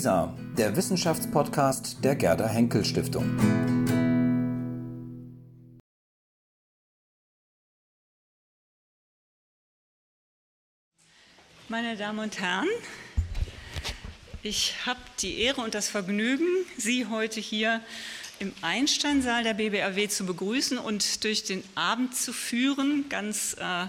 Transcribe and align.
WISA, 0.00 0.34
der 0.56 0.74
Wissenschaftspodcast 0.76 2.02
der 2.02 2.16
Gerda 2.16 2.48
Henkel 2.48 2.86
Stiftung. 2.86 3.36
Meine 11.68 11.98
Damen 11.98 12.18
und 12.20 12.40
Herren, 12.40 12.66
ich 14.42 14.74
habe 14.86 15.00
die 15.20 15.38
Ehre 15.42 15.60
und 15.60 15.74
das 15.74 15.90
Vergnügen, 15.90 16.46
Sie 16.78 17.04
heute 17.04 17.38
hier 17.38 17.82
im 18.40 18.52
Einsteinsaal 18.62 19.44
der 19.44 19.54
BBAW 19.54 20.08
zu 20.08 20.24
begrüßen 20.24 20.78
und 20.78 21.24
durch 21.24 21.44
den 21.44 21.62
Abend 21.74 22.16
zu 22.16 22.32
führen, 22.32 23.04
ganz 23.10 23.54
äh, 23.60 23.86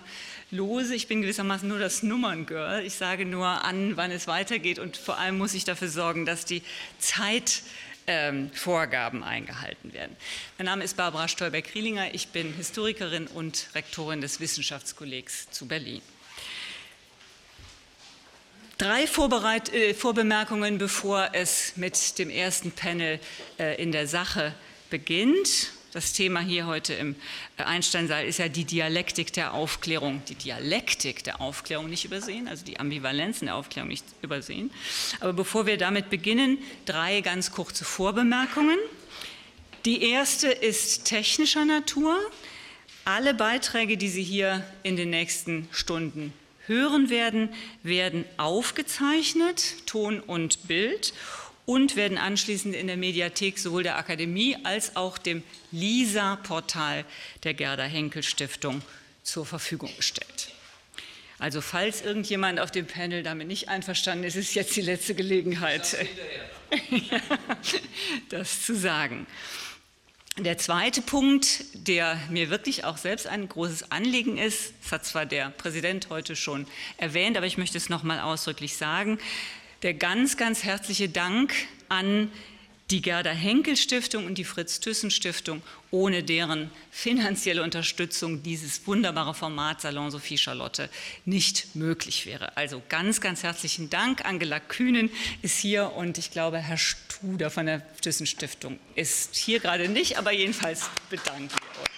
lose. 0.52 0.94
Ich 0.94 1.08
bin 1.08 1.22
gewissermaßen 1.22 1.66
nur 1.68 1.80
das 1.80 2.04
Nummerngirl. 2.04 2.84
Ich 2.86 2.96
sage 2.96 3.26
nur 3.26 3.48
an, 3.48 3.96
wann 3.96 4.12
es 4.12 4.28
weitergeht 4.28 4.78
und 4.78 4.98
vor 4.98 5.18
allem 5.18 5.38
muss 5.38 5.54
ich 5.54 5.64
dafür 5.64 5.88
sorgen, 5.88 6.26
dass 6.26 6.44
die 6.44 6.64
Zeitvorgaben 7.00 9.20
ähm, 9.20 9.24
eingehalten 9.24 9.94
werden. 9.94 10.18
Mein 10.58 10.66
Name 10.66 10.84
ist 10.84 10.98
Barbara 10.98 11.30
Stolberg-Krielinger. 11.30 12.14
Ich 12.14 12.28
bin 12.28 12.54
Historikerin 12.54 13.28
und 13.28 13.70
Rektorin 13.74 14.20
des 14.20 14.42
Wissenschaftskollegs 14.42 15.50
zu 15.52 15.66
Berlin. 15.66 16.02
Drei 18.82 19.06
Vorbereit 19.06 19.72
äh, 19.72 19.94
Vorbemerkungen, 19.94 20.80
bevor 20.80 21.30
es 21.34 21.74
mit 21.76 22.18
dem 22.18 22.32
ersten 22.32 22.72
Panel 22.72 23.20
äh, 23.60 23.80
in 23.80 23.92
der 23.92 24.08
Sache 24.08 24.56
beginnt. 24.90 25.72
Das 25.94 26.14
Thema 26.14 26.40
hier 26.40 26.66
heute 26.66 26.96
im 26.96 27.16
äh, 27.58 27.64
Einsteinsaal 27.64 28.26
ist 28.26 28.40
ja 28.40 28.48
die 28.48 28.66
Dialektik 28.66 29.34
der 29.34 29.54
Aufklärung. 29.54 30.24
Die 30.30 30.34
Dialektik 30.34 31.24
der 31.24 31.42
Aufklärung 31.42 31.92
nicht 31.92 32.06
übersehen, 32.06 32.48
also 32.48 32.66
die 32.66 32.80
Ambivalenzen 32.80 33.46
der 33.46 33.56
Aufklärung 33.56 33.90
nicht 33.90 34.04
übersehen. 34.24 34.72
Aber 35.20 35.34
bevor 35.34 35.68
wir 35.68 35.78
damit 35.78 36.10
beginnen, 36.10 36.58
drei 36.88 37.22
ganz 37.22 37.52
kurze 37.52 37.86
Vorbemerkungen. 37.86 38.80
Die 39.86 40.10
erste 40.10 40.48
ist 40.48 41.06
technischer 41.06 41.66
Natur. 41.66 42.18
Alle 43.06 43.36
Beiträge, 43.36 43.96
die 43.98 44.10
Sie 44.10 44.24
hier 44.24 44.66
in 44.82 44.96
den 44.96 45.12
nächsten 45.12 45.70
Stunden 45.72 46.34
hören 46.68 47.10
werden, 47.10 47.50
werden 47.84 48.26
aufgezeichnet, 48.38 49.76
Ton 49.86 50.20
und 50.20 50.68
Bild, 50.68 51.14
und 51.66 51.96
werden 51.96 52.18
anschließend 52.18 52.76
in 52.76 52.88
der 52.88 52.98
Mediathek 52.98 53.60
sowohl 53.60 53.84
der 53.84 53.98
Akademie 53.98 54.58
als 54.64 54.96
auch 54.96 55.18
dem 55.18 55.44
LISA-Portal 55.72 57.06
der 57.44 57.54
Gerda 57.54 57.84
Henkel 57.84 58.24
Stiftung 58.24 58.82
zur 59.24 59.46
Verfügung 59.46 59.92
gestellt. 59.96 60.50
Also 61.40 61.62
falls 61.62 62.02
irgendjemand 62.02 62.60
auf 62.60 62.72
dem 62.72 62.86
Panel 62.86 63.24
damit 63.24 63.48
nicht 63.48 63.70
einverstanden 63.70 64.26
ist, 64.26 64.36
ist 64.36 64.54
jetzt 64.54 64.76
die 64.76 64.82
letzte 64.82 65.16
Gelegenheit, 65.16 65.98
das 68.30 68.64
zu 68.64 68.76
sagen. 68.76 69.26
Der 70.38 70.58
zweite 70.58 71.02
Punkt, 71.02 71.66
der 71.74 72.18
mir 72.30 72.50
wirklich 72.50 72.86
auch 72.86 72.96
selbst 72.96 73.28
ein 73.28 73.50
großes 73.50 73.92
Anliegen 73.92 74.38
ist, 74.38 74.74
das 74.82 74.92
hat 74.94 75.06
zwar 75.06 75.26
der 75.26 75.50
Präsident 75.50 76.10
heute 76.10 76.38
schon 76.38 76.68
erwähnt, 76.96 77.36
aber 77.36 77.48
ich 77.48 77.58
möchte 77.58 77.78
es 77.78 77.90
noch 77.90 78.04
mal 78.04 78.22
ausdrücklich 78.22 78.78
sagen, 78.78 79.20
der 79.82 79.94
ganz, 79.94 80.38
ganz 80.38 80.64
herzliche 80.64 81.10
Dank 81.10 81.54
an 81.90 82.32
die 82.92 83.02
Gerda 83.02 83.32
Henkel 83.32 83.78
Stiftung 83.78 84.26
und 84.26 84.38
die 84.38 84.44
Fritz 84.44 84.82
Thyssen 84.82 85.12
Stiftung, 85.12 85.62
ohne 85.92 86.24
deren 86.24 86.70
finanzielle 86.92 87.64
Unterstützung 87.64 88.44
dieses 88.44 88.86
wunderbare 88.86 89.34
Format 89.34 89.82
Salon 89.82 90.12
Sophie 90.12 90.38
Charlotte 90.38 90.90
nicht 91.26 91.76
möglich 91.76 92.26
wäre. 92.26 92.56
Also 92.58 92.82
ganz, 92.90 93.22
ganz 93.22 93.44
herzlichen 93.44 93.90
Dank. 93.90 94.26
Angela 94.26 94.60
Kühnen 94.60 95.10
ist 95.42 95.58
hier 95.58 95.94
und 95.94 96.18
ich 96.18 96.32
glaube, 96.32 96.58
Herr 96.58 96.78
Studer 96.78 97.50
von 97.50 97.66
der 97.66 97.82
Thyssen 98.02 98.26
Stiftung 98.26 98.78
ist 98.96 99.36
hier 99.36 99.60
gerade 99.60 99.88
nicht, 99.88 100.18
aber 100.18 100.32
jedenfalls 100.34 100.90
bedanken 101.10 101.50
wir 101.50 101.82
uns. 101.82 101.91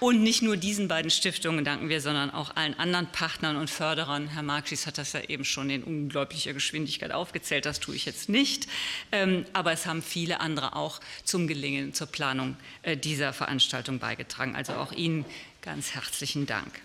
Und 0.00 0.22
nicht 0.22 0.42
nur 0.42 0.56
diesen 0.56 0.86
beiden 0.86 1.10
Stiftungen 1.10 1.64
danken 1.64 1.88
wir, 1.88 2.00
sondern 2.00 2.30
auch 2.30 2.54
allen 2.54 2.78
anderen 2.78 3.08
Partnern 3.08 3.56
und 3.56 3.68
Förderern. 3.68 4.28
Herr 4.28 4.44
Marxis 4.44 4.86
hat 4.86 4.96
das 4.96 5.12
ja 5.12 5.20
eben 5.22 5.44
schon 5.44 5.70
in 5.70 5.82
unglaublicher 5.82 6.52
Geschwindigkeit 6.52 7.10
aufgezählt, 7.10 7.66
das 7.66 7.80
tue 7.80 7.96
ich 7.96 8.06
jetzt 8.06 8.28
nicht. 8.28 8.68
Ähm, 9.10 9.44
aber 9.52 9.72
es 9.72 9.86
haben 9.86 10.02
viele 10.02 10.40
andere 10.40 10.76
auch 10.76 11.00
zum 11.24 11.48
Gelingen, 11.48 11.94
zur 11.94 12.06
Planung 12.06 12.56
äh, 12.82 12.96
dieser 12.96 13.32
Veranstaltung 13.32 13.98
beigetragen. 13.98 14.54
Also 14.54 14.74
auch 14.74 14.92
Ihnen 14.92 15.24
ganz 15.62 15.94
herzlichen 15.94 16.46
Dank. 16.46 16.80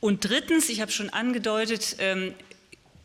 Und 0.00 0.24
drittens, 0.28 0.68
ich 0.68 0.80
habe 0.80 0.90
schon 0.90 1.10
angedeutet, 1.10 1.96
ähm, 1.98 2.34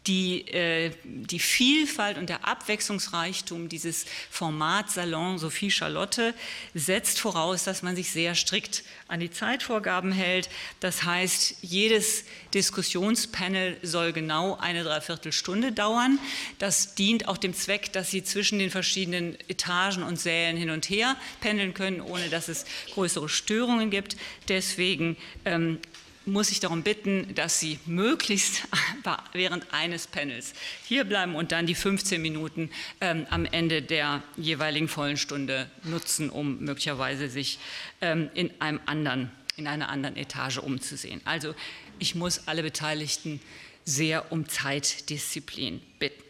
die, 0.07 0.47
äh, 0.49 0.91
die 1.03 1.39
Vielfalt 1.39 2.17
und 2.17 2.29
der 2.29 2.47
Abwechslungsreichtum 2.47 3.69
dieses 3.69 4.05
Format 4.29 4.91
Salon 4.91 5.37
Sophie 5.37 5.71
Charlotte 5.71 6.33
setzt 6.73 7.19
voraus, 7.19 7.63
dass 7.63 7.81
man 7.81 7.95
sich 7.95 8.11
sehr 8.11 8.35
strikt 8.35 8.83
an 9.07 9.19
die 9.19 9.31
Zeitvorgaben 9.31 10.11
hält. 10.11 10.49
Das 10.79 11.03
heißt, 11.03 11.57
jedes 11.61 12.25
Diskussionspanel 12.53 13.77
soll 13.81 14.13
genau 14.13 14.57
eine 14.57 14.83
Dreiviertelstunde 14.83 15.71
dauern. 15.71 16.19
Das 16.59 16.95
dient 16.95 17.27
auch 17.27 17.37
dem 17.37 17.53
Zweck, 17.53 17.91
dass 17.93 18.11
Sie 18.11 18.23
zwischen 18.23 18.59
den 18.59 18.69
verschiedenen 18.69 19.37
Etagen 19.47 20.03
und 20.03 20.19
Sälen 20.19 20.57
hin 20.57 20.69
und 20.69 20.89
her 20.89 21.15
pendeln 21.41 21.73
können, 21.73 22.01
ohne 22.01 22.29
dass 22.29 22.47
es 22.47 22.65
größere 22.93 23.29
Störungen 23.29 23.89
gibt. 23.89 24.17
Deswegen 24.47 25.17
ähm, 25.45 25.79
muss 26.25 26.51
ich 26.51 26.59
darum 26.59 26.83
bitten, 26.83 27.33
dass 27.35 27.59
Sie 27.59 27.79
möglichst 27.85 28.67
während 29.33 29.73
eines 29.73 30.07
Panels 30.07 30.53
hier 30.85 31.03
bleiben 31.03 31.35
und 31.35 31.51
dann 31.51 31.67
die 31.67 31.75
15 31.75 32.21
Minuten 32.21 32.69
ähm, 33.01 33.25
am 33.29 33.45
Ende 33.45 33.81
der 33.81 34.23
jeweiligen 34.35 34.87
vollen 34.87 35.17
Stunde 35.17 35.69
nutzen, 35.83 36.29
um 36.29 36.59
möglicherweise 36.59 37.29
sich 37.29 37.59
ähm, 38.01 38.29
in, 38.33 38.51
einem 38.59 38.79
anderen, 38.85 39.31
in 39.55 39.67
einer 39.67 39.89
anderen 39.89 40.17
Etage 40.17 40.57
umzusehen. 40.57 41.21
Also 41.25 41.55
ich 41.99 42.15
muss 42.15 42.47
alle 42.47 42.63
Beteiligten 42.63 43.39
sehr 43.85 44.31
um 44.31 44.49
Zeitdisziplin 44.49 45.81
bitten. 45.99 46.24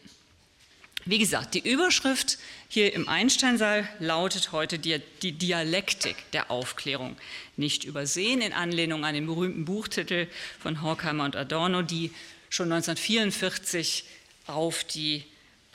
Wie 1.08 1.20
gesagt, 1.20 1.54
die 1.54 1.60
Überschrift 1.60 2.40
hier 2.68 2.92
im 2.94 3.08
Einsteinsaal 3.08 3.88
lautet 4.00 4.52
heute 4.52 4.80
die, 4.80 5.00
die, 5.22 5.34
Dialektik 5.34 6.16
der 6.32 6.50
Aufklärung. 6.50 7.16
Nicht 7.58 7.84
übersehen 7.84 8.42
in 8.42 8.54
Anlehnung 8.54 9.06
an 9.06 9.14
den 9.14 9.28
berühmten 9.28 9.66
Buchtitel 9.66 10.26
von 10.60 10.82
Horkheimer 10.82 11.26
und 11.26 11.36
Adorno, 11.36 11.84
die 11.84 12.12
schon 12.50 12.72
1944 12.72 14.06
auf 14.48 14.84
die 14.84 15.24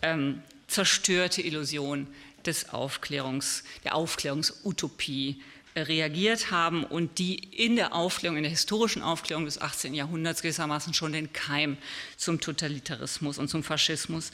ähm, 0.03 0.43
zerstörte 0.67 1.43
Illusion 1.43 2.09
des 2.45 2.71
Aufklärungs, 2.71 3.63
der 3.85 3.95
Aufklärungsutopie 3.95 5.41
äh, 5.75 5.83
reagiert 5.83 6.51
haben 6.51 6.83
und 6.83 7.21
die 7.21 7.37
in 7.37 7.77
der 7.77 7.95
Aufklärung, 7.95 8.37
in 8.37 8.43
der 8.43 8.51
historischen 8.51 9.03
Aufklärung 9.03 9.45
des 9.45 9.61
18. 9.61 9.95
Jahrhunderts 9.95 10.43
gewissermaßen 10.43 10.93
schon 10.93 11.13
den 11.13 11.33
Keim 11.33 11.77
zum 12.17 12.41
Totalitarismus 12.41 13.39
und 13.39 13.47
zum 13.47 13.63
Faschismus 13.63 14.33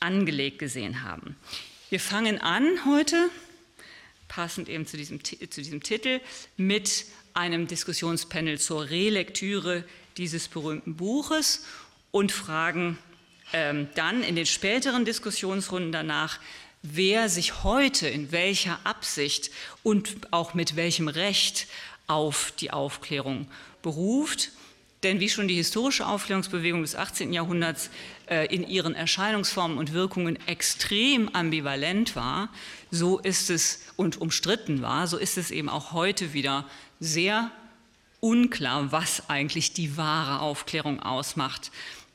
angelegt 0.00 0.58
gesehen 0.58 1.02
haben. 1.02 1.36
Wir 1.90 2.00
fangen 2.00 2.40
an 2.40 2.84
heute, 2.84 3.30
passend 4.28 4.68
eben 4.68 4.86
zu 4.86 4.96
diesem, 4.96 5.22
zu 5.24 5.62
diesem 5.62 5.82
Titel, 5.82 6.20
mit 6.56 7.06
einem 7.34 7.66
Diskussionspanel 7.66 8.58
zur 8.58 8.90
Relektüre 8.90 9.84
dieses 10.16 10.48
berühmten 10.48 10.96
Buches 10.96 11.64
und 12.10 12.32
fragen 12.32 12.98
ähm, 13.52 13.88
dann 13.94 14.22
in 14.22 14.36
den 14.36 14.46
späteren 14.46 15.04
Diskussionsrunden 15.04 15.92
danach, 15.92 16.40
wer 16.82 17.28
sich 17.28 17.64
heute 17.64 18.08
in 18.08 18.32
welcher 18.32 18.78
Absicht 18.84 19.50
und 19.82 20.32
auch 20.32 20.54
mit 20.54 20.76
welchem 20.76 21.08
Recht 21.08 21.66
auf 22.06 22.52
die 22.58 22.70
Aufklärung 22.70 23.50
beruft 23.82 24.50
denn 25.02 25.20
wie 25.20 25.28
schon 25.28 25.48
die 25.48 25.54
historische 25.54 26.06
Aufklärungsbewegung 26.06 26.82
des 26.82 26.96
18. 26.96 27.32
Jahrhunderts 27.32 27.90
in 28.50 28.68
ihren 28.68 28.94
Erscheinungsformen 28.94 29.78
und 29.78 29.92
Wirkungen 29.92 30.38
extrem 30.46 31.28
ambivalent 31.34 32.14
war, 32.14 32.50
so 32.90 33.18
ist 33.18 33.50
es 33.50 33.82
und 33.96 34.20
umstritten 34.20 34.82
war, 34.82 35.06
so 35.06 35.16
ist 35.16 35.38
es 35.38 35.50
eben 35.50 35.68
auch 35.68 35.92
heute 35.92 36.32
wieder 36.34 36.64
sehr 37.00 37.50
unklar, 38.20 38.92
was 38.92 39.28
eigentlich 39.30 39.72
die 39.72 39.96
wahre 39.96 40.40
Aufklärung 40.40 41.00
ausmacht. 41.00 41.70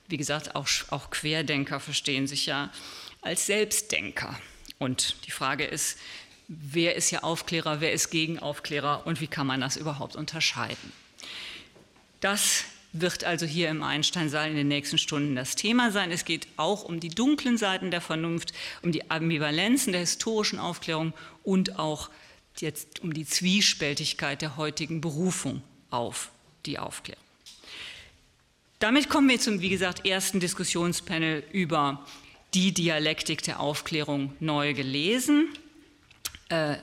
Wie 0.07 0.17
gesagt, 0.17 0.55
auch, 0.55 0.67
auch 0.89 1.09
Querdenker 1.09 1.79
verstehen 1.79 2.27
sich 2.27 2.45
ja 2.45 2.69
als 3.21 3.45
Selbstdenker. 3.45 4.37
Und 4.79 5.25
die 5.25 5.31
Frage 5.31 5.63
ist, 5.63 5.97
wer 6.47 6.95
ist 6.95 7.09
hier 7.09 7.23
Aufklärer, 7.23 7.79
wer 7.79 7.93
ist 7.93 8.09
Gegenaufklärer 8.09 9.07
und 9.07 9.21
wie 9.21 9.27
kann 9.27 9.47
man 9.47 9.61
das 9.61 9.77
überhaupt 9.77 10.15
unterscheiden? 10.15 10.91
Das 12.19 12.65
wird 12.93 13.23
also 13.23 13.45
hier 13.45 13.69
im 13.69 13.81
Einsteinsaal 13.83 14.49
in 14.49 14.55
den 14.55 14.67
nächsten 14.67 14.99
Stunden 14.99 15.35
das 15.35 15.55
Thema 15.55 15.91
sein. 15.91 16.11
Es 16.11 16.25
geht 16.25 16.47
auch 16.57 16.83
um 16.83 16.99
die 16.99 17.09
dunklen 17.09 17.57
Seiten 17.57 17.91
der 17.91 18.01
Vernunft, 18.01 18.53
um 18.83 18.91
die 18.91 19.09
Ambivalenzen 19.09 19.91
der 19.91 20.01
historischen 20.01 20.59
Aufklärung 20.59 21.13
und 21.43 21.79
auch 21.79 22.09
jetzt 22.59 23.01
um 23.01 23.13
die 23.13 23.25
Zwiespältigkeit 23.25 24.41
der 24.41 24.57
heutigen 24.57 25.01
Berufung 25.01 25.63
auf 25.89 26.29
die 26.65 26.79
Aufklärung. 26.79 27.23
damit 28.79 29.09
kommen 29.09 29.29
wir 29.29 29.39
zum, 29.39 29.61
wie 29.61 29.69
gesagt, 29.69 30.05
ersten 30.05 30.39
Diskussionspanel 30.39 31.43
über 31.51 32.05
die 32.53 32.73
Dialektik 32.73 33.41
der 33.41 33.59
Aufklärung 33.59 34.33
neu 34.39 34.73
gelesen. 34.73 35.49
Äh, 36.49 36.75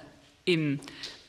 Im 0.45 0.81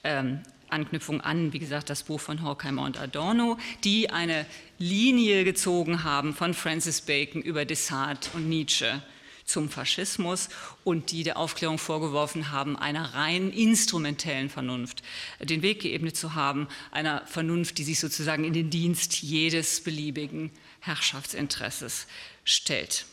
ähm, 0.03 0.39
Anknüpfung 0.71 1.21
an, 1.21 1.53
wie 1.53 1.59
gesagt, 1.59 1.89
das 1.89 2.03
Buch 2.03 2.19
von 2.19 2.41
Horkheimer 2.41 2.83
und 2.83 2.99
Adorno, 2.99 3.57
die 3.83 4.09
eine 4.09 4.45
Linie 4.77 5.43
gezogen 5.43 6.03
haben 6.03 6.33
von 6.33 6.53
Francis 6.53 7.01
Bacon 7.01 7.41
über 7.41 7.65
Descartes 7.65 8.31
und 8.33 8.49
Nietzsche 8.49 9.01
zum 9.45 9.69
Faschismus 9.69 10.49
und 10.83 11.11
die 11.11 11.23
der 11.23 11.37
Aufklärung 11.37 11.77
vorgeworfen 11.77 12.51
haben, 12.51 12.77
einer 12.77 13.13
rein 13.13 13.51
instrumentellen 13.51 14.49
Vernunft 14.49 15.03
den 15.39 15.61
Weg 15.61 15.81
geebnet 15.81 16.15
zu 16.15 16.35
haben, 16.35 16.67
einer 16.91 17.25
Vernunft, 17.27 17.77
die 17.77 17.83
sich 17.83 17.99
sozusagen 17.99 18.43
in 18.43 18.53
den 18.53 18.69
Dienst 18.69 19.21
jedes 19.21 19.81
beliebigen 19.81 20.51
Herrschaftsinteresses 20.79 22.07
stellt. 22.43 23.05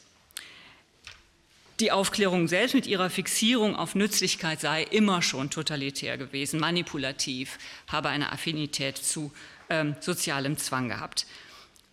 Die 1.80 1.92
Aufklärung 1.92 2.48
selbst 2.48 2.74
mit 2.74 2.88
ihrer 2.88 3.08
Fixierung 3.08 3.76
auf 3.76 3.94
Nützlichkeit 3.94 4.60
sei 4.60 4.82
immer 4.82 5.22
schon 5.22 5.48
totalitär 5.48 6.18
gewesen, 6.18 6.58
manipulativ, 6.58 7.56
habe 7.86 8.08
eine 8.08 8.32
Affinität 8.32 8.98
zu 8.98 9.32
ähm, 9.70 9.94
sozialem 10.00 10.56
Zwang 10.56 10.88
gehabt. 10.88 11.24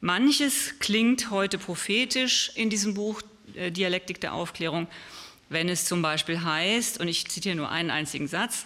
Manches 0.02 0.80
klingt 0.80 1.30
heute 1.30 1.60
prophetisch 1.60 2.52
in 2.56 2.72
diesem 2.72 2.96
Buch 2.96 3.22
äh, 3.54 3.72
Dialektik 3.72 4.20
der 4.22 4.34
Aufklärung, 4.34 4.88
wenn 5.50 5.70
es 5.70 5.86
zum 5.86 6.02
Beispiel 6.02 6.44
heißt, 6.44 7.00
und 7.00 7.08
ich 7.08 7.28
zitiere 7.28 7.56
nur 7.56 7.70
einen 7.70 7.92
einzigen 7.92 8.28
Satz, 8.28 8.66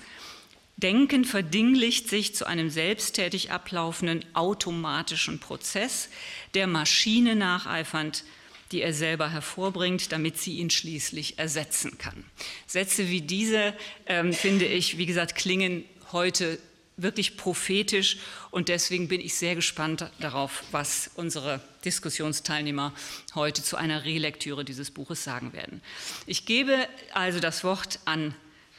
Denken 0.78 1.26
verdinglicht 1.26 2.08
sich 2.08 2.34
zu 2.34 2.48
einem 2.48 2.70
selbsttätig 2.70 3.52
ablaufenden 3.52 4.24
automatischen 4.34 5.40
Prozess, 5.40 6.08
der 6.54 6.68
Maschine 6.68 7.36
nacheifernd 7.36 8.24
die 8.72 8.82
er 8.82 8.94
selber 8.94 9.32
hervorbringt, 9.32 10.12
damit 10.12 10.38
sie 10.38 10.58
ihn 10.58 10.70
schließlich 10.70 11.40
ersetzen 11.40 11.98
kann. 11.98 12.24
Sätze 12.68 13.10
wie 13.10 13.22
diese, 13.22 13.74
ähm, 14.06 14.34
finde 14.34 14.66
ich, 14.66 14.98
wie 14.98 15.06
gesagt, 15.06 15.36
klingen 15.36 15.86
heute 16.12 16.60
wirklich 17.02 17.38
prophetisch 17.38 18.18
und 18.52 18.68
deswegen 18.68 19.08
bin 19.08 19.22
ich 19.22 19.36
sehr 19.36 19.56
gespannt 19.56 20.06
darauf, 20.20 20.64
was 20.72 21.12
unsere 21.16 21.62
Diskussionsteilnehmer 21.86 22.94
heute 23.36 23.64
zu 23.64 23.78
einer 23.78 24.04
Relektüre 24.04 24.66
dieses 24.66 24.92
Buches 24.92 25.24
sagen 25.24 25.54
werden. 25.54 25.82
Ich 26.26 26.46
gebe 26.46 26.88
also 27.14 27.40
das 27.40 27.64
Wort 27.64 28.00
an 28.06 28.36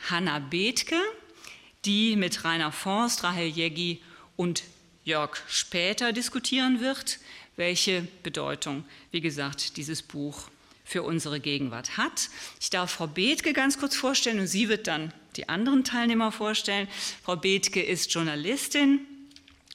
Hanna 0.09 0.39
Bethke, 0.39 1.01
die 1.85 2.17
mit 2.17 2.45
Rainer 2.45 2.73
Forst, 2.73 3.25
Rahel 3.25 3.47
Jeggi 3.47 4.03
und 4.37 4.63
Jörg 5.05 5.37
Später 5.49 6.13
diskutieren 6.13 6.81
wird 6.81 7.19
welche 7.61 8.09
Bedeutung, 8.25 8.85
wie 9.13 9.21
gesagt, 9.21 9.77
dieses 9.77 10.03
Buch 10.03 10.49
für 10.85 11.05
unsere 11.05 11.39
Gegenwart 11.39 11.99
hat. 11.99 12.31
Ich 12.59 12.71
darf 12.71 12.91
Frau 12.91 13.07
Bethke 13.07 13.53
ganz 13.53 13.79
kurz 13.79 13.95
vorstellen 13.95 14.41
und 14.41 14.49
sie 14.49 14.69
wird 14.69 14.89
dann 14.89 15.13
die 15.37 15.49
anderen 15.49 15.85
Teilnehmer 15.85 16.33
vorstellen. 16.33 16.89
Frau 17.23 17.37
Bethke 17.37 17.81
ist 17.81 18.13
Journalistin 18.13 19.01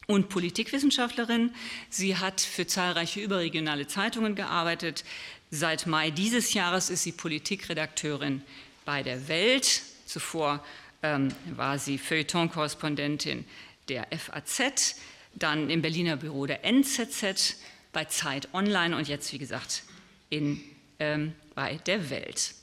und 0.08 0.30
Politikwissenschaftlerin. 0.30 1.52
Sie 1.90 2.18
hat 2.18 2.42
für 2.42 2.68
zahlreiche 2.68 3.22
überregionale 3.22 3.88
Zeitungen 3.88 4.36
gearbeitet. 4.36 5.06
Seit 5.52 5.88
Mai 5.88 6.10
dieses 6.10 6.54
Jahres 6.54 6.90
ist 6.90 7.04
sie 7.04 7.12
Politikredakteurin 7.14 8.42
bei 8.84 9.04
der 9.04 9.28
Welt. 9.28 9.84
Zuvor 10.06 10.66
ähm, 11.02 11.30
war 11.56 11.80
sie 11.80 11.98
Feuilleton-Korrespondentin 11.98 13.46
der 13.90 14.08
FAZ, 14.12 14.96
dann 15.36 15.70
im 15.70 15.82
Berliner 15.82 16.18
Büro 16.18 16.46
der 16.46 16.66
NZZ, 16.66 17.58
bei 17.96 18.04
Zeit 18.04 18.54
Online 18.54 18.98
und 18.98 19.08
jetzt, 19.08 19.32
wie 19.32 19.38
gesagt, 19.38 19.84
in, 20.30 20.62
ähm, 21.00 21.34
bei 21.56 21.76
der 21.86 22.10
Welt. 22.10 22.54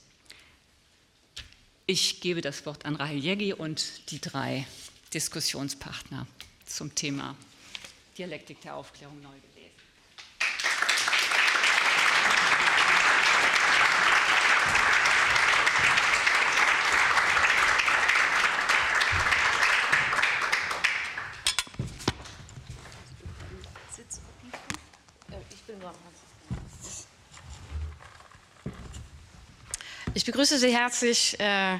Ich 1.87 2.21
gebe 2.21 2.41
das 2.41 2.67
Wort 2.67 2.85
an 2.85 2.95
Rahel 2.95 3.17
Jeggi 3.17 3.51
und 3.51 4.11
die 4.11 4.21
drei 4.21 4.67
Diskussionspartner 5.11 6.27
zum 6.67 6.93
Thema 6.93 7.35
Dialektik 8.15 8.61
der 8.61 8.75
Aufklärung 8.75 9.19
neu 9.23 9.29
gelesen. 9.29 9.53
Ich 30.15 30.25
begrüße 30.25 30.59
Sie 30.59 30.71
herzlich 30.71 31.39
äh, 31.39 31.79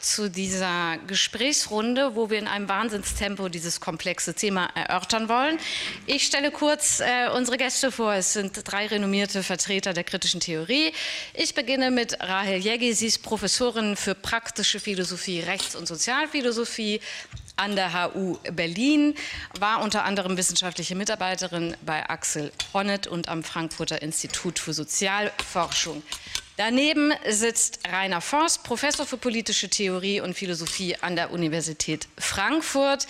zu 0.00 0.30
dieser 0.30 0.96
Gesprächsrunde, 1.06 2.14
wo 2.14 2.30
wir 2.30 2.38
in 2.38 2.48
einem 2.48 2.66
Wahnsinnstempo 2.66 3.50
dieses 3.50 3.78
komplexe 3.78 4.32
Thema 4.32 4.70
erörtern 4.74 5.28
wollen. 5.28 5.58
Ich 6.06 6.24
stelle 6.24 6.50
kurz 6.50 7.00
äh, 7.00 7.28
unsere 7.28 7.58
Gäste 7.58 7.92
vor. 7.92 8.14
Es 8.14 8.32
sind 8.32 8.58
drei 8.64 8.86
renommierte 8.86 9.42
Vertreter 9.42 9.92
der 9.92 10.04
kritischen 10.04 10.40
Theorie. 10.40 10.92
Ich 11.34 11.54
beginne 11.54 11.90
mit 11.90 12.18
Rahel 12.22 12.56
Jeggi. 12.56 12.94
Sie 12.94 13.08
ist 13.08 13.22
Professorin 13.22 13.96
für 13.96 14.14
praktische 14.14 14.80
Philosophie, 14.80 15.40
Rechts- 15.40 15.76
und 15.76 15.86
Sozialphilosophie 15.86 17.00
an 17.56 17.76
der 17.76 17.92
HU 17.92 18.38
Berlin, 18.52 19.14
war 19.58 19.82
unter 19.82 20.04
anderem 20.04 20.38
wissenschaftliche 20.38 20.94
Mitarbeiterin 20.94 21.76
bei 21.84 22.08
Axel 22.08 22.50
Honneth 22.72 23.08
und 23.08 23.28
am 23.28 23.42
Frankfurter 23.42 24.00
Institut 24.00 24.58
für 24.58 24.72
Sozialforschung. 24.72 26.02
Daneben 26.58 27.14
sitzt 27.24 27.78
Rainer 27.88 28.20
Forst, 28.20 28.64
Professor 28.64 29.06
für 29.06 29.16
politische 29.16 29.68
Theorie 29.68 30.20
und 30.20 30.34
Philosophie 30.34 30.96
an 30.96 31.14
der 31.14 31.30
Universität 31.30 32.08
Frankfurt. 32.18 33.06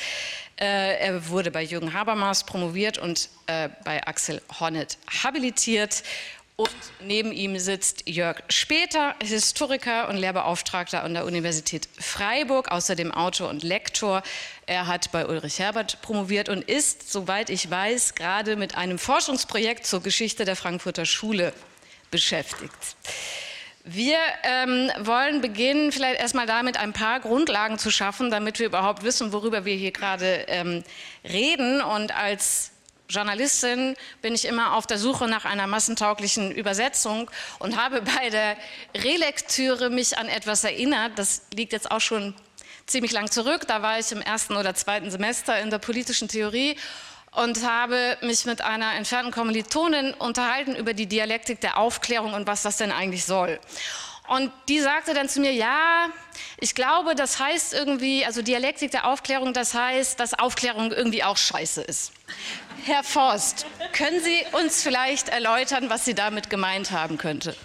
Äh, 0.60 0.98
er 0.98 1.30
wurde 1.30 1.50
bei 1.50 1.62
Jürgen 1.62 1.94
Habermas 1.94 2.44
promoviert 2.44 2.98
und 2.98 3.30
äh, 3.46 3.70
bei 3.84 4.06
Axel 4.06 4.42
Honneth 4.60 4.98
habilitiert. 5.24 6.02
Und 6.56 6.68
neben 7.00 7.32
ihm 7.32 7.58
sitzt 7.58 8.06
Jörg 8.06 8.42
Später, 8.50 9.14
Historiker 9.22 10.10
und 10.10 10.18
Lehrbeauftragter 10.18 11.02
an 11.02 11.14
der 11.14 11.24
Universität 11.24 11.88
Freiburg, 11.98 12.70
außerdem 12.70 13.12
Autor 13.12 13.48
und 13.48 13.62
Lektor. 13.62 14.22
Er 14.66 14.88
hat 14.88 15.10
bei 15.10 15.26
Ulrich 15.26 15.58
Herbert 15.58 16.02
promoviert 16.02 16.50
und 16.50 16.64
ist, 16.68 17.10
soweit 17.10 17.48
ich 17.48 17.70
weiß, 17.70 18.14
gerade 18.14 18.56
mit 18.56 18.76
einem 18.76 18.98
Forschungsprojekt 18.98 19.86
zur 19.86 20.02
Geschichte 20.02 20.44
der 20.44 20.54
Frankfurter 20.54 21.06
Schule 21.06 21.54
beschäftigt. 22.10 22.96
Wir 23.84 24.18
ähm, 24.42 24.90
wollen 24.98 25.40
beginnen, 25.40 25.92
vielleicht 25.92 26.20
erstmal 26.20 26.44
damit 26.46 26.76
ein 26.76 26.92
paar 26.92 27.20
Grundlagen 27.20 27.78
zu 27.78 27.90
schaffen, 27.90 28.30
damit 28.30 28.58
wir 28.58 28.66
überhaupt 28.66 29.02
wissen, 29.02 29.32
worüber 29.32 29.64
wir 29.64 29.74
hier 29.74 29.92
gerade 29.92 30.44
ähm, 30.48 30.84
reden. 31.24 31.80
Und 31.80 32.14
als 32.14 32.72
Journalistin 33.08 33.96
bin 34.20 34.34
ich 34.34 34.44
immer 34.44 34.74
auf 34.74 34.86
der 34.86 34.98
Suche 34.98 35.26
nach 35.26 35.46
einer 35.46 35.66
massentauglichen 35.66 36.52
Übersetzung 36.52 37.30
und 37.58 37.82
habe 37.82 38.02
bei 38.02 38.28
der 38.28 38.58
Relektüre 38.94 39.88
mich 39.88 40.18
an 40.18 40.28
etwas 40.28 40.64
erinnert. 40.64 41.12
Das 41.18 41.42
liegt 41.54 41.72
jetzt 41.72 41.90
auch 41.90 42.02
schon 42.02 42.34
ziemlich 42.86 43.12
lang 43.12 43.30
zurück. 43.30 43.66
Da 43.66 43.80
war 43.80 43.98
ich 43.98 44.12
im 44.12 44.20
ersten 44.20 44.56
oder 44.56 44.74
zweiten 44.74 45.10
Semester 45.10 45.58
in 45.58 45.70
der 45.70 45.78
politischen 45.78 46.28
Theorie 46.28 46.76
und 47.42 47.64
habe 47.64 48.16
mich 48.20 48.44
mit 48.46 48.62
einer 48.62 48.94
entfernten 48.94 49.32
Kommilitonin 49.32 50.12
unterhalten 50.14 50.74
über 50.74 50.92
die 50.92 51.06
Dialektik 51.06 51.60
der 51.60 51.78
Aufklärung 51.78 52.34
und 52.34 52.46
was 52.46 52.62
das 52.62 52.78
denn 52.78 52.90
eigentlich 52.90 53.24
soll. 53.24 53.60
Und 54.26 54.52
die 54.68 54.80
sagte 54.80 55.14
dann 55.14 55.28
zu 55.28 55.40
mir, 55.40 55.52
ja, 55.52 56.06
ich 56.58 56.74
glaube, 56.74 57.14
das 57.14 57.38
heißt 57.38 57.72
irgendwie, 57.72 58.26
also 58.26 58.42
Dialektik 58.42 58.90
der 58.90 59.06
Aufklärung, 59.06 59.54
das 59.54 59.72
heißt, 59.72 60.20
dass 60.20 60.34
Aufklärung 60.34 60.92
irgendwie 60.92 61.24
auch 61.24 61.36
scheiße 61.36 61.80
ist. 61.82 62.12
Herr 62.84 63.04
Forst, 63.04 63.64
können 63.92 64.20
Sie 64.20 64.44
uns 64.52 64.82
vielleicht 64.82 65.28
erläutern, 65.28 65.88
was 65.88 66.04
Sie 66.04 66.14
damit 66.14 66.50
gemeint 66.50 66.90
haben 66.90 67.16
könnte? 67.16 67.56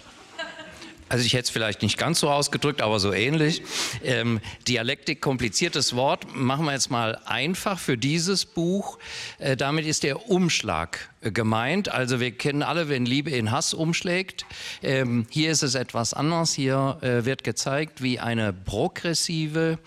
Also 1.08 1.26
ich 1.26 1.34
hätte 1.34 1.44
es 1.44 1.50
vielleicht 1.50 1.82
nicht 1.82 1.98
ganz 1.98 2.20
so 2.20 2.30
ausgedrückt, 2.30 2.80
aber 2.80 2.98
so 2.98 3.12
ähnlich. 3.12 3.62
Ähm, 4.02 4.40
Dialektik, 4.66 5.20
kompliziertes 5.20 5.94
Wort, 5.94 6.34
machen 6.34 6.64
wir 6.64 6.72
jetzt 6.72 6.90
mal 6.90 7.20
einfach 7.26 7.78
für 7.78 7.98
dieses 7.98 8.46
Buch. 8.46 8.98
Äh, 9.38 9.56
damit 9.56 9.86
ist 9.86 10.02
der 10.02 10.30
Umschlag 10.30 11.10
äh, 11.20 11.30
gemeint. 11.30 11.90
Also 11.90 12.20
wir 12.20 12.32
kennen 12.32 12.62
alle, 12.62 12.88
wenn 12.88 13.04
Liebe 13.04 13.30
in 13.30 13.50
Hass 13.50 13.74
umschlägt. 13.74 14.46
Ähm, 14.82 15.26
hier 15.28 15.50
ist 15.50 15.62
es 15.62 15.74
etwas 15.74 16.14
anders. 16.14 16.54
Hier 16.54 16.98
äh, 17.02 17.26
wird 17.26 17.44
gezeigt, 17.44 18.02
wie 18.02 18.18
eine 18.18 18.54
progressive, 18.54 19.78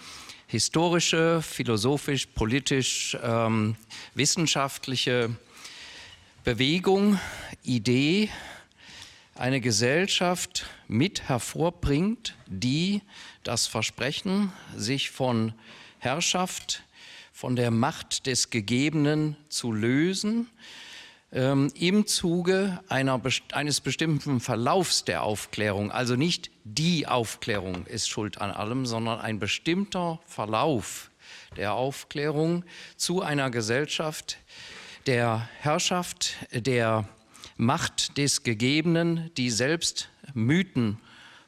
historische, 0.46 1.42
philosophisch, 1.42 2.28
politisch, 2.28 3.18
ähm, 3.24 3.76
wissenschaftliche 4.14 5.36
Bewegung, 6.44 7.20
Idee, 7.64 8.30
eine 9.38 9.62
Gesellschaft 9.62 10.66
mit 10.88 11.30
hervorbringt, 11.30 12.36
die 12.48 13.02
das 13.44 13.68
Versprechen, 13.68 14.52
sich 14.76 15.12
von 15.12 15.54
Herrschaft, 16.00 16.84
von 17.32 17.56
der 17.56 17.72
Macht 17.72 18.26
des 18.26 18.50
Gegebenen 18.50 19.38
zu 19.50 19.72
lösen, 19.72 20.50
ähm, 21.32 21.72
im 21.76 22.08
Zuge 22.08 22.80
einer, 22.90 23.22
eines 23.52 23.82
bestimmten 23.82 24.40
Verlaufs 24.40 25.06
der 25.06 25.24
Aufklärung, 25.24 25.92
also 25.92 26.16
nicht 26.16 26.50
die 26.64 27.06
Aufklärung 27.06 27.86
ist 27.86 28.10
schuld 28.10 28.42
an 28.42 28.52
allem, 28.52 28.86
sondern 28.86 29.20
ein 29.20 29.40
bestimmter 29.40 30.20
Verlauf 30.26 31.12
der 31.56 31.74
Aufklärung 31.74 32.64
zu 32.96 33.22
einer 33.22 33.52
Gesellschaft 33.52 34.38
der 35.06 35.48
Herrschaft, 35.62 36.36
der 36.52 37.08
Macht 37.58 38.18
des 38.18 38.44
Gegebenen, 38.44 39.32
die 39.36 39.50
selbst 39.50 40.10
Mythen 40.34 40.98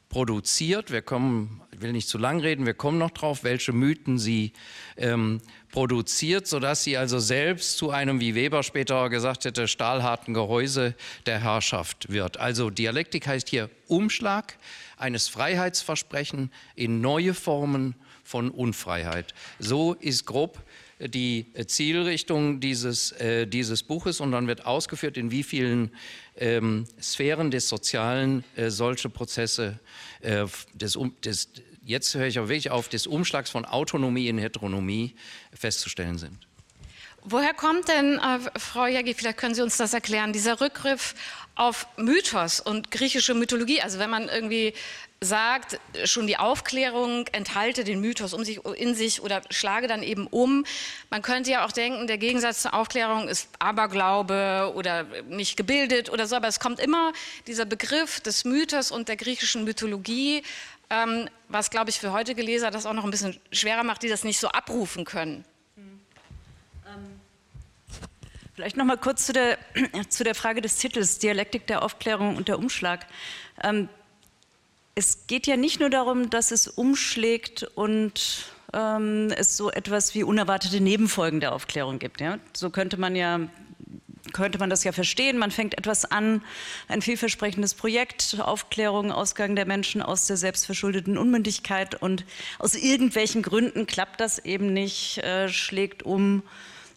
produziert. 0.10 0.92
Wir 0.92 1.04
kommen, 1.04 1.62
ich 1.72 1.82
will 1.82 1.92
nicht 1.92 2.10
zu 2.10 2.18
lang 2.18 2.40
reden, 2.40 2.66
wir 2.66 2.74
kommen 2.74 2.98
noch 2.98 3.12
drauf, 3.12 3.44
welche 3.44 3.74
Mythen 3.74 4.18
sie 4.18 4.54
ähm, 4.98 5.40
produziert, 5.72 6.48
sodass 6.48 6.84
sie 6.84 6.98
also 6.98 7.20
selbst 7.20 7.78
zu 7.78 7.92
einem, 7.92 8.20
wie 8.20 8.34
Weber 8.34 8.64
später 8.64 9.10
gesagt 9.10 9.46
hätte, 9.46 9.68
stahlharten 9.68 10.34
Gehäuse 10.34 10.96
der 11.28 11.40
Herrschaft 11.40 12.12
wird. 12.12 12.38
Also 12.38 12.72
Dialektik 12.72 13.28
heißt 13.28 13.48
hier 13.48 13.70
Umschlag 13.88 14.58
eines 14.98 15.28
Freiheitsversprechen 15.28 16.52
in 16.76 17.02
neue 17.02 17.36
Formen 17.36 17.94
von 18.24 18.50
Unfreiheit. 18.50 19.34
So 19.60 19.94
ist 19.94 20.26
grob 20.26 20.64
die 21.00 21.46
Zielrichtung 21.68 22.60
dieses, 22.60 23.12
äh, 23.14 23.48
dieses 23.48 23.84
Buches 23.84 24.20
und 24.20 24.32
dann 24.32 24.48
wird 24.48 24.66
ausgeführt, 24.66 25.18
in 25.18 25.32
wie 25.32 25.44
vielen 25.44 25.92
ähm, 26.36 26.86
Sphären 27.02 27.52
des 27.52 27.70
Sozialen 27.70 28.44
äh, 28.56 28.70
solche 28.70 29.10
Prozesse 29.10 29.80
äh, 30.22 30.46
des, 30.74 30.98
des, 31.24 31.50
jetzt 31.84 32.14
höre 32.16 32.28
ich 32.28 32.38
aber 32.38 32.50
wirklich 32.50 32.72
auf, 32.72 32.90
des 32.90 33.08
Umschlags 33.08 33.50
von 33.50 33.66
Autonomie 33.66 34.28
in 34.28 34.38
Heteronomie 34.38 35.16
festzustellen 35.54 36.18
sind. 36.18 36.38
Woher 37.24 37.54
kommt 37.54 37.88
denn, 37.88 38.18
äh, 38.18 38.40
Frau 38.60 38.86
Jaggi, 38.86 39.14
vielleicht 39.14 39.38
können 39.38 39.56
Sie 39.56 39.62
uns 39.62 39.78
das 39.78 39.94
erklären, 39.94 40.34
dieser 40.34 40.62
Rückgriff 40.62 41.16
auf 41.56 41.88
Mythos 41.98 42.60
und 42.60 42.92
griechische 42.92 43.34
Mythologie? 43.34 43.82
Also 43.82 44.00
wenn 44.00 44.10
man 44.10 44.30
irgendwie 44.30 44.74
sagt, 45.22 45.80
schon 46.06 46.28
die 46.28 46.38
Aufklärung 46.38 47.28
enthalte 47.34 47.84
den 47.84 48.00
Mythos 48.00 48.34
um 48.34 48.46
sich, 48.46 48.64
in 48.78 48.96
sich 48.96 49.22
oder 49.22 49.42
schlage 49.50 49.88
dann 49.88 50.02
eben 50.02 50.28
um. 50.28 50.66
Man 51.10 51.22
könnte 51.22 51.52
ja 51.52 51.66
auch 51.66 51.74
denken, 51.74 52.08
der 52.08 52.18
Gegensatz 52.18 52.62
zur 52.62 52.74
Aufklärung 52.74 53.28
ist 53.28 53.50
Aberglaube 53.60 54.72
oder 54.76 55.04
nicht 55.28 55.58
gebildet 55.58 56.10
oder 56.10 56.26
so, 56.26 56.38
aber 56.38 56.48
es 56.48 56.60
kommt 56.60 56.80
immer 56.80 57.12
dieser 57.48 57.66
Begriff 57.66 58.22
des 58.22 58.46
Mythos 58.46 58.92
und 58.92 59.10
der 59.10 59.18
griechischen 59.18 59.66
Mythologie, 59.66 60.42
ähm, 60.90 61.30
was, 61.50 61.70
glaube 61.70 61.90
ich, 61.90 62.00
für 62.00 62.14
heutige 62.14 62.42
Leser 62.42 62.72
das 62.72 62.86
auch 62.86 62.94
noch 62.94 63.04
ein 63.04 63.12
bisschen 63.12 63.40
schwerer 63.52 63.84
macht, 63.84 64.04
die 64.04 64.10
das 64.10 64.24
nicht 64.24 64.40
so 64.40 64.48
abrufen 64.48 65.04
können. 65.04 65.44
Hm. 65.76 66.00
Ähm, 66.88 67.20
vielleicht 68.56 68.78
noch 68.78 68.86
mal 68.86 68.98
kurz 68.98 69.26
zu 69.26 69.34
der, 69.34 69.58
zu 70.10 70.24
der 70.24 70.34
Frage 70.34 70.62
des 70.62 70.78
Titels, 70.78 71.20
Dialektik 71.20 71.68
der 71.68 71.84
Aufklärung 71.84 72.38
und 72.38 72.48
der 72.48 72.58
Umschlag. 72.58 73.06
Ähm, 73.62 73.90
es 75.00 75.28
geht 75.28 75.48
ja 75.48 75.56
nicht 75.56 75.80
nur 75.80 75.90
darum, 75.90 76.30
dass 76.30 76.52
es 76.52 76.68
umschlägt 76.68 77.64
und 77.64 78.46
ähm, 78.74 79.32
es 79.38 79.56
so 79.56 79.72
etwas 79.72 80.14
wie 80.14 80.24
unerwartete 80.24 80.82
Nebenfolgen 80.82 81.40
der 81.40 81.54
Aufklärung 81.54 82.00
gibt. 82.00 82.20
Ja? 82.20 82.38
So 82.54 82.70
könnte 82.70 82.98
man 82.98 83.16
ja 83.16 83.40
könnte 84.34 84.60
man 84.60 84.70
das 84.70 84.84
ja 84.84 84.92
verstehen. 84.92 85.40
Man 85.40 85.50
fängt 85.50 85.76
etwas 85.78 86.06
an, 86.06 86.44
ein 86.88 87.02
vielversprechendes 87.02 87.74
Projekt, 87.74 88.38
Aufklärung, 88.40 89.12
Ausgang 89.12 89.56
der 89.56 89.66
Menschen 89.66 90.04
aus 90.04 90.28
der 90.28 90.38
selbstverschuldeten 90.38 91.18
Unmündigkeit 91.18 91.96
und 91.96 92.26
aus 92.60 92.76
irgendwelchen 92.76 93.42
Gründen 93.42 93.88
klappt 93.88 94.20
das 94.20 94.38
eben 94.38 94.72
nicht, 94.72 95.20
äh, 95.20 95.50
schlägt 95.50 96.04
um. 96.04 96.44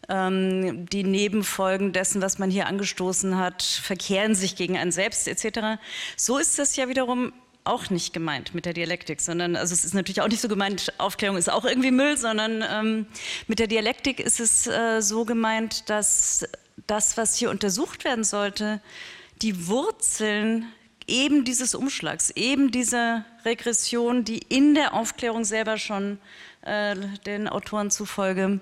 Ähm, 0.08 0.86
die 0.90 1.04
Nebenfolgen 1.04 1.92
dessen, 1.92 2.20
was 2.20 2.38
man 2.40 2.50
hier 2.50 2.66
angestoßen 2.66 3.38
hat, 3.38 3.62
verkehren 3.62 4.34
sich 4.34 4.56
gegen 4.56 4.76
einen 4.76 4.90
selbst 4.90 5.28
etc. 5.28 5.80
So 6.16 6.38
ist 6.38 6.58
das 6.58 6.74
ja 6.74 6.88
wiederum 6.88 7.32
auch 7.64 7.90
nicht 7.90 8.12
gemeint 8.12 8.54
mit 8.54 8.66
der 8.66 8.72
Dialektik, 8.72 9.20
sondern 9.20 9.56
also 9.56 9.72
es 9.72 9.84
ist 9.84 9.94
natürlich 9.94 10.20
auch 10.20 10.28
nicht 10.28 10.40
so 10.40 10.48
gemeint, 10.48 10.92
Aufklärung 10.98 11.36
ist 11.36 11.50
auch 11.50 11.64
irgendwie 11.64 11.90
Müll, 11.90 12.16
sondern 12.16 12.64
ähm, 12.68 13.06
mit 13.46 13.58
der 13.58 13.66
Dialektik 13.66 14.20
ist 14.20 14.40
es 14.40 14.66
äh, 14.66 15.00
so 15.00 15.24
gemeint, 15.24 15.88
dass 15.88 16.44
das, 16.86 17.16
was 17.16 17.36
hier 17.36 17.50
untersucht 17.50 18.04
werden 18.04 18.24
sollte, 18.24 18.80
die 19.42 19.68
Wurzeln 19.68 20.66
eben 21.06 21.44
dieses 21.44 21.74
Umschlags, 21.74 22.30
eben 22.30 22.70
dieser 22.70 23.24
Regression, 23.44 24.24
die 24.24 24.38
in 24.38 24.74
der 24.74 24.94
Aufklärung 24.94 25.44
selber 25.44 25.78
schon 25.78 26.18
äh, 26.62 26.96
den 27.26 27.48
Autoren 27.48 27.90
zufolge 27.90 28.60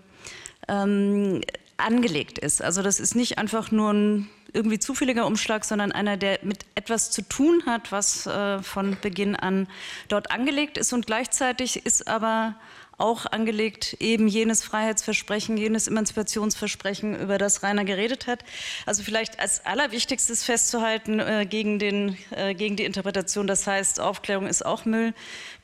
ähm, 0.68 1.42
angelegt 1.76 2.38
ist. 2.38 2.62
Also 2.62 2.82
das 2.82 3.00
ist 3.00 3.14
nicht 3.14 3.38
einfach 3.38 3.70
nur 3.70 3.92
ein 3.92 4.30
irgendwie 4.52 4.78
zufälliger 4.78 5.26
Umschlag, 5.26 5.64
sondern 5.64 5.92
einer, 5.92 6.16
der 6.16 6.38
mit 6.42 6.66
etwas 6.74 7.10
zu 7.10 7.22
tun 7.22 7.62
hat, 7.66 7.92
was 7.92 8.26
äh, 8.26 8.62
von 8.62 8.96
Beginn 9.00 9.36
an 9.36 9.68
dort 10.08 10.30
angelegt 10.30 10.78
ist. 10.78 10.92
Und 10.92 11.06
gleichzeitig 11.06 11.84
ist 11.86 12.08
aber 12.08 12.54
auch 13.00 13.26
angelegt 13.26 13.96
eben 13.98 14.28
jenes 14.28 14.62
Freiheitsversprechen, 14.62 15.56
jenes 15.56 15.88
Emanzipationsversprechen, 15.88 17.18
über 17.18 17.38
das 17.38 17.62
Rainer 17.62 17.84
geredet 17.84 18.26
hat. 18.26 18.44
Also 18.86 19.02
vielleicht 19.02 19.40
als 19.40 19.64
allerwichtigstes 19.64 20.44
festzuhalten 20.44 21.18
äh, 21.18 21.46
gegen, 21.48 21.78
den, 21.78 22.16
äh, 22.30 22.54
gegen 22.54 22.76
die 22.76 22.84
Interpretation, 22.84 23.46
das 23.46 23.66
heißt, 23.66 24.00
Aufklärung 24.00 24.46
ist 24.46 24.64
auch 24.64 24.84
Müll, 24.84 25.14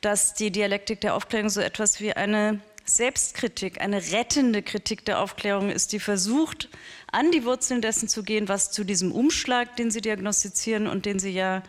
dass 0.01 0.33
die 0.33 0.51
Dialektik 0.51 1.01
der 1.01 1.15
Aufklärung 1.15 1.49
so 1.49 1.61
etwas 1.61 1.99
wie 1.99 2.13
eine 2.13 2.59
Selbstkritik, 2.85 3.81
eine 3.81 4.01
rettende 4.11 4.63
Kritik 4.63 5.05
der 5.05 5.21
Aufklärung 5.21 5.69
ist, 5.69 5.91
die 5.91 5.99
versucht, 5.99 6.69
an 7.11 7.31
die 7.31 7.45
Wurzeln 7.45 7.81
dessen 7.81 8.07
zu 8.07 8.23
gehen, 8.23 8.47
was 8.47 8.71
zu 8.71 8.83
diesem 8.83 9.11
Umschlag, 9.11 9.75
den 9.75 9.91
Sie 9.91 10.01
diagnostizieren 10.01 10.87
und 10.87 11.05
den 11.05 11.19
Sie 11.19 11.31
ja 11.31 11.63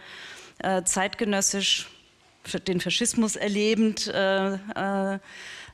äh, 0.59 0.83
zeitgenössisch, 0.83 1.89
den 2.67 2.81
Faschismus 2.81 3.37
erlebend, 3.37 4.07
äh, 4.09 4.55
äh, 4.55 5.19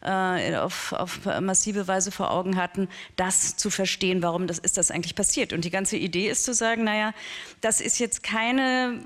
äh, 0.04 0.56
auf, 0.56 0.92
auf, 0.92 1.20
massive 1.40 1.88
Weise 1.88 2.11
vor 2.11 2.30
Augen 2.30 2.56
hatten, 2.56 2.88
das 3.16 3.56
zu 3.56 3.70
verstehen, 3.70 4.23
warum 4.23 4.46
das 4.46 4.58
ist 4.58 4.76
das 4.76 4.90
eigentlich 4.90 5.14
passiert. 5.14 5.52
Und 5.52 5.64
die 5.64 5.70
ganze 5.70 5.96
Idee 5.96 6.28
ist 6.28 6.44
zu 6.44 6.54
sagen, 6.54 6.84
naja, 6.84 7.12
das 7.61 7.80
ist 7.80 7.99
jetzt 7.99 8.23
keine 8.23 9.00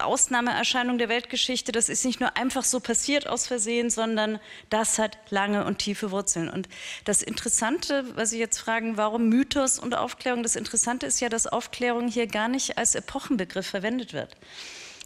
Ausnahmeerscheinung 0.00 0.98
der 0.98 1.08
Weltgeschichte, 1.08 1.72
das 1.72 1.88
ist 1.88 2.04
nicht 2.04 2.20
nur 2.20 2.36
einfach 2.36 2.64
so 2.64 2.80
passiert 2.80 3.26
aus 3.26 3.46
Versehen, 3.46 3.90
sondern 3.90 4.38
das 4.70 4.98
hat 4.98 5.18
lange 5.30 5.64
und 5.64 5.78
tiefe 5.78 6.10
Wurzeln. 6.10 6.48
Und 6.48 6.68
das 7.04 7.22
Interessante, 7.22 8.04
was 8.14 8.30
Sie 8.30 8.38
jetzt 8.38 8.58
fragen, 8.58 8.96
warum 8.96 9.28
Mythos 9.28 9.78
und 9.78 9.94
Aufklärung, 9.94 10.42
das 10.42 10.56
Interessante 10.56 11.06
ist 11.06 11.20
ja, 11.20 11.28
dass 11.28 11.46
Aufklärung 11.46 12.08
hier 12.08 12.26
gar 12.26 12.48
nicht 12.48 12.78
als 12.78 12.94
Epochenbegriff 12.94 13.66
verwendet 13.66 14.12
wird. 14.12 14.36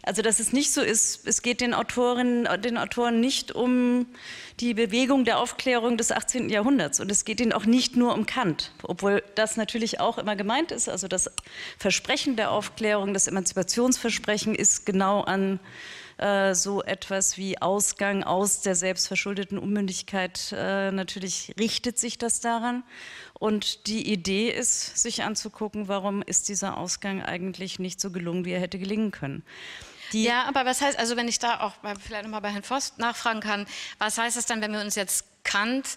Also 0.07 0.23
dass 0.23 0.39
es 0.39 0.53
nicht 0.53 0.73
so 0.73 0.83
ist, 0.83 1.27
es 1.27 1.43
geht 1.43 1.61
den 1.61 1.75
Autorinnen, 1.75 2.47
den 2.63 2.79
Autoren 2.79 3.19
nicht 3.19 3.51
um 3.51 4.07
die 4.61 4.73
Bewegung 4.73 5.25
der 5.25 5.41
Aufklärung 5.41 5.97
des 5.97 6.13
18. 6.13 6.49
Jahrhunderts 6.49 7.01
und 7.01 7.11
es 7.11 7.25
geht 7.25 7.41
ihnen 7.41 7.53
auch 7.53 7.67
nicht 7.67 7.97
nur 7.97 8.15
um 8.15 8.25
Kant, 8.25 8.71
obwohl 8.85 9.25
das 9.35 9.57
natürlich 9.57 9.99
auch 9.99 10.19
immer 10.19 10.37
gemeint 10.37 10.71
ist. 10.71 10.89
Also 10.89 11.09
das 11.09 11.29
Versprechen 11.77 12.37
der 12.37 12.53
Aufklärung, 12.53 13.15
das 13.15 13.27
Emanzipationsversprechen 13.27 14.55
ist 14.55 14.87
genau 14.87 15.23
an 15.23 15.59
äh, 16.19 16.55
so 16.55 16.85
etwas 16.85 17.37
wie 17.37 17.61
Ausgang 17.61 18.23
aus 18.23 18.61
der 18.61 18.77
selbstverschuldeten 18.77 19.59
Unmündigkeit. 19.59 20.55
Äh, 20.57 20.93
natürlich 20.93 21.53
richtet 21.59 21.99
sich 21.99 22.17
das 22.17 22.41
daran. 22.41 22.85
Und 23.35 23.89
die 23.89 24.11
Idee 24.13 24.51
ist, 24.51 24.97
sich 24.97 25.25
anzugucken, 25.25 25.89
warum 25.89 26.23
ist 26.23 26.49
dieser 26.49 26.79
Ausgang 26.79 27.23
eigentlich 27.23 27.81
nicht 27.81 28.01
so 28.01 28.13
gelungen, 28.13 28.45
wie 28.45 28.53
er 28.53 28.61
hätte 28.61 28.79
gelingen 28.79 29.11
können. 29.11 29.43
Die 30.13 30.25
ja, 30.25 30.45
aber 30.45 30.65
was 30.65 30.81
heißt, 30.81 30.99
also 30.99 31.17
wenn 31.17 31.29
ich 31.29 31.39
da 31.39 31.61
auch 31.61 31.73
vielleicht 32.01 32.25
nochmal 32.25 32.41
bei 32.41 32.51
Herrn 32.51 32.63
Voss 32.63 32.95
nachfragen 32.99 33.41
kann, 33.41 33.67
was 33.99 34.19
heißt 34.19 34.37
das 34.37 34.47
dann, 34.47 34.61
wenn 34.61 34.73
wir 34.73 34.81
uns 34.81 34.95
jetzt 34.95 35.25
Kant 35.45 35.97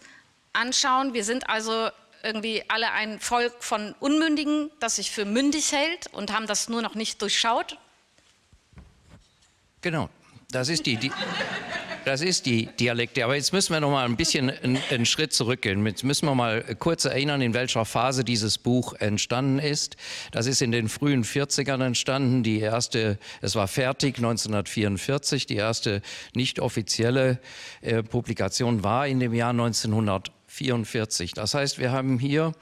anschauen? 0.53 1.13
Wir 1.13 1.23
sind 1.23 1.49
also 1.49 1.89
irgendwie 2.23 2.63
alle 2.67 2.91
ein 2.91 3.19
Volk 3.19 3.63
von 3.63 3.95
Unmündigen, 3.99 4.71
das 4.79 4.97
sich 4.97 5.11
für 5.11 5.25
mündig 5.25 5.71
hält 5.71 6.07
und 6.13 6.33
haben 6.33 6.47
das 6.47 6.69
nur 6.69 6.81
noch 6.81 6.95
nicht 6.95 7.21
durchschaut? 7.21 7.77
Genau, 9.81 10.09
das 10.51 10.69
ist 10.69 10.85
die, 10.85 10.97
die 10.97 11.11
das 12.05 12.21
ist 12.21 12.45
die 12.45 12.67
Dialekte. 12.79 13.23
Aber 13.23 13.35
jetzt 13.35 13.53
müssen 13.53 13.73
wir 13.73 13.79
noch 13.79 13.91
mal 13.91 14.05
ein 14.05 14.15
bisschen 14.15 14.49
einen, 14.49 14.79
einen, 14.89 15.05
Schritt 15.05 15.33
zurückgehen. 15.33 15.85
Jetzt 15.85 16.03
müssen 16.03 16.25
wir 16.25 16.35
mal 16.35 16.63
kurz 16.79 17.05
erinnern, 17.05 17.41
in 17.41 17.53
welcher 17.53 17.85
Phase 17.85 18.23
dieses 18.23 18.57
Buch 18.57 18.93
entstanden 18.93 19.59
ist. 19.59 19.97
Das 20.31 20.45
ist 20.45 20.61
in 20.61 20.71
den 20.71 20.89
frühen 20.89 21.23
40ern 21.23 21.83
entstanden. 21.85 22.43
Die 22.43 22.59
erste, 22.59 23.17
es 23.41 23.55
war 23.55 23.67
fertig 23.67 24.17
1944. 24.17 25.45
Die 25.45 25.55
erste 25.55 26.01
nicht 26.33 26.59
offizielle 26.59 27.39
äh, 27.81 28.03
Publikation 28.03 28.83
war 28.83 29.07
in 29.07 29.19
dem 29.19 29.33
Jahr 29.33 29.51
1944. 29.51 31.33
Das 31.33 31.53
heißt, 31.53 31.79
wir 31.79 31.91
haben 31.91 32.19
hier 32.19 32.53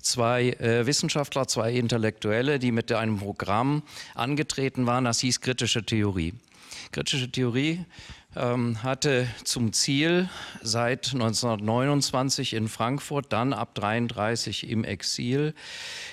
zwei 0.00 0.50
äh, 0.50 0.86
Wissenschaftler, 0.86 1.46
zwei 1.46 1.72
Intellektuelle, 1.72 2.58
die 2.58 2.72
mit 2.72 2.92
einem 2.92 3.18
Programm 3.18 3.82
angetreten 4.14 4.86
waren, 4.86 5.04
das 5.04 5.20
hieß 5.20 5.40
kritische 5.40 5.84
Theorie. 5.84 6.34
Kritische 6.92 7.30
Theorie 7.30 7.84
hatte 8.40 9.26
zum 9.44 9.72
Ziel, 9.72 10.28
seit 10.62 11.12
1929 11.12 12.54
in 12.54 12.68
Frankfurt, 12.68 13.32
dann 13.32 13.52
ab 13.52 13.70
1933 13.76 14.70
im 14.70 14.84
Exil, 14.84 15.54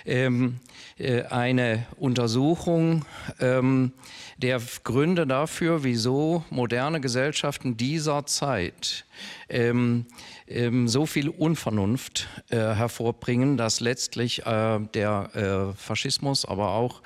ähm, 0.06 0.60
äh, 0.98 1.24
eine 1.24 1.86
Untersuchung 1.98 3.06
ähm, 3.40 3.92
der 4.38 4.62
Gründe 4.84 5.28
dafür, 5.28 5.84
wieso 5.84 6.46
moderne 6.50 7.02
Gesellschaften 7.02 7.76
dieser 7.76 8.26
Zeit 8.26 9.06
ähm, 9.50 10.06
ähm, 10.48 10.88
so 10.88 11.06
viel 11.06 11.30
Unvernunft 11.30 12.28
äh, 12.50 12.56
hervorbringen, 12.56 13.58
dass 13.58 13.82
letztlich 13.82 14.46
äh, 14.46 14.80
der 14.94 15.74
Faschismus, 15.78 16.46
aber 16.46 16.70
auch 16.70 17.02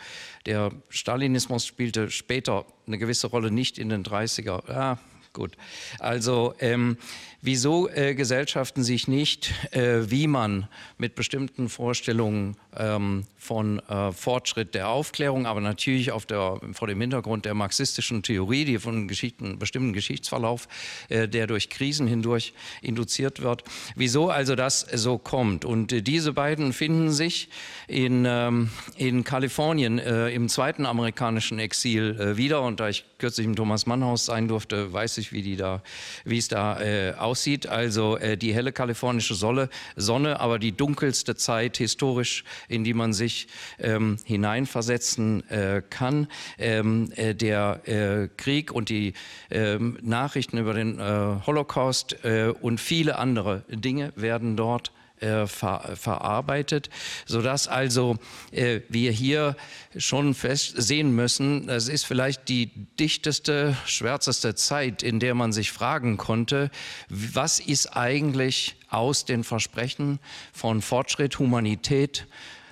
der 0.46 0.72
Stalinismus 0.90 1.66
spielte 1.66 2.10
später 2.10 2.66
eine 2.88 2.98
gewisse 2.98 3.28
Rolle, 3.28 3.52
nicht 3.52 3.78
in 3.78 3.90
den 3.90 4.04
30er. 4.04 4.72
Ja, 4.72 4.98
gut. 5.34 5.56
Also 6.00 6.54
ähm, 6.60 6.98
wieso 7.42 7.90
äh, 7.90 8.16
Gesellschaften 8.16 8.84
sich 8.84 9.08
nicht, 9.08 9.54
äh, 9.74 10.10
wie 10.10 10.28
man 10.28 10.68
mit 10.98 11.16
bestimmten 11.16 11.70
Vorstellungen 11.70 12.58
ähm, 12.80 13.26
von 13.38 13.80
äh, 13.88 14.12
Fortschritt 14.12 14.74
der 14.74 14.90
Aufklärung, 14.90 15.46
aber 15.46 15.62
natürlich 15.62 16.12
der, 16.30 16.60
vor 16.74 16.88
dem 16.88 17.02
Hintergrund 17.02 17.46
der 17.46 17.54
marxistischen 17.54 18.24
Theorie, 18.24 18.66
die 18.66 18.80
von 18.80 19.08
Geschichten, 19.08 19.60
bestimmten 19.60 19.94
Geschichtsverlauf, 19.94 20.68
äh, 21.10 21.28
der 21.28 21.48
durch 21.48 21.70
Krisen 21.70 22.08
hindurch 22.08 22.54
induziert 22.82 23.42
wird, 23.42 23.64
wieso 23.96 24.30
also 24.30 24.56
das 24.56 24.82
so 24.82 25.18
kommt. 25.18 25.66
Und 25.66 25.92
äh, 25.92 26.02
diese 26.02 26.34
beiden 26.34 26.74
finden 26.74 27.12
sich 27.12 27.50
in, 27.88 28.26
ähm, 28.28 28.70
in 28.98 29.24
Kalifornien 29.24 30.00
äh, 30.00 30.30
im 30.30 30.50
zweiten 30.50 30.86
amerikanischen 30.86 31.60
Exil 31.60 32.38
wieder. 32.38 32.62
Und 32.62 32.80
da 32.80 32.90
ich 32.90 33.06
kürzlich 33.18 33.46
im 33.46 33.56
Thomas 33.56 33.86
Mann 33.86 34.04
Haus 34.04 34.26
sein 34.26 34.48
durfte, 34.48 34.92
weiß 34.92 35.18
ich, 35.18 35.32
wie, 35.32 35.42
die 35.42 35.56
da, 35.56 35.82
wie 36.26 36.38
es 36.38 36.48
da 36.48 36.80
aussieht 37.18 37.50
aussieht. 37.60 37.68
Also 37.68 38.18
äh, 38.18 38.38
die 38.38 38.54
helle 38.54 38.72
kalifornische 38.72 39.36
Sonne, 39.36 40.40
aber 40.40 40.60
die 40.60 40.72
dunkelste 40.72 41.36
Zeit 41.36 41.78
historisch, 41.78 42.44
in 42.70 42.84
die 42.84 42.94
man 42.94 43.12
sich 43.12 43.48
ähm, 43.80 44.18
hineinversetzen 44.24 45.50
äh, 45.50 45.82
kann. 45.90 46.28
Ähm, 46.58 47.12
äh, 47.16 47.36
der 47.36 47.82
äh, 47.88 48.30
Krieg 48.38 48.72
und 48.72 48.90
die 48.90 49.14
ähm, 49.50 49.98
Nachrichten 50.02 50.58
über 50.58 50.74
den 50.74 51.00
äh, 51.00 51.46
Holocaust 51.46 52.24
äh, 52.24 52.54
und 52.62 52.80
viele 52.80 53.18
andere 53.18 53.64
Dinge 53.70 54.14
werden 54.16 54.56
dort 54.56 54.92
äh, 55.22 55.48
ver, 55.48 55.96
verarbeitet, 55.96 56.90
sodass 57.26 57.68
also 57.68 58.18
äh, 58.52 58.80
wir 58.88 59.12
hier 59.12 59.58
schon 59.98 60.34
fest 60.34 60.76
sehen 60.78 61.14
müssen, 61.14 61.68
es 61.68 61.90
ist 61.90 62.06
vielleicht 62.06 62.48
die 62.48 62.68
dichteste, 63.00 63.76
schwärzeste 63.86 64.56
Zeit, 64.56 65.04
in 65.04 65.20
der 65.20 65.36
man 65.36 65.52
sich 65.52 65.74
fragen 65.74 66.16
konnte, 66.16 66.72
was 67.10 67.60
ist 67.60 67.98
eigentlich 67.98 68.78
aus 68.90 69.26
den 69.26 69.44
Versprechen 69.44 70.20
von 70.54 70.82
Fortschritt, 70.82 71.38
Humanität, 71.38 72.26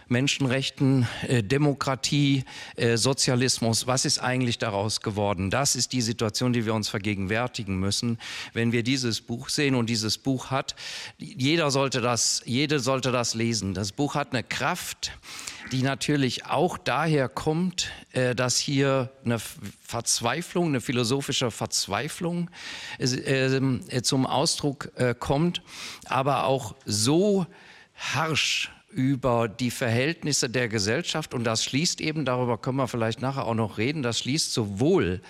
Menschenrechten, 0.09 1.07
äh, 1.27 1.43
Demokratie, 1.43 2.45
äh, 2.75 2.97
Sozialismus. 2.97 3.87
Was 3.87 4.05
ist 4.05 4.19
eigentlich 4.19 4.57
daraus 4.57 5.01
geworden? 5.01 5.49
Das 5.49 5.75
ist 5.75 5.91
die 5.91 6.01
Situation, 6.01 6.53
die 6.53 6.65
wir 6.65 6.73
uns 6.73 6.89
vergegenwärtigen 6.89 7.79
müssen, 7.79 8.17
wenn 8.53 8.71
wir 8.71 8.83
dieses 8.83 9.21
Buch 9.21 9.49
sehen. 9.49 9.75
Und 9.75 9.89
dieses 9.89 10.17
Buch 10.17 10.51
hat, 10.51 10.75
jeder 11.17 11.71
sollte 11.71 12.01
das, 12.01 12.41
jede 12.45 12.79
sollte 12.79 13.11
das 13.11 13.33
lesen. 13.33 13.73
Das 13.73 13.91
Buch 13.91 14.15
hat 14.15 14.33
eine 14.33 14.43
Kraft, 14.43 15.11
die 15.71 15.81
natürlich 15.81 16.45
auch 16.45 16.77
daher 16.77 17.27
kommt, 17.27 17.91
äh, 18.13 18.33
dass 18.35 18.57
hier 18.57 19.11
eine 19.25 19.39
Verzweiflung, 19.39 20.67
eine 20.67 20.81
philosophische 20.81 21.51
Verzweiflung 21.51 22.49
ähm, 22.99 23.81
zum 24.03 24.25
Ausdruck 24.25 24.91
kommt, 25.19 25.61
aber 26.05 26.45
auch 26.45 26.75
so 26.85 27.45
harsch 27.95 28.71
über 28.97 29.47
die 29.47 29.69
Verhältnisse 29.69 30.49
der 30.49 30.67
Gesellschaft 30.67 31.35
und 31.35 31.43
das 31.43 31.63
schließt 31.63 32.01
eben, 32.01 32.25
darüber 32.25 32.57
können 32.57 32.77
wir 32.77 32.87
vielleicht 32.87 33.21
nachher 33.21 33.45
auch 33.45 33.53
noch 33.53 33.77
reden, 33.77 34.01
das 34.01 34.17
schließt 34.17 34.51
sowohl 34.51 35.21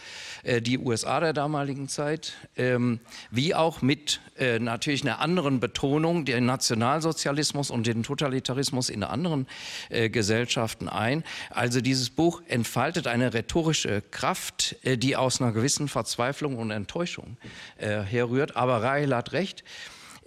äh, 0.43 0.61
die 0.61 0.77
USA 0.77 1.19
der 1.19 1.33
damaligen 1.33 1.89
Zeit 1.89 2.31
ähm, 2.55 3.01
wie 3.29 3.53
auch 3.53 3.81
mit 3.81 4.21
äh, 4.39 4.59
natürlich 4.59 5.01
einer 5.01 5.19
anderen 5.19 5.59
Betonung 5.59 6.23
den 6.23 6.45
Nationalsozialismus 6.45 7.69
und 7.69 7.85
den 7.87 8.03
Totalitarismus 8.03 8.89
in 8.89 9.03
anderen 9.03 9.47
äh, 9.89 10.09
Gesellschaften 10.09 10.87
ein. 10.87 11.25
Also 11.49 11.81
dieses 11.81 12.09
Buch 12.09 12.41
entfaltet 12.47 13.05
eine 13.05 13.33
rhetorische 13.33 14.01
Kraft, 14.11 14.77
äh, 14.83 14.97
die 14.97 15.17
aus 15.17 15.41
einer 15.41 15.51
gewissen 15.51 15.89
Verzweiflung 15.89 16.57
und 16.57 16.71
Enttäuschung 16.71 17.35
äh, 17.79 17.99
herrührt. 17.99 18.55
Aber 18.55 18.81
Rahel 18.81 19.13
hat 19.13 19.33
recht. 19.33 19.65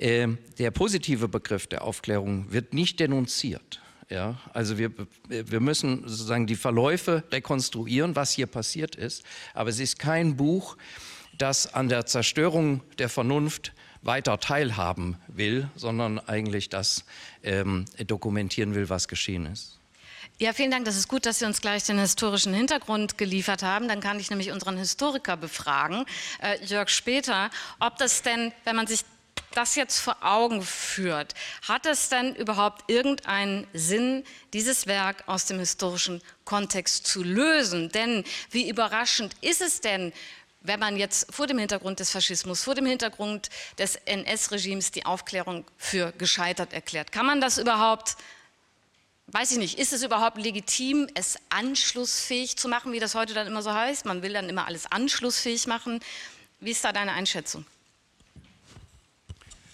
Ähm, 0.01 0.39
der 0.59 0.71
positive 0.71 1.29
Begriff 1.29 1.67
der 1.67 1.85
Aufklärung 1.85 2.51
wird 2.51 2.73
nicht 2.73 2.99
denunziert. 3.01 3.83
Ja, 4.09 4.41
also 4.55 4.79
wir, 4.79 4.93
wir 5.29 5.61
müssen 5.61 6.09
sozusagen 6.09 6.47
die 6.47 6.57
Verläufe 6.57 7.23
rekonstruieren, 7.31 8.17
was 8.17 8.33
hier 8.33 8.47
passiert 8.47 8.97
ist. 8.97 9.23
Aber 9.55 9.71
es 9.71 9.79
ist 9.79 9.99
kein 9.99 10.37
Buch, 10.37 10.77
das 11.37 11.73
an 11.75 11.89
der 11.89 12.07
Zerstörung 12.07 12.81
der 12.99 13.09
Vernunft 13.11 13.73
weiter 14.03 14.41
teilhaben 14.41 15.17
will, 15.29 15.69
sondern 15.77 16.19
eigentlich 16.19 16.71
das 16.71 17.05
ähm, 17.43 17.85
dokumentieren 18.07 18.75
will, 18.75 18.89
was 18.89 19.07
geschehen 19.07 19.47
ist. 19.47 19.79
Ja, 20.39 20.55
vielen 20.55 20.71
Dank. 20.71 20.87
Das 20.87 20.97
ist 20.97 21.07
gut, 21.09 21.27
dass 21.27 21.39
Sie 21.39 21.45
uns 21.45 21.61
gleich 21.61 21.85
den 21.85 21.99
historischen 21.99 22.55
Hintergrund 22.55 23.19
geliefert 23.19 23.63
haben. 23.63 23.87
Dann 23.87 24.01
kann 24.01 24.19
ich 24.19 24.31
nämlich 24.31 24.51
unseren 24.51 24.79
Historiker 24.79 25.37
befragen, 25.37 26.07
äh, 26.43 26.65
Jörg 26.65 26.89
Später, 26.89 27.51
ob 27.79 27.99
das 27.99 28.23
denn, 28.23 28.53
wenn 28.65 28.75
man 28.75 28.87
sich 28.87 29.05
das 29.55 29.75
jetzt 29.75 29.99
vor 29.99 30.17
Augen 30.21 30.63
führt, 30.63 31.35
hat 31.67 31.87
es 31.87 32.09
denn 32.09 32.35
überhaupt 32.35 32.91
irgendeinen 32.91 33.67
Sinn, 33.73 34.25
dieses 34.53 34.87
Werk 34.87 35.25
aus 35.27 35.47
dem 35.47 35.59
historischen 35.59 36.23
Kontext 36.45 37.07
zu 37.07 37.23
lösen? 37.23 37.91
Denn 37.91 38.25
wie 38.51 38.69
überraschend 38.69 39.35
ist 39.41 39.61
es 39.61 39.81
denn, 39.81 40.13
wenn 40.63 40.81
man 40.81 40.97
jetzt 40.97 41.33
vor 41.35 41.47
dem 41.47 41.59
Hintergrund 41.59 42.01
des 42.01 42.11
Faschismus, 42.11 42.63
vor 42.63 42.75
dem 42.75 42.87
Hintergrund 42.87 43.49
des 43.79 43.97
NS-Regimes 43.97 44.91
die 44.91 45.07
Aufklärung 45.07 45.65
für 45.79 46.13
gescheitert 46.13 46.73
erklärt? 46.73 47.13
Kann 47.13 47.27
man 47.27 47.41
das 47.41 47.59
überhaupt, 47.59 48.17
weiß 49.29 49.53
ich 49.53 49.59
nicht, 49.59 49.79
ist 49.79 49.93
es 49.93 50.03
überhaupt 50.03 50.39
legitim, 50.39 51.09
es 51.15 51.39
anschlussfähig 51.49 52.57
zu 52.57 52.69
machen, 52.69 52.93
wie 52.93 53.01
das 53.01 53.15
heute 53.15 53.33
dann 53.33 53.47
immer 53.47 53.63
so 53.63 53.73
heißt? 53.73 54.05
Man 54.05 54.23
will 54.23 54.33
dann 54.33 54.49
immer 54.49 54.67
alles 54.67 54.91
anschlussfähig 54.91 55.67
machen. 55.67 56.01
Wie 56.61 56.73
ist 56.73 56.85
da 56.85 56.93
deine 56.93 57.13
Einschätzung? 57.13 57.65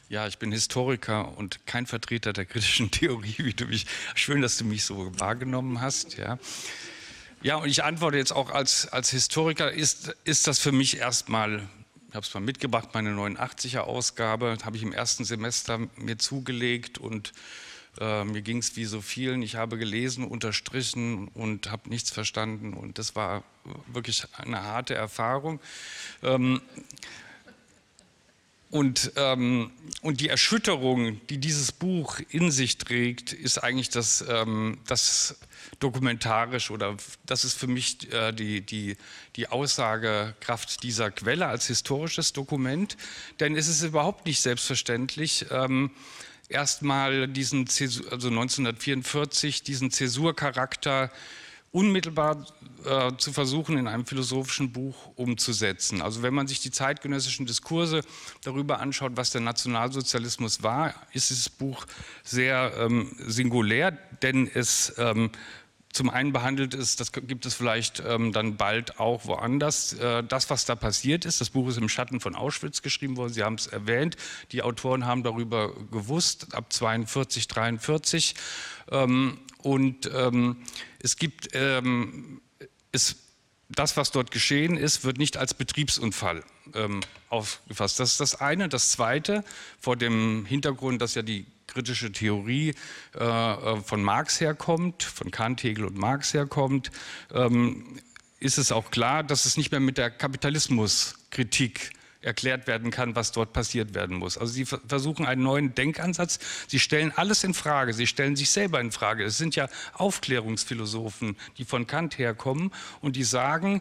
Ja, 0.09 0.29
ich 0.29 0.38
bin 0.38 0.53
Historiker 0.53 1.37
und 1.37 1.66
kein 1.66 1.85
Vertreter 1.85 2.33
der 2.33 2.45
kritischen 2.45 2.90
Theorie, 2.92 3.35
wie 3.38 3.55
du 3.55 3.64
mich. 3.66 3.87
Schön, 4.14 4.40
dass 4.40 4.57
du 4.57 4.64
mich 4.64 4.85
so 4.85 5.11
wahrgenommen 5.19 5.81
hast. 5.81 6.16
Ja, 6.16 6.38
ja 7.42 7.57
und 7.57 7.69
ich 7.69 7.83
antworte 7.83 8.16
jetzt 8.16 8.31
auch 8.31 8.51
als, 8.51 8.87
als 8.87 9.11
Historiker, 9.11 9.73
ist, 9.73 10.14
ist 10.23 10.47
das 10.47 10.61
für 10.61 10.71
mich 10.71 10.99
erstmal, 10.99 11.69
ich 12.09 12.14
habe 12.14 12.25
es 12.25 12.33
mal 12.33 12.40
mitgebracht, 12.40 12.90
meine 12.95 13.11
89er 13.11 13.81
Ausgabe, 13.81 14.57
habe 14.62 14.77
ich 14.77 14.85
im 14.85 14.92
ersten 14.92 15.25
Semester 15.25 15.81
mir 15.97 16.19
zugelegt 16.19 16.99
und 16.99 17.33
äh, 17.99 18.23
mir 18.23 18.42
ging 18.42 18.59
es 18.59 18.77
wie 18.77 18.85
so 18.85 19.01
vielen. 19.01 19.42
Ich 19.42 19.57
habe 19.57 19.77
gelesen, 19.77 20.25
unterstrichen 20.25 21.27
und 21.35 21.73
habe 21.73 21.88
nichts 21.88 22.12
verstanden 22.12 22.75
und 22.75 22.99
das 22.99 23.16
war 23.16 23.42
wirklich 23.88 24.23
eine 24.37 24.62
harte 24.62 24.95
Erfahrung. 24.95 25.59
Ähm, 26.23 26.61
und, 28.77 29.12
ähm, 29.17 29.71
und 30.03 30.21
die 30.21 30.29
Erschütterung, 30.29 31.19
die 31.29 31.39
dieses 31.39 31.73
Buch 31.73 32.21
in 32.29 32.51
sich 32.51 32.77
trägt, 32.77 33.33
ist 33.33 33.57
eigentlich 33.57 33.89
das, 33.89 34.23
ähm, 34.29 34.77
das 34.87 35.39
dokumentarisch 35.81 36.71
oder 36.71 36.95
das 37.25 37.47
ist 37.47 37.55
für 37.55 37.69
mich 37.69 38.12
äh, 38.12 38.33
die, 38.33 38.61
die, 38.61 38.99
die 39.37 39.49
Aussagekraft 39.49 40.83
dieser 40.83 41.11
Quelle 41.11 41.47
als 41.47 41.69
historisches 41.69 42.35
Dokument. 42.35 42.99
Denn 43.41 43.57
es 43.57 43.67
ist 43.67 43.83
überhaupt 43.83 44.27
nicht 44.27 44.43
selbstverständlich, 44.43 45.47
ähm, 45.51 45.91
erstmal 46.51 47.29
diesen, 47.29 47.67
Zäsur, 47.69 48.12
also 48.12 48.29
1944, 48.29 49.62
diesen 49.62 49.91
Zäsurcharakter 49.91 51.11
unmittelbar 51.77 52.47
äh, 52.87 53.12
zu 53.19 53.35
versuchen, 53.35 53.77
in 53.77 53.87
einem 53.87 54.07
philosophischen 54.07 54.73
Buch 54.73 55.12
umzusetzen. 55.15 56.01
Also 56.01 56.23
wenn 56.23 56.33
man 56.33 56.47
sich 56.47 56.61
die 56.61 56.71
zeitgenössischen 56.71 57.45
Diskurse 57.45 58.01
darüber 58.43 58.81
anschaut, 58.81 59.12
was 59.17 59.31
der 59.31 59.43
Nationalsozialismus 59.43 60.62
war, 60.62 60.95
ist 61.12 61.29
dieses 61.29 61.51
Buch 61.51 61.85
sehr 62.25 62.73
ähm, 62.79 63.15
singulär, 63.19 63.91
denn 64.23 64.51
es 64.55 64.95
ähm, 64.97 65.31
zum 65.97 66.11
einen 66.11 66.33
behandelt 66.33 66.75
ist, 66.75 67.01
das 67.01 67.11
gibt 67.11 67.47
es 67.47 67.55
vielleicht 67.55 68.03
ähm, 68.07 68.33
dann 68.33 68.57
bald 68.57 69.01
auch 69.01 69.25
woanders, 69.25 69.95
äh, 69.95 70.23
das, 70.23 70.51
was 70.51 70.67
da 70.67 70.75
passiert 70.75 71.25
ist. 71.25 71.41
Das 71.41 71.51
Buch 71.51 71.69
ist 71.69 71.79
im 71.79 71.89
Schatten 71.89 72.21
von 72.21 72.35
Auschwitz 72.35 72.83
geschrieben 72.83 73.17
worden, 73.17 73.33
Sie 73.33 73.43
haben 73.43 73.55
es 73.55 73.67
erwähnt. 73.67 74.17
Die 74.53 74.63
Autoren 74.63 75.07
haben 75.07 75.23
darüber 75.23 75.73
gewusst, 75.91 76.55
ab 76.55 76.71
42, 76.71 77.49
43. 77.49 78.35
Ähm, 78.91 79.39
und 79.63 80.11
ähm, 80.15 80.59
es 81.01 81.17
gibt, 81.17 81.49
ähm, 81.55 82.43
es, 82.93 83.17
das, 83.71 83.97
was 83.97 84.11
dort 84.11 84.31
geschehen 84.31 84.77
ist, 84.77 85.03
wird 85.05 85.17
nicht 85.17 85.39
als 85.39 85.55
Betriebsunfall 85.55 86.45
ähm, 86.75 87.01
aufgefasst. 87.29 88.01
Das 88.01 88.13
ist 88.13 88.21
das 88.21 88.41
eine. 88.41 88.69
Das 88.69 88.91
zweite, 88.93 89.45
vor 89.81 89.97
dem 89.97 90.45
Hintergrund, 90.47 91.03
dass 91.03 91.15
ja 91.15 91.23
die 91.23 91.47
kritische 91.67 92.13
Theorie 92.13 92.75
äh, 93.15 93.25
äh, 93.25 93.81
von 93.83 94.03
Marx 94.03 94.41
herkommt, 94.41 95.03
von 95.03 95.31
Kant, 95.31 95.63
Hegel 95.63 95.85
und 95.85 95.97
Marx 95.97 96.33
herkommt, 96.33 96.91
ähm, 97.33 97.99
ist 98.39 98.59
es 98.59 98.73
auch 98.73 98.91
klar, 98.91 99.23
dass 99.23 99.47
es 99.47 99.57
nicht 99.57 99.71
mehr 99.71 99.81
mit 99.81 99.99
der 99.99 100.11
Kapitalismuskritik 100.11 101.91
erklärt 102.27 102.67
werden 102.67 102.91
kann, 102.91 103.15
was 103.15 103.33
dort 103.33 103.53
passiert 103.53 103.95
werden 103.95 104.17
muss. 104.17 104.37
Also 104.37 104.53
sie 104.53 104.67
versuchen 104.67 105.25
einen 105.25 105.43
neuen 105.43 105.75
Denkansatz. 105.75 106.39
Sie 106.67 106.81
stellen 106.81 107.12
alles 107.15 107.45
in 107.45 107.55
Frage. 107.55 107.93
Sie 107.95 108.07
stellen 108.07 108.37
sich 108.37 108.51
selber 108.51 108.81
in 108.81 108.93
Frage. 108.93 109.25
Es 109.25 109.39
sind 109.39 109.57
ja 109.57 109.69
Aufklärungsphilosophen, 109.95 111.37
die 111.57 111.65
von 111.65 111.87
Kant 111.87 112.19
herkommen 112.19 112.73
und 113.01 113.17
die 113.17 113.25
sagen, 113.25 113.81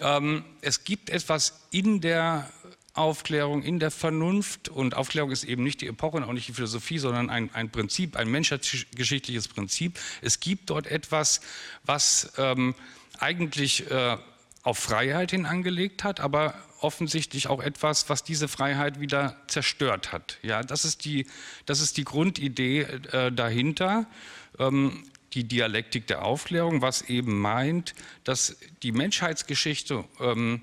ähm, 0.00 0.44
es 0.60 0.84
gibt 0.84 1.08
etwas 1.08 1.60
in 1.70 2.00
der 2.00 2.50
Aufklärung, 2.94 3.62
in 3.62 3.78
der 3.78 3.90
Vernunft. 3.90 4.68
Und 4.68 4.94
Aufklärung 4.94 5.30
ist 5.30 5.44
eben 5.44 5.62
nicht 5.62 5.80
die 5.80 5.86
Epoche 5.86 6.16
und 6.16 6.24
auch 6.24 6.32
nicht 6.32 6.48
die 6.48 6.52
Philosophie, 6.52 6.98
sondern 6.98 7.30
ein, 7.30 7.50
ein 7.54 7.70
Prinzip, 7.70 8.16
ein 8.16 8.28
menschheitsgeschichtliches 8.28 9.48
Prinzip. 9.48 9.98
Es 10.22 10.40
gibt 10.40 10.70
dort 10.70 10.86
etwas, 10.86 11.40
was 11.84 12.32
ähm, 12.38 12.74
eigentlich 13.18 13.90
äh, 13.90 14.16
auf 14.64 14.78
Freiheit 14.78 15.30
hin 15.30 15.46
angelegt 15.46 16.02
hat, 16.02 16.20
aber 16.20 16.54
offensichtlich 16.80 17.48
auch 17.48 17.62
etwas, 17.62 18.08
was 18.08 18.24
diese 18.24 18.48
Freiheit 18.48 18.98
wieder 18.98 19.36
zerstört 19.46 20.12
hat. 20.12 20.38
Ja, 20.42 20.62
das 20.62 20.84
ist 20.84 21.04
die, 21.04 21.26
das 21.66 21.80
ist 21.80 21.96
die 21.96 22.04
Grundidee 22.04 22.80
äh, 22.80 23.30
dahinter. 23.30 24.06
Ähm, 24.58 25.04
die 25.34 25.44
Dialektik 25.44 26.06
der 26.06 26.24
Aufklärung, 26.24 26.80
was 26.80 27.02
eben 27.02 27.40
meint, 27.40 27.94
dass 28.22 28.56
die 28.82 28.92
Menschheitsgeschichte 28.92 30.04
ähm, 30.20 30.62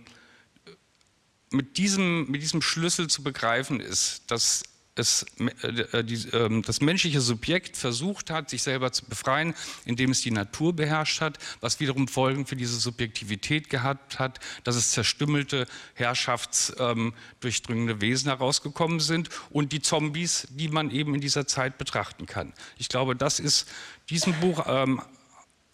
mit, 1.50 1.78
diesem, 1.78 2.32
mit 2.32 2.42
diesem 2.42 2.62
Schlüssel 2.62 3.08
zu 3.08 3.22
begreifen 3.22 3.82
ist, 3.82 4.32
dass 4.32 4.64
es, 4.96 5.26
äh, 5.40 5.98
äh, 5.98 6.04
die, 6.04 6.28
äh, 6.30 6.62
das 6.62 6.82
menschliche 6.82 7.22
Subjekt 7.22 7.78
versucht 7.78 8.30
hat, 8.30 8.50
sich 8.50 8.64
selber 8.64 8.92
zu 8.92 9.06
befreien, 9.06 9.54
indem 9.86 10.12
es 10.12 10.22
die 10.22 10.32
Natur 10.32 10.76
beherrscht 10.76 11.22
hat, 11.22 11.38
was 11.62 11.80
wiederum 11.80 12.08
Folgen 12.08 12.46
für 12.46 12.56
diese 12.56 12.78
Subjektivität 12.78 13.70
gehabt 13.70 14.20
hat, 14.20 14.40
dass 14.64 14.76
es 14.76 14.92
zerstümmelte, 14.92 15.68
herrschaftsdurchdringende 15.94 17.94
ähm, 17.94 18.02
Wesen 18.02 18.30
herausgekommen 18.30 19.00
sind 19.00 19.30
und 19.50 19.72
die 19.72 19.82
Zombies, 19.82 20.48
die 20.52 20.68
man 20.68 20.92
eben 20.92 21.16
in 21.16 21.22
dieser 21.22 21.48
Zeit 21.48 21.78
betrachten 21.78 22.26
kann. 22.26 22.54
Ich 22.78 22.90
glaube, 22.90 23.16
das 23.16 23.40
ist 23.40 23.70
diesem 24.10 24.34
Buch 24.40 24.66
ähm, 24.68 25.02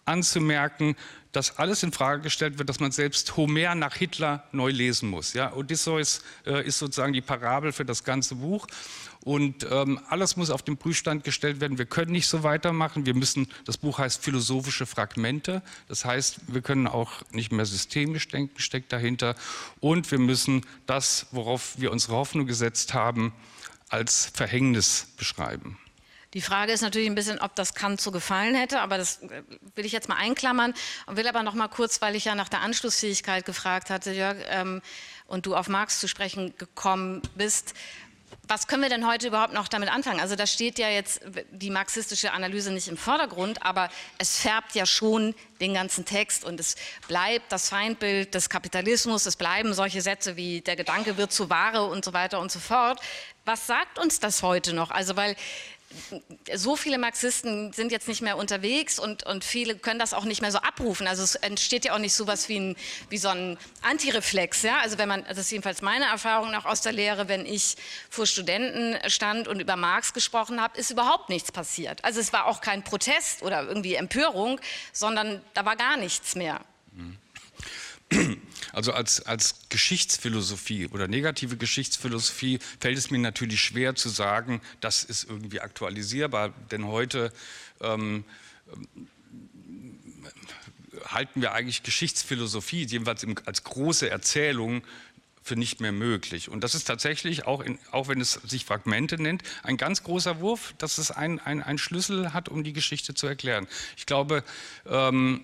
anzumerken, 0.04 0.96
dass 1.32 1.58
alles 1.58 1.82
in 1.82 1.92
Frage 1.92 2.22
gestellt 2.22 2.58
wird, 2.58 2.68
dass 2.68 2.80
man 2.80 2.90
selbst 2.90 3.36
Homer 3.36 3.74
nach 3.74 3.94
Hitler 3.94 4.44
neu 4.52 4.70
lesen 4.70 5.08
muss. 5.08 5.34
Ja, 5.34 5.52
Odysseus 5.52 6.22
äh, 6.46 6.66
ist 6.66 6.78
sozusagen 6.78 7.12
die 7.12 7.20
Parabel 7.20 7.72
für 7.72 7.84
das 7.84 8.04
ganze 8.04 8.36
Buch. 8.36 8.66
Und 9.24 9.66
ähm, 9.70 10.00
alles 10.08 10.36
muss 10.36 10.50
auf 10.50 10.62
den 10.62 10.76
Prüfstand 10.76 11.24
gestellt 11.24 11.60
werden. 11.60 11.76
Wir 11.76 11.86
können 11.86 12.12
nicht 12.12 12.28
so 12.28 12.44
weitermachen. 12.44 13.04
Wir 13.04 13.14
müssen, 13.14 13.48
das 13.64 13.76
Buch 13.76 13.98
heißt 13.98 14.22
Philosophische 14.22 14.86
Fragmente. 14.86 15.62
Das 15.88 16.04
heißt, 16.04 16.40
wir 16.46 16.62
können 16.62 16.86
auch 16.86 17.12
nicht 17.32 17.52
mehr 17.52 17.66
systemisch 17.66 18.28
denken, 18.28 18.58
steckt 18.58 18.92
dahinter. 18.92 19.34
Und 19.80 20.10
wir 20.10 20.18
müssen 20.18 20.64
das, 20.86 21.26
worauf 21.32 21.78
wir 21.78 21.92
unsere 21.92 22.14
Hoffnung 22.14 22.46
gesetzt 22.46 22.94
haben, 22.94 23.32
als 23.88 24.30
Verhängnis 24.32 25.08
beschreiben. 25.16 25.78
Die 26.34 26.42
Frage 26.42 26.72
ist 26.72 26.82
natürlich 26.82 27.08
ein 27.08 27.14
bisschen, 27.14 27.38
ob 27.38 27.54
das 27.54 27.74
Kant 27.74 28.00
so 28.00 28.10
gefallen 28.10 28.54
hätte, 28.54 28.80
aber 28.80 28.98
das 28.98 29.22
äh, 29.22 29.42
will 29.74 29.86
ich 29.86 29.92
jetzt 29.92 30.08
mal 30.08 30.16
einklammern 30.16 30.74
und 31.06 31.16
will 31.16 31.26
aber 31.26 31.42
noch 31.42 31.54
mal 31.54 31.68
kurz, 31.68 32.02
weil 32.02 32.16
ich 32.16 32.26
ja 32.26 32.34
nach 32.34 32.48
der 32.48 32.60
Anschlussfähigkeit 32.60 33.46
gefragt 33.46 33.88
hatte, 33.88 34.12
Jörg, 34.12 34.36
ähm, 34.50 34.82
und 35.26 35.46
du 35.46 35.54
auf 35.54 35.68
Marx 35.68 36.00
zu 36.00 36.08
sprechen 36.08 36.54
gekommen 36.58 37.22
bist. 37.34 37.74
Was 38.46 38.66
können 38.66 38.82
wir 38.82 38.88
denn 38.88 39.06
heute 39.06 39.28
überhaupt 39.28 39.52
noch 39.52 39.68
damit 39.68 39.90
anfangen? 39.90 40.20
Also 40.20 40.36
da 40.36 40.46
steht 40.46 40.78
ja 40.78 40.88
jetzt 40.88 41.20
die 41.50 41.70
marxistische 41.70 42.32
Analyse 42.32 42.72
nicht 42.72 42.88
im 42.88 42.96
Vordergrund, 42.96 43.62
aber 43.62 43.90
es 44.16 44.38
färbt 44.38 44.74
ja 44.74 44.86
schon 44.86 45.34
den 45.60 45.74
ganzen 45.74 46.06
Text 46.06 46.44
und 46.44 46.58
es 46.58 46.76
bleibt 47.08 47.52
das 47.52 47.68
Feindbild 47.68 48.34
des 48.34 48.48
Kapitalismus, 48.48 49.26
es 49.26 49.36
bleiben 49.36 49.74
solche 49.74 50.00
Sätze 50.00 50.36
wie 50.36 50.62
der 50.62 50.76
Gedanke 50.76 51.18
wird 51.18 51.32
zu 51.32 51.50
Ware 51.50 51.84
und 51.84 52.04
so 52.04 52.14
weiter 52.14 52.40
und 52.40 52.50
so 52.50 52.58
fort. 52.58 53.00
Was 53.44 53.66
sagt 53.66 53.98
uns 53.98 54.18
das 54.20 54.42
heute 54.42 54.72
noch? 54.74 54.90
Also 54.90 55.16
weil 55.16 55.36
so 56.54 56.76
viele 56.76 56.98
Marxisten 56.98 57.72
sind 57.72 57.92
jetzt 57.92 58.08
nicht 58.08 58.20
mehr 58.20 58.36
unterwegs 58.36 58.98
und, 58.98 59.24
und 59.24 59.42
viele 59.42 59.76
können 59.76 59.98
das 59.98 60.12
auch 60.12 60.24
nicht 60.24 60.42
mehr 60.42 60.52
so 60.52 60.58
abrufen. 60.58 61.06
Also 61.06 61.22
es 61.22 61.34
entsteht 61.34 61.86
ja 61.86 61.94
auch 61.94 61.98
nicht 61.98 62.14
so 62.14 62.26
was 62.26 62.48
wie, 62.48 62.58
ein, 62.58 62.76
wie 63.08 63.16
so 63.16 63.28
ein 63.28 63.58
Antireflex. 63.82 64.62
Ja? 64.62 64.78
Also 64.80 64.98
wenn 64.98 65.08
man, 65.08 65.24
das 65.24 65.38
ist 65.38 65.50
jedenfalls 65.50 65.80
meine 65.80 66.04
Erfahrung 66.04 66.50
noch 66.50 66.66
aus 66.66 66.82
der 66.82 66.92
Lehre, 66.92 67.28
wenn 67.28 67.46
ich 67.46 67.76
vor 68.10 68.26
Studenten 68.26 68.98
stand 69.08 69.48
und 69.48 69.60
über 69.60 69.76
Marx 69.76 70.12
gesprochen 70.12 70.60
habe, 70.60 70.78
ist 70.78 70.90
überhaupt 70.90 71.30
nichts 71.30 71.52
passiert. 71.52 72.04
Also 72.04 72.20
es 72.20 72.32
war 72.32 72.46
auch 72.46 72.60
kein 72.60 72.84
Protest 72.84 73.42
oder 73.42 73.62
irgendwie 73.62 73.94
Empörung, 73.94 74.60
sondern 74.92 75.42
da 75.54 75.64
war 75.64 75.76
gar 75.76 75.96
nichts 75.96 76.34
mehr. 76.34 76.60
Mhm. 76.92 77.16
Also 78.72 78.92
als, 78.92 79.22
als 79.22 79.54
Geschichtsphilosophie 79.70 80.88
oder 80.88 81.08
negative 81.08 81.56
Geschichtsphilosophie 81.56 82.58
fällt 82.80 82.98
es 82.98 83.10
mir 83.10 83.18
natürlich 83.18 83.62
schwer 83.62 83.94
zu 83.94 84.08
sagen, 84.08 84.60
das 84.80 85.04
ist 85.04 85.24
irgendwie 85.24 85.60
aktualisierbar, 85.60 86.50
denn 86.70 86.86
heute 86.86 87.32
ähm, 87.80 88.24
halten 91.06 91.40
wir 91.40 91.52
eigentlich 91.52 91.82
Geschichtsphilosophie, 91.82 92.84
jedenfalls 92.84 93.26
als 93.46 93.64
große 93.64 94.10
Erzählung, 94.10 94.82
für 95.42 95.56
nicht 95.56 95.80
mehr 95.80 95.92
möglich. 95.92 96.50
Und 96.50 96.62
das 96.62 96.74
ist 96.74 96.84
tatsächlich, 96.84 97.46
auch, 97.46 97.62
in, 97.62 97.78
auch 97.90 98.08
wenn 98.08 98.20
es 98.20 98.32
sich 98.32 98.66
Fragmente 98.66 99.20
nennt, 99.20 99.42
ein 99.62 99.78
ganz 99.78 100.04
großer 100.04 100.40
Wurf, 100.40 100.74
dass 100.76 100.98
es 100.98 101.10
einen 101.10 101.40
ein 101.40 101.78
Schlüssel 101.78 102.34
hat, 102.34 102.50
um 102.50 102.64
die 102.64 102.74
Geschichte 102.74 103.14
zu 103.14 103.26
erklären. 103.26 103.66
Ich 103.96 104.04
glaube, 104.04 104.44
ähm, 104.86 105.40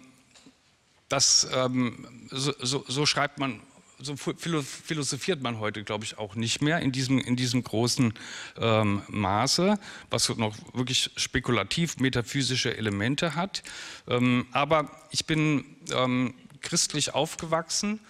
das, 1.14 1.46
ähm, 1.55 2.09
so, 2.31 2.53
so, 2.61 2.85
so, 2.88 3.07
schreibt 3.07 3.38
man, 3.38 3.61
so 4.00 4.16
philosophiert 4.16 5.40
man 5.40 5.61
heute, 5.61 5.85
glaube 5.85 6.05
ich, 6.05 6.18
auch 6.18 6.35
nicht 6.35 6.61
mehr 6.61 6.81
in 6.81 6.90
diesem, 6.90 7.20
in 7.20 7.37
diesem 7.37 7.62
großen 7.62 8.14
ähm, 8.59 9.03
Maße, 9.07 9.79
was 10.11 10.29
noch 10.37 10.57
wirklich 10.72 11.12
spekulativ 11.16 11.98
metaphysische 11.98 12.77
Elemente 12.77 13.37
hat. 13.37 13.62
Ähm, 14.09 14.46
aber 14.50 14.90
ich 15.11 15.24
bin 15.24 15.64
ähm, 15.92 16.35
christlich 16.62 17.14
aufgewachsen 17.14 18.00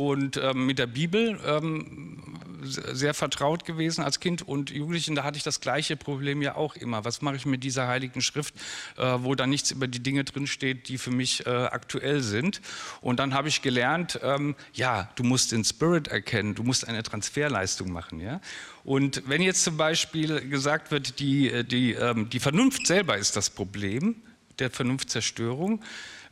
und 0.00 0.38
ähm, 0.38 0.64
mit 0.64 0.78
der 0.78 0.86
Bibel 0.86 1.38
ähm, 1.44 2.16
sehr 2.62 3.12
vertraut 3.12 3.66
gewesen 3.66 4.02
als 4.02 4.18
Kind 4.18 4.40
und 4.40 4.70
Jugendlichen. 4.70 5.14
Da 5.14 5.24
hatte 5.24 5.36
ich 5.36 5.42
das 5.42 5.60
gleiche 5.60 5.94
Problem 5.94 6.40
ja 6.40 6.54
auch 6.54 6.74
immer. 6.74 7.04
Was 7.04 7.20
mache 7.20 7.36
ich 7.36 7.44
mit 7.44 7.64
dieser 7.64 7.86
heiligen 7.86 8.22
Schrift, 8.22 8.54
äh, 8.96 9.02
wo 9.18 9.34
da 9.34 9.46
nichts 9.46 9.70
über 9.70 9.88
die 9.88 10.02
Dinge 10.02 10.24
drinsteht, 10.24 10.88
die 10.88 10.96
für 10.96 11.10
mich 11.10 11.44
äh, 11.44 11.50
aktuell 11.50 12.22
sind? 12.22 12.62
Und 13.02 13.18
dann 13.18 13.34
habe 13.34 13.48
ich 13.48 13.60
gelernt, 13.60 14.18
ähm, 14.22 14.54
ja, 14.72 15.10
du 15.16 15.22
musst 15.22 15.52
den 15.52 15.64
Spirit 15.64 16.08
erkennen, 16.08 16.54
du 16.54 16.62
musst 16.62 16.88
eine 16.88 17.02
Transferleistung 17.02 17.92
machen. 17.92 18.20
Ja? 18.20 18.40
Und 18.84 19.22
wenn 19.26 19.42
jetzt 19.42 19.64
zum 19.64 19.76
Beispiel 19.76 20.48
gesagt 20.48 20.92
wird, 20.92 21.20
die, 21.20 21.50
äh, 21.50 21.62
die, 21.62 21.92
ähm, 21.92 22.30
die 22.30 22.40
Vernunft 22.40 22.86
selber 22.86 23.18
ist 23.18 23.36
das 23.36 23.50
Problem 23.50 24.16
der 24.60 24.70
Vernunftzerstörung, 24.70 25.82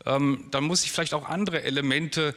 ähm, 0.07 0.47
dann 0.53 0.65
muss 0.65 0.85
ich 0.85 0.93
vielleicht 0.93 1.13
auch 1.13 1.29
andere 1.29 1.65
Elemente 1.65 2.35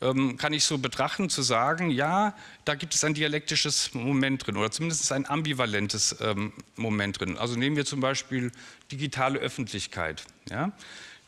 kann 0.00 0.52
ich 0.52 0.64
so 0.64 0.78
betrachten, 0.78 1.28
zu 1.28 1.42
sagen, 1.42 1.90
ja, 1.90 2.34
da 2.64 2.74
gibt 2.74 2.94
es 2.94 3.02
ein 3.04 3.14
dialektisches 3.14 3.94
Moment 3.94 4.46
drin 4.46 4.56
oder 4.56 4.70
zumindest 4.70 5.10
ein 5.12 5.28
ambivalentes 5.28 6.16
ähm, 6.20 6.52
Moment 6.76 7.20
drin. 7.20 7.36
Also 7.36 7.56
nehmen 7.56 7.76
wir 7.76 7.84
zum 7.84 8.00
Beispiel 8.00 8.52
digitale 8.92 9.38
Öffentlichkeit. 9.38 10.22
Ja? 10.50 10.72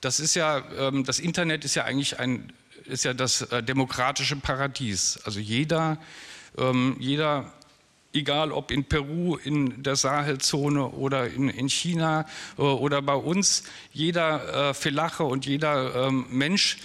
Das 0.00 0.20
ist 0.20 0.34
ja, 0.34 0.62
ähm, 0.78 1.04
das 1.04 1.18
Internet 1.18 1.64
ist 1.64 1.74
ja 1.74 1.84
eigentlich 1.84 2.20
ein, 2.20 2.52
ist 2.84 3.04
ja 3.04 3.12
das 3.12 3.42
äh, 3.42 3.62
demokratische 3.62 4.36
Paradies. 4.36 5.18
Also 5.24 5.40
jeder, 5.40 5.98
ähm, 6.56 6.96
jeder 6.98 7.52
egal 8.12 8.52
ob 8.52 8.70
in 8.70 8.84
Peru, 8.84 9.36
in 9.36 9.82
der 9.82 9.96
Sahelzone 9.96 10.88
oder 10.88 11.28
in, 11.28 11.48
in 11.48 11.68
China 11.68 12.26
äh, 12.58 12.62
oder 12.62 13.02
bei 13.02 13.14
uns, 13.14 13.64
jeder 13.92 14.70
äh, 14.70 14.74
Felache 14.74 15.24
und 15.24 15.46
jeder 15.46 16.06
ähm, 16.06 16.26
Mensch 16.30 16.78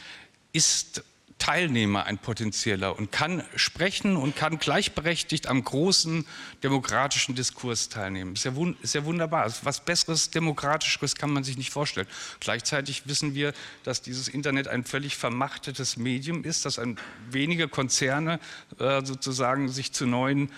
ist 0.53 1.03
Teilnehmer 1.45 2.05
ein 2.05 2.17
potenzieller 2.17 2.97
und 2.97 3.11
kann 3.11 3.43
sprechen 3.55 4.15
und 4.15 4.35
kann 4.35 4.57
gleichberechtigt 4.57 5.45
am 5.45 5.63
großen 5.63 6.25
demokratischen 6.63 7.35
Diskurs 7.35 7.87
teilnehmen. 7.87 8.33
Ist 8.33 8.45
ja, 8.45 8.53
ist 8.81 8.95
ja 8.95 9.05
wunderbar. 9.05 9.53
Was 9.61 9.85
Besseres, 9.85 10.31
Demokratischeres 10.31 11.13
kann 11.13 11.29
man 11.29 11.43
sich 11.43 11.55
nicht 11.55 11.69
vorstellen. 11.69 12.07
Gleichzeitig 12.39 13.03
wissen 13.05 13.35
wir, 13.35 13.53
dass 13.83 14.01
dieses 14.01 14.27
Internet 14.27 14.67
ein 14.67 14.85
völlig 14.85 15.17
vermachtetes 15.17 15.97
Medium 15.97 16.43
ist, 16.43 16.65
dass 16.65 16.79
ein, 16.79 16.97
wenige 17.29 17.67
Konzerne 17.67 18.39
äh, 18.79 19.05
sozusagen 19.05 19.69
sich 19.69 19.93
zu 19.93 20.07
neuen 20.07 20.49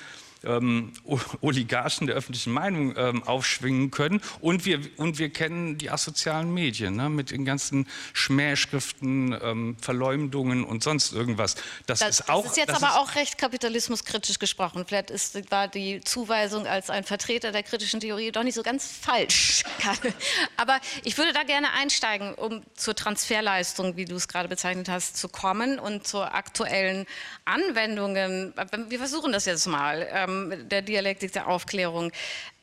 ähm, 0.43 0.93
Oligarchen 1.41 2.07
der 2.07 2.15
öffentlichen 2.15 2.51
Meinung 2.53 2.93
ähm, 2.97 3.23
aufschwingen 3.23 3.91
können. 3.91 4.21
Und 4.39 4.65
wir, 4.65 4.79
und 4.97 5.19
wir 5.19 5.29
kennen 5.29 5.77
die 5.77 5.89
asozialen 5.89 6.53
Medien 6.53 6.95
ne, 6.95 7.09
mit 7.09 7.31
den 7.31 7.45
ganzen 7.45 7.87
Schmähschriften, 8.13 9.37
ähm, 9.41 9.77
Verleumdungen 9.81 10.63
und 10.63 10.83
sonst 10.83 11.13
irgendwas. 11.13 11.55
Das, 11.85 11.99
das 11.99 12.19
ist, 12.19 12.29
auch, 12.29 12.43
das 12.43 12.51
ist 12.51 12.57
jetzt 12.57 12.69
das 12.69 12.83
aber 12.83 12.93
ist 12.93 12.97
auch 12.97 13.15
recht 13.15 13.37
kapitalismuskritisch 13.37 14.39
gesprochen. 14.39 14.85
Vielleicht 14.87 15.11
ist, 15.11 15.51
war 15.51 15.67
die 15.67 16.01
Zuweisung 16.01 16.67
als 16.67 16.89
ein 16.89 17.03
Vertreter 17.03 17.51
der 17.51 17.63
kritischen 17.63 17.99
Theorie 17.99 18.31
doch 18.31 18.43
nicht 18.43 18.55
so 18.55 18.63
ganz 18.63 18.87
falsch. 18.87 19.63
aber 20.57 20.79
ich 21.03 21.17
würde 21.17 21.33
da 21.33 21.43
gerne 21.43 21.71
einsteigen, 21.73 22.33
um 22.33 22.63
zur 22.75 22.95
Transferleistung, 22.95 23.95
wie 23.97 24.05
du 24.05 24.15
es 24.15 24.27
gerade 24.27 24.49
bezeichnet 24.49 24.89
hast, 24.89 25.17
zu 25.17 25.29
kommen 25.29 25.79
und 25.79 26.07
zur 26.07 26.33
aktuellen 26.33 27.05
Anwendungen. 27.45 28.53
Wir 28.89 28.99
versuchen 28.99 29.31
das 29.31 29.45
jetzt 29.45 29.67
mal 29.67 30.07
ähm, 30.27 30.67
der 30.69 30.81
Dialektik 30.81 31.31
der 31.31 31.47
Aufklärung. 31.47 32.11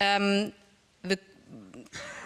Ähm, 0.01 0.53
wir, 1.03 1.19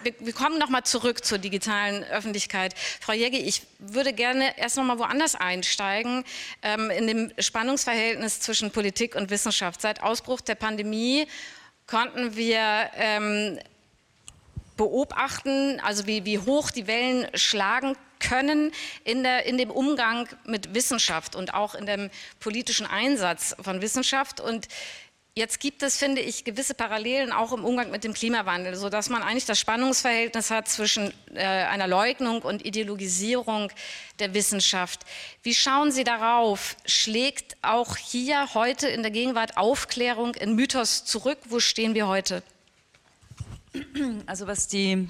wir, 0.03 0.13
wir, 0.19 0.33
kommen 0.33 0.59
nochmal 0.59 0.83
zurück 0.83 1.23
zur 1.23 1.37
digitalen 1.37 2.03
Öffentlichkeit. 2.05 2.73
Frau 3.01 3.13
Jäge, 3.13 3.37
ich 3.37 3.63
würde 3.79 4.13
gerne 4.13 4.57
erst 4.57 4.77
nochmal 4.77 4.99
woanders 4.99 5.35
einsteigen, 5.35 6.23
ähm, 6.61 6.89
in 6.89 7.07
dem 7.07 7.31
Spannungsverhältnis 7.39 8.39
zwischen 8.39 8.71
Politik 8.71 9.15
und 9.15 9.29
Wissenschaft. 9.29 9.81
Seit 9.81 10.01
Ausbruch 10.03 10.41
der 10.41 10.55
Pandemie 10.55 11.27
konnten 11.87 12.35
wir 12.35 12.91
ähm, 12.95 13.59
beobachten, 14.77 15.79
also 15.81 16.07
wie, 16.07 16.23
wie 16.23 16.39
hoch 16.39 16.71
die 16.71 16.87
Wellen 16.87 17.27
schlagen 17.33 17.97
können 18.19 18.71
in, 19.03 19.23
der, 19.23 19.45
in 19.45 19.57
dem 19.57 19.71
Umgang 19.71 20.27
mit 20.45 20.73
Wissenschaft 20.73 21.35
und 21.35 21.53
auch 21.53 21.75
in 21.75 21.85
dem 21.85 22.09
politischen 22.39 22.85
Einsatz 22.85 23.55
von 23.61 23.81
Wissenschaft. 23.81 24.39
Und 24.39 24.67
Jetzt 25.35 25.59
gibt 25.59 25.83
es, 25.83 25.95
finde 25.95 26.21
ich, 26.21 26.43
gewisse 26.43 26.73
Parallelen 26.73 27.31
auch 27.31 27.53
im 27.53 27.63
Umgang 27.63 27.91
mit 27.91 28.03
dem 28.03 28.13
Klimawandel, 28.13 28.75
sodass 28.75 29.09
man 29.09 29.21
eigentlich 29.21 29.45
das 29.45 29.59
Spannungsverhältnis 29.59 30.51
hat 30.51 30.67
zwischen 30.67 31.13
äh, 31.33 31.43
einer 31.43 31.87
Leugnung 31.87 32.41
und 32.41 32.65
Ideologisierung 32.65 33.71
der 34.17 34.33
Wissenschaft. 34.33 35.05
Wie 35.43 35.53
schauen 35.53 35.91
Sie 35.91 36.03
darauf? 36.03 36.75
Schlägt 36.85 37.55
auch 37.61 37.95
hier 37.95 38.53
heute 38.53 38.87
in 38.89 39.01
der 39.01 39.11
Gegenwart 39.11 39.55
Aufklärung 39.55 40.33
in 40.33 40.55
Mythos 40.55 41.05
zurück? 41.05 41.37
Wo 41.45 41.59
stehen 41.59 41.93
wir 41.93 42.07
heute? 42.07 42.43
Also 44.25 44.47
was 44.47 44.67
die, 44.67 45.07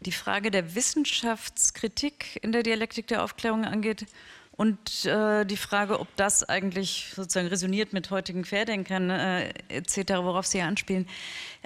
die 0.00 0.12
Frage 0.12 0.50
der 0.50 0.74
Wissenschaftskritik 0.74 2.40
in 2.42 2.52
der 2.52 2.64
Dialektik 2.64 3.06
der 3.06 3.22
Aufklärung 3.22 3.64
angeht, 3.64 4.06
und 4.56 5.04
äh, 5.04 5.44
die 5.44 5.58
Frage, 5.58 6.00
ob 6.00 6.08
das 6.16 6.42
eigentlich 6.42 7.12
sozusagen 7.14 7.48
resoniert 7.48 7.92
mit 7.92 8.10
heutigen 8.10 8.42
Querdenkern 8.42 9.10
äh, 9.10 9.50
etc., 9.68 10.14
worauf 10.22 10.46
Sie 10.46 10.62
anspielen. 10.62 11.06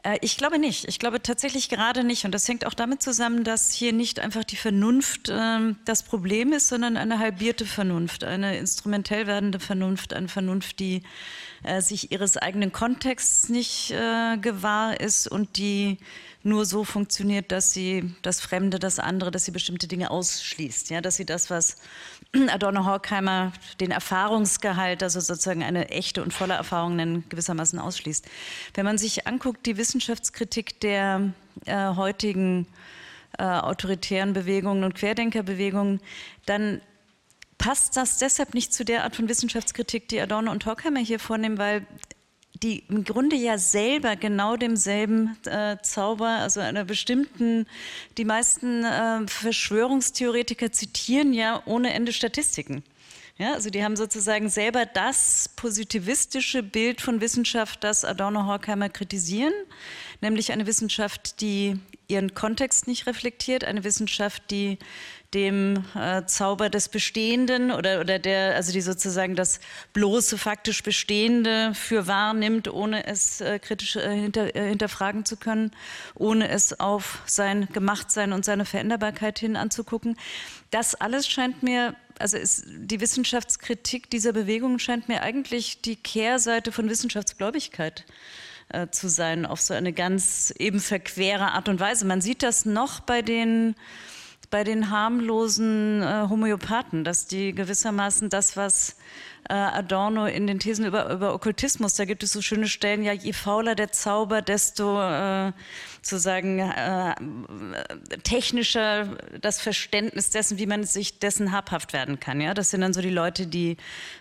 Äh, 0.02 0.18
ich 0.22 0.36
glaube 0.36 0.58
nicht. 0.58 0.88
Ich 0.88 0.98
glaube 0.98 1.22
tatsächlich 1.22 1.68
gerade 1.68 2.02
nicht. 2.02 2.24
Und 2.24 2.32
das 2.32 2.48
hängt 2.48 2.66
auch 2.66 2.74
damit 2.74 3.00
zusammen, 3.00 3.44
dass 3.44 3.72
hier 3.72 3.92
nicht 3.92 4.18
einfach 4.18 4.42
die 4.42 4.56
Vernunft 4.56 5.30
ähm, 5.30 5.76
das 5.84 6.02
Problem 6.02 6.52
ist, 6.52 6.68
sondern 6.68 6.96
eine 6.96 7.20
halbierte 7.20 7.64
Vernunft, 7.64 8.24
eine 8.24 8.58
instrumentell 8.58 9.28
werdende 9.28 9.60
Vernunft, 9.60 10.12
eine 10.12 10.28
Vernunft, 10.28 10.80
die 10.80 11.02
äh, 11.62 11.80
sich 11.80 12.10
ihres 12.10 12.36
eigenen 12.36 12.72
Kontexts 12.72 13.48
nicht 13.48 13.92
äh, 13.92 14.36
gewahr 14.38 15.00
ist 15.00 15.28
und 15.28 15.56
die 15.56 15.98
nur 16.42 16.64
so 16.64 16.84
funktioniert, 16.84 17.52
dass 17.52 17.72
sie 17.72 18.14
das 18.22 18.40
Fremde, 18.40 18.78
das 18.78 18.98
andere, 18.98 19.30
dass 19.30 19.44
sie 19.44 19.50
bestimmte 19.50 19.88
Dinge 19.88 20.10
ausschließt. 20.10 20.88
Ja, 20.90 21.02
dass 21.02 21.16
sie 21.16 21.26
das, 21.26 21.50
was 21.50 21.76
Adorno 22.48 22.84
Horkheimer 22.84 23.52
den 23.80 23.90
Erfahrungsgehalt, 23.90 25.02
also 25.02 25.20
sozusagen 25.20 25.62
eine 25.62 25.88
echte 25.88 26.22
und 26.22 26.32
volle 26.32 26.54
Erfahrung 26.54 26.96
nennen, 26.96 27.24
gewissermaßen 27.28 27.78
ausschließt. 27.78 28.26
Wenn 28.74 28.84
man 28.84 28.98
sich 28.98 29.26
anguckt, 29.26 29.66
die 29.66 29.76
Wissenschaftskritik 29.76 30.80
der 30.80 31.32
äh, 31.66 31.94
heutigen 31.94 32.66
äh, 33.38 33.42
autoritären 33.44 34.32
Bewegungen 34.32 34.84
und 34.84 34.94
Querdenkerbewegungen, 34.94 36.00
dann 36.46 36.80
passt 37.58 37.96
das 37.96 38.18
deshalb 38.18 38.54
nicht 38.54 38.72
zu 38.72 38.84
der 38.84 39.04
Art 39.04 39.16
von 39.16 39.28
Wissenschaftskritik, 39.28 40.08
die 40.08 40.20
Adorno 40.20 40.50
und 40.50 40.64
Horkheimer 40.64 41.00
hier 41.00 41.18
vornehmen, 41.18 41.58
weil 41.58 41.86
die 42.62 42.84
im 42.88 43.04
Grunde 43.04 43.36
ja 43.36 43.58
selber 43.58 44.16
genau 44.16 44.56
demselben 44.56 45.36
äh, 45.46 45.76
Zauber, 45.82 46.28
also 46.28 46.60
einer 46.60 46.84
bestimmten, 46.84 47.66
die 48.18 48.24
meisten 48.24 48.84
äh, 48.84 49.26
Verschwörungstheoretiker 49.26 50.70
zitieren 50.70 51.32
ja 51.32 51.62
ohne 51.64 51.92
Ende 51.94 52.12
Statistiken. 52.12 52.82
Ja, 53.38 53.54
also 53.54 53.70
die 53.70 53.82
haben 53.82 53.96
sozusagen 53.96 54.50
selber 54.50 54.84
das 54.84 55.48
positivistische 55.56 56.62
Bild 56.62 57.00
von 57.00 57.22
Wissenschaft, 57.22 57.82
das 57.82 58.04
Adorno 58.04 58.44
Horkheimer 58.44 58.90
kritisieren, 58.90 59.54
nämlich 60.20 60.52
eine 60.52 60.66
Wissenschaft, 60.66 61.40
die 61.40 61.78
ihren 62.08 62.34
Kontext 62.34 62.86
nicht 62.86 63.06
reflektiert, 63.06 63.64
eine 63.64 63.84
Wissenschaft, 63.84 64.42
die 64.50 64.78
dem 65.32 65.84
äh, 65.94 66.24
Zauber 66.26 66.70
des 66.70 66.88
Bestehenden 66.88 67.70
oder, 67.70 68.00
oder 68.00 68.18
der, 68.18 68.56
also 68.56 68.72
die 68.72 68.80
sozusagen 68.80 69.36
das 69.36 69.60
bloße 69.92 70.36
faktisch 70.38 70.82
Bestehende 70.82 71.72
für 71.74 72.08
wahr 72.08 72.34
nimmt, 72.34 72.66
ohne 72.66 73.06
es 73.06 73.40
äh, 73.40 73.60
kritisch 73.60 73.94
äh, 73.94 74.12
hinter, 74.12 74.56
äh, 74.56 74.70
hinterfragen 74.70 75.24
zu 75.24 75.36
können, 75.36 75.70
ohne 76.16 76.48
es 76.48 76.80
auf 76.80 77.22
sein 77.26 77.68
Gemachtsein 77.72 78.32
und 78.32 78.44
seine 78.44 78.64
Veränderbarkeit 78.64 79.38
hin 79.38 79.54
anzugucken. 79.54 80.16
Das 80.72 80.96
alles 80.96 81.28
scheint 81.28 81.62
mir, 81.62 81.94
also 82.18 82.36
ist, 82.36 82.64
die 82.66 83.00
Wissenschaftskritik 83.00 84.10
dieser 84.10 84.32
Bewegung 84.32 84.80
scheint 84.80 85.08
mir 85.08 85.22
eigentlich 85.22 85.80
die 85.80 85.96
Kehrseite 85.96 86.72
von 86.72 86.90
Wissenschaftsgläubigkeit 86.90 88.00
äh, 88.00 88.49
zu 88.90 89.08
sein, 89.08 89.46
auf 89.46 89.60
so 89.60 89.74
eine 89.74 89.92
ganz 89.92 90.52
eben 90.58 90.80
verquere 90.80 91.52
Art 91.52 91.68
und 91.68 91.80
Weise. 91.80 92.04
Man 92.04 92.20
sieht 92.20 92.42
das 92.42 92.64
noch 92.64 93.00
bei 93.00 93.22
den 93.22 93.74
bei 94.50 94.64
den 94.64 94.90
harmlosen 94.90 96.02
äh, 96.02 96.26
Homöopathen, 96.28 97.04
dass 97.04 97.26
die 97.26 97.54
gewissermaßen 97.54 98.30
das, 98.30 98.56
was 98.56 98.90
äh, 98.90 98.94
Adorno 99.52 100.26
in 100.26 100.46
den 100.46 100.58
Thesen 100.58 100.86
über, 100.86 101.10
über 101.10 101.34
Okkultismus, 101.34 101.94
da 101.94 102.04
gibt 102.04 102.22
es 102.22 102.32
so 102.32 102.42
schöne 102.42 102.68
Stellen, 102.68 103.02
ja, 103.02 103.12
je 103.12 103.32
fauler 103.32 103.74
der 103.74 103.92
Zauber, 103.92 104.42
desto 104.42 105.00
äh, 105.00 105.52
sozusagen 106.02 106.58
äh, 106.60 107.14
technischer 108.22 109.18
das 109.40 109.60
Verständnis 109.60 110.30
dessen, 110.30 110.58
wie 110.58 110.66
man 110.66 110.84
sich 110.84 111.18
dessen 111.18 111.52
habhaft 111.52 111.92
werden 111.92 112.20
kann. 112.20 112.40
Ja? 112.40 112.54
Das 112.54 112.70
sind 112.70 112.80
dann 112.80 112.92
so 112.92 113.02
die 113.02 113.10
Leute, 113.10 113.46
die 113.46 113.76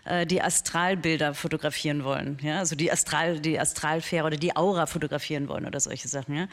äh, 0.06 0.26
die 0.26 0.42
Astralbilder 0.42 1.34
fotografieren 1.34 2.04
wollen, 2.04 2.38
ja? 2.42 2.60
also 2.60 2.76
die, 2.76 2.92
Astral, 2.92 3.40
die 3.40 3.60
Astralfähre 3.60 4.28
oder 4.28 4.38
die 4.38 4.56
Aura 4.56 4.88
fotografieren 4.88 5.48
wollen 5.48 5.66
oder 5.66 5.80
solche 5.80 6.08
Sachen. 6.08 6.36
Ja? 6.36 6.48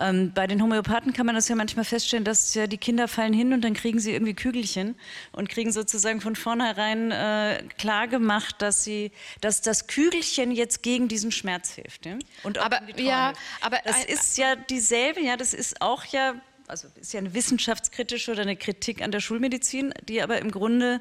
Ähm, 0.00 0.32
bei 0.34 0.46
den 0.46 0.62
Homöopathen 0.62 1.12
kann 1.12 1.26
man 1.26 1.34
das 1.34 1.48
ja 1.48 1.54
manchmal 1.54 1.84
feststellen, 1.84 2.24
dass 2.24 2.52
ja 2.54 2.66
die 2.66 2.78
Kinder 2.78 3.08
fallen 3.08 3.32
hin 3.32 3.52
und 3.52 3.62
dann 3.62 3.74
kriegen 3.74 3.98
sie 4.00 4.12
irgendwie 4.12 4.34
Kügelchen 4.34 4.96
und 5.32 5.48
kriegen 5.48 5.72
sozusagen 5.72 6.20
von 6.20 6.36
vornherein 6.36 7.10
äh, 7.10 7.62
klar 7.78 8.07
gemacht, 8.08 8.56
dass 8.58 8.84
sie, 8.84 9.12
dass 9.40 9.60
das 9.60 9.86
Kügelchen 9.86 10.52
jetzt 10.52 10.82
gegen 10.82 11.08
diesen 11.08 11.32
Schmerz 11.32 11.70
hilft. 11.70 12.06
Ja? 12.06 12.18
Und 12.42 12.58
aber 12.58 12.80
ja, 12.96 13.32
aber 13.60 13.78
das 13.84 14.04
ist 14.04 14.38
ja 14.38 14.56
dieselbe, 14.56 15.20
ja, 15.20 15.36
das 15.36 15.54
ist 15.54 15.80
auch 15.80 16.04
ja, 16.06 16.34
also 16.66 16.88
ist 17.00 17.12
ja 17.12 17.20
eine 17.20 17.34
wissenschaftskritische 17.34 18.32
oder 18.32 18.42
eine 18.42 18.56
Kritik 18.56 19.02
an 19.02 19.10
der 19.10 19.20
Schulmedizin, 19.20 19.94
die 20.08 20.20
aber 20.22 20.38
im 20.38 20.50
Grunde 20.50 21.00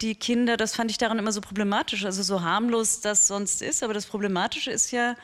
die 0.00 0.14
Kinder, 0.14 0.56
das 0.56 0.74
fand 0.74 0.90
ich 0.90 0.98
daran 0.98 1.18
immer 1.18 1.32
so 1.32 1.40
problematisch, 1.40 2.04
also 2.04 2.22
so 2.22 2.42
harmlos 2.42 3.00
das 3.00 3.26
sonst 3.26 3.62
ist, 3.62 3.82
aber 3.82 3.94
das 3.94 4.06
Problematische 4.06 4.70
ist 4.70 4.90
ja, 4.90 5.16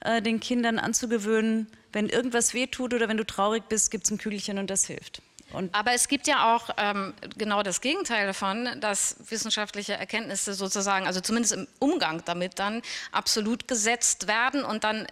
äh, 0.00 0.22
den 0.22 0.40
Kindern 0.40 0.78
anzugewöhnen, 0.78 1.68
wenn 1.92 2.08
irgendwas 2.08 2.54
wehtut 2.54 2.94
oder 2.94 3.08
wenn 3.08 3.16
du 3.16 3.24
traurig 3.24 3.64
bist, 3.68 3.90
gibt 3.90 4.04
es 4.04 4.10
ein 4.10 4.18
Kügelchen 4.18 4.58
und 4.58 4.70
das 4.70 4.86
hilft. 4.86 5.22
Und 5.52 5.74
Aber 5.74 5.92
es 5.92 6.08
gibt 6.08 6.26
ja 6.26 6.54
auch 6.54 6.70
ähm, 6.76 7.14
genau 7.36 7.62
das 7.62 7.80
Gegenteil 7.80 8.26
davon, 8.26 8.68
dass 8.80 9.16
wissenschaftliche 9.28 9.94
Erkenntnisse 9.94 10.54
sozusagen, 10.54 11.06
also 11.06 11.20
zumindest 11.20 11.54
im 11.54 11.68
Umgang 11.78 12.22
damit 12.24 12.58
dann 12.58 12.82
absolut 13.12 13.68
gesetzt 13.68 14.26
werden 14.26 14.64
und 14.64 14.84
dann 14.84 15.06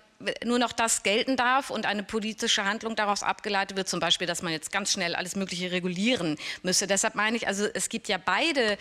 nur 0.45 0.59
noch 0.59 0.73
das 0.73 1.03
gelten 1.03 1.37
darf 1.37 1.71
und 1.71 1.87
eine 1.87 2.03
politische 2.03 2.65
Handlung 2.65 2.95
daraus 2.95 3.23
abgeleitet 3.23 3.77
wird, 3.77 3.89
zum 3.89 4.01
Beispiel, 4.01 4.27
dass 4.27 4.43
man 4.43 4.53
jetzt 4.53 4.71
ganz 4.71 4.93
schnell 4.93 5.15
alles 5.15 5.35
Mögliche 5.35 5.73
regulieren 5.73 6.37
müsse. 6.63 6.87
Deshalb 6.87 7.15
meine 7.15 7.37
ich, 7.37 7.47
also 7.47 7.67
es 7.73 7.89
gibt 7.89 8.09
ja 8.09 8.19
beide, 8.19 8.77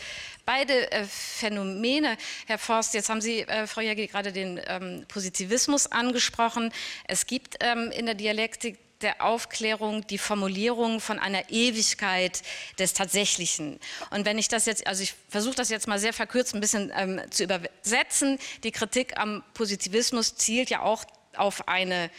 beide 0.46 0.92
äh, 0.92 1.06
Phänomene. 1.06 2.18
Herr 2.46 2.58
Forst, 2.58 2.94
jetzt 2.94 3.10
haben 3.10 3.22
Sie, 3.22 3.42
äh, 3.42 3.68
Frau 3.68 3.82
Jäger, 3.82 4.06
gerade 4.08 4.34
den 4.34 4.60
ähm, 4.68 5.06
Positivismus 5.08 5.88
angesprochen. 5.88 6.74
Es 7.06 7.26
gibt 7.26 7.56
ähm, 7.62 7.92
in 7.92 8.06
der 8.06 8.16
Dialektik 8.16 8.78
der 9.02 9.24
Aufklärung 9.24 10.06
die 10.08 10.18
Formulierung 10.18 11.00
von 11.00 11.20
einer 11.20 11.50
Ewigkeit 11.50 12.42
des 12.78 12.94
Tatsächlichen. 12.94 13.80
Und 14.12 14.26
wenn 14.26 14.38
ich 14.38 14.50
das 14.50 14.66
jetzt, 14.66 14.86
also 14.88 15.04
ich 15.04 15.16
versuche 15.30 15.56
das 15.56 15.70
jetzt 15.70 15.88
mal 15.88 16.00
sehr 16.00 16.14
verkürzt 16.14 16.54
ein 16.54 16.62
bisschen 16.62 16.92
ähm, 16.96 17.22
zu 17.30 17.44
übersetzen, 17.44 18.40
die 18.64 18.72
Kritik 18.72 19.18
am 19.18 19.44
Positivismus 19.54 20.36
zielt 20.36 20.70
ja 20.70 20.82
auch 20.82 21.06
auf 21.36 21.68
eine 21.68 22.10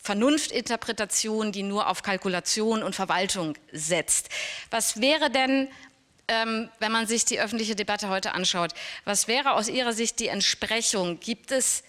Vernunftinterpretation, 0.00 1.50
die 1.50 1.64
nur 1.64 1.88
auf 1.88 2.02
Kalkulation 2.02 2.82
und 2.82 2.94
Verwaltung 2.94 3.54
setzt. 3.72 4.28
Was 4.70 5.00
wäre 5.00 5.30
denn, 5.30 5.68
ähm, 6.28 6.70
wenn 6.78 6.92
man 6.92 7.08
sich 7.08 7.24
die 7.24 7.40
öffentliche 7.40 7.74
Debatte 7.74 8.08
heute 8.08 8.32
anschaut, 8.32 8.74
was 9.04 9.26
wäre 9.26 9.54
aus 9.54 9.68
Ihrer 9.68 9.92
Sicht 9.92 10.20
die 10.20 10.28
Entsprechung? 10.28 11.18
Gibt 11.18 11.50
es 11.50 11.82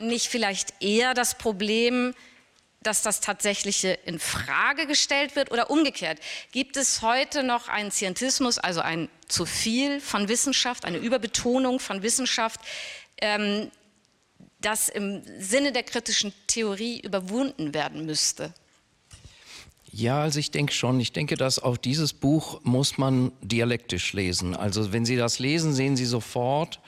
nicht 0.00 0.26
vielleicht 0.26 0.74
eher 0.82 1.14
das 1.14 1.38
Problem, 1.38 2.14
dass 2.82 3.02
das 3.02 3.20
Tatsächliche 3.20 3.98
in 4.04 4.18
Frage 4.18 4.86
gestellt 4.86 5.36
wird 5.36 5.50
oder 5.50 5.70
umgekehrt? 5.70 6.18
Gibt 6.52 6.76
es 6.76 7.02
heute 7.02 7.42
noch 7.42 7.68
einen 7.68 7.90
Scientismus, 7.90 8.58
also 8.58 8.80
ein 8.80 9.08
zu 9.28 9.46
viel 9.46 10.00
von 10.00 10.28
Wissenschaft, 10.28 10.84
eine 10.84 10.98
Überbetonung 10.98 11.80
von 11.80 12.02
Wissenschaft, 12.02 12.60
ähm, 13.20 13.70
das 14.60 14.88
im 14.88 15.22
Sinne 15.38 15.72
der 15.72 15.82
kritischen 15.82 16.32
Theorie 16.46 17.00
überwunden 17.00 17.74
werden 17.74 18.06
müsste? 18.06 18.52
Ja, 19.94 20.22
also 20.22 20.38
ich 20.38 20.50
denke 20.50 20.72
schon. 20.72 20.98
Ich 21.00 21.12
denke, 21.12 21.36
dass 21.36 21.58
auch 21.58 21.76
dieses 21.76 22.14
Buch 22.14 22.60
muss 22.62 22.96
man 22.96 23.30
dialektisch 23.42 24.14
lesen. 24.14 24.56
Also 24.56 24.92
wenn 24.92 25.04
Sie 25.04 25.16
das 25.16 25.38
lesen, 25.38 25.74
sehen 25.74 25.96
Sie 25.96 26.06
sofort, 26.06 26.80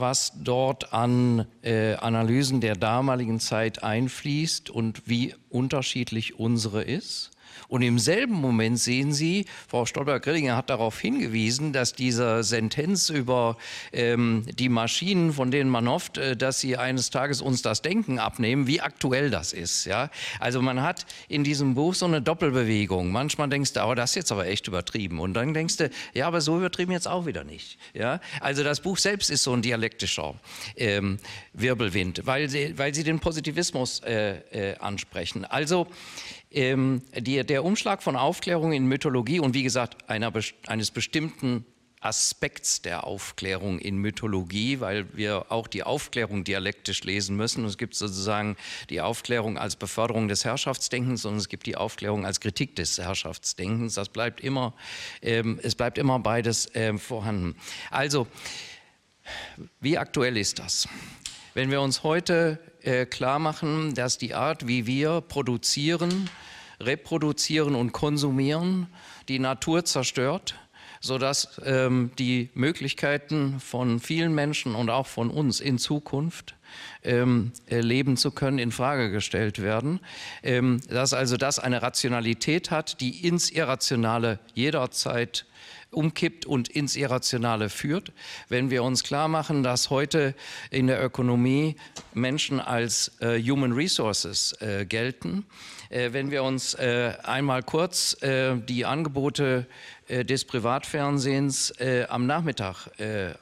was 0.00 0.32
dort 0.42 0.92
an 0.92 1.46
äh, 1.62 1.94
Analysen 1.94 2.60
der 2.60 2.74
damaligen 2.74 3.40
Zeit 3.40 3.82
einfließt 3.82 4.70
und 4.70 5.08
wie 5.08 5.34
unterschiedlich 5.48 6.38
unsere 6.38 6.82
ist. 6.82 7.30
Und 7.68 7.82
im 7.82 7.98
selben 7.98 8.34
Moment 8.34 8.78
sehen 8.78 9.12
Sie, 9.12 9.46
Frau 9.68 9.86
Stolper-Grillinger 9.86 10.56
hat 10.56 10.70
darauf 10.70 11.00
hingewiesen, 11.00 11.72
dass 11.72 11.92
diese 11.92 12.42
Sentenz 12.42 13.10
über 13.10 13.56
ähm, 13.92 14.44
die 14.58 14.68
Maschinen, 14.68 15.32
von 15.32 15.50
denen 15.50 15.70
man 15.70 15.88
hofft, 15.88 16.18
äh, 16.18 16.36
dass 16.36 16.60
sie 16.60 16.76
eines 16.76 17.10
Tages 17.10 17.40
uns 17.40 17.62
das 17.62 17.82
Denken 17.82 18.18
abnehmen, 18.18 18.66
wie 18.66 18.80
aktuell 18.80 19.30
das 19.30 19.52
ist. 19.52 19.84
Ja? 19.86 20.10
Also 20.40 20.62
man 20.62 20.82
hat 20.82 21.06
in 21.28 21.44
diesem 21.44 21.74
Buch 21.74 21.94
so 21.94 22.06
eine 22.06 22.22
Doppelbewegung. 22.22 23.10
Manchmal 23.10 23.48
denkst 23.48 23.72
du, 23.72 23.84
oh, 23.84 23.94
das 23.94 24.10
ist 24.10 24.16
jetzt 24.16 24.32
aber 24.32 24.46
echt 24.46 24.68
übertrieben. 24.68 25.20
Und 25.20 25.34
dann 25.34 25.54
denkst 25.54 25.76
du, 25.76 25.90
ja, 26.12 26.26
aber 26.26 26.40
so 26.40 26.58
übertrieben 26.58 26.92
jetzt 26.92 27.08
auch 27.08 27.26
wieder 27.26 27.44
nicht. 27.44 27.78
Ja? 27.92 28.20
Also 28.40 28.62
das 28.62 28.80
Buch 28.80 28.98
selbst 28.98 29.30
ist 29.30 29.42
so 29.42 29.52
ein 29.52 29.62
dialektischer 29.62 30.34
ähm, 30.76 31.18
Wirbelwind, 31.52 32.26
weil 32.26 32.48
sie, 32.48 32.76
weil 32.78 32.94
sie 32.94 33.04
den 33.04 33.20
Positivismus 33.20 34.00
äh, 34.00 34.38
äh, 34.50 34.76
ansprechen. 34.78 35.44
Also 35.44 35.86
ähm, 36.54 37.02
die, 37.16 37.44
der 37.44 37.64
Umschlag 37.64 38.02
von 38.02 38.16
Aufklärung 38.16 38.72
in 38.72 38.86
Mythologie 38.86 39.40
und 39.40 39.54
wie 39.54 39.62
gesagt 39.62 40.08
einer, 40.08 40.32
eines 40.66 40.90
bestimmten 40.90 41.66
Aspekts 42.04 42.82
der 42.82 43.04
Aufklärung 43.04 43.78
in 43.78 43.96
Mythologie, 43.96 44.80
weil 44.80 45.06
wir 45.16 45.50
auch 45.50 45.66
die 45.66 45.84
Aufklärung 45.84 46.44
dialektisch 46.44 47.02
lesen 47.02 47.34
müssen. 47.34 47.64
Es 47.64 47.78
gibt 47.78 47.94
sozusagen 47.94 48.56
die 48.90 49.00
Aufklärung 49.00 49.56
als 49.56 49.76
Beförderung 49.76 50.28
des 50.28 50.44
Herrschaftsdenkens 50.44 51.24
und 51.24 51.36
es 51.36 51.48
gibt 51.48 51.64
die 51.64 51.76
Aufklärung 51.76 52.26
als 52.26 52.40
Kritik 52.40 52.76
des 52.76 52.98
Herrschaftsdenkens. 52.98 53.94
Das 53.94 54.10
bleibt 54.10 54.42
immer, 54.42 54.74
ähm, 55.22 55.58
es 55.62 55.74
bleibt 55.74 55.96
immer 55.96 56.18
beides 56.18 56.70
ähm, 56.74 56.98
vorhanden. 56.98 57.56
Also, 57.90 58.26
wie 59.80 59.96
aktuell 59.96 60.36
ist 60.36 60.58
das? 60.58 60.86
Wenn 61.56 61.70
wir 61.70 61.80
uns 61.80 62.02
heute 62.02 62.58
äh, 62.82 63.06
klar 63.06 63.38
machen, 63.38 63.94
dass 63.94 64.18
die 64.18 64.34
Art, 64.34 64.66
wie 64.66 64.88
wir 64.88 65.20
produzieren, 65.20 66.28
reproduzieren 66.80 67.76
und 67.76 67.92
konsumieren, 67.92 68.88
die 69.28 69.38
Natur 69.38 69.84
zerstört, 69.84 70.56
sodass 71.00 71.60
ähm, 71.64 72.10
die 72.18 72.50
Möglichkeiten 72.54 73.60
von 73.60 74.00
vielen 74.00 74.34
Menschen 74.34 74.74
und 74.74 74.90
auch 74.90 75.06
von 75.06 75.30
uns 75.30 75.60
in 75.60 75.78
Zukunft 75.78 76.56
ähm, 77.04 77.52
äh, 77.70 77.78
leben 77.78 78.16
zu 78.16 78.32
können, 78.32 78.58
in 78.58 78.72
Frage 78.72 79.12
gestellt 79.12 79.62
werden. 79.62 80.00
Ähm, 80.42 80.80
dass 80.88 81.12
also 81.12 81.36
das 81.36 81.60
eine 81.60 81.82
Rationalität 81.82 82.72
hat, 82.72 83.00
die 83.00 83.28
ins 83.28 83.48
Irrationale 83.50 84.40
jederzeit 84.54 85.46
umkippt 85.94 86.46
und 86.46 86.68
ins 86.68 86.96
Irrationale 86.96 87.68
führt. 87.68 88.12
Wenn 88.48 88.70
wir 88.70 88.82
uns 88.82 89.04
klar 89.04 89.28
machen, 89.28 89.62
dass 89.62 89.90
heute 89.90 90.34
in 90.70 90.86
der 90.86 91.02
Ökonomie 91.02 91.76
Menschen 92.12 92.60
als 92.60 93.12
äh, 93.20 93.40
Human 93.42 93.72
Resources 93.72 94.52
äh, 94.60 94.84
gelten, 94.86 95.46
wenn 95.94 96.32
wir 96.32 96.42
uns 96.42 96.74
äh, 96.74 97.12
einmal 97.22 97.62
kurz 97.62 98.20
äh, 98.20 98.56
die 98.56 98.84
Angebote 98.84 99.66
des 100.06 100.44
Privatfernsehens 100.44 101.72
am 102.10 102.26
Nachmittag 102.26 102.88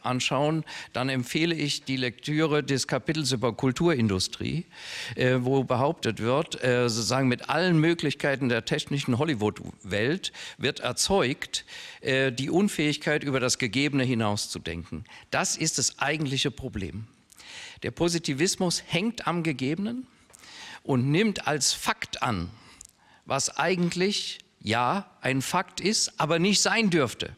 anschauen, 0.04 0.64
dann 0.92 1.08
empfehle 1.08 1.56
ich 1.56 1.82
die 1.82 1.96
Lektüre 1.96 2.62
des 2.62 2.86
Kapitels 2.86 3.32
über 3.32 3.52
Kulturindustrie, 3.52 4.66
wo 5.38 5.64
behauptet 5.64 6.20
wird, 6.20 6.60
sozusagen 6.62 7.26
mit 7.26 7.50
allen 7.50 7.78
Möglichkeiten 7.78 8.48
der 8.48 8.64
technischen 8.64 9.18
Hollywood-Welt 9.18 10.32
wird 10.56 10.78
erzeugt 10.78 11.64
die 12.04 12.48
Unfähigkeit, 12.48 13.24
über 13.24 13.40
das 13.40 13.58
Gegebene 13.58 14.04
hinauszudenken. 14.04 15.04
Das 15.32 15.56
ist 15.56 15.78
das 15.78 15.98
eigentliche 15.98 16.52
Problem. 16.52 17.08
Der 17.82 17.90
Positivismus 17.90 18.84
hängt 18.86 19.26
am 19.26 19.42
Gegebenen 19.42 20.06
und 20.82 21.10
nimmt 21.10 21.46
als 21.46 21.72
Fakt 21.72 22.22
an, 22.22 22.50
was 23.24 23.56
eigentlich 23.56 24.38
ja 24.60 25.10
ein 25.20 25.42
Fakt 25.42 25.80
ist, 25.80 26.20
aber 26.20 26.38
nicht 26.38 26.60
sein 26.60 26.90
dürfte. 26.90 27.34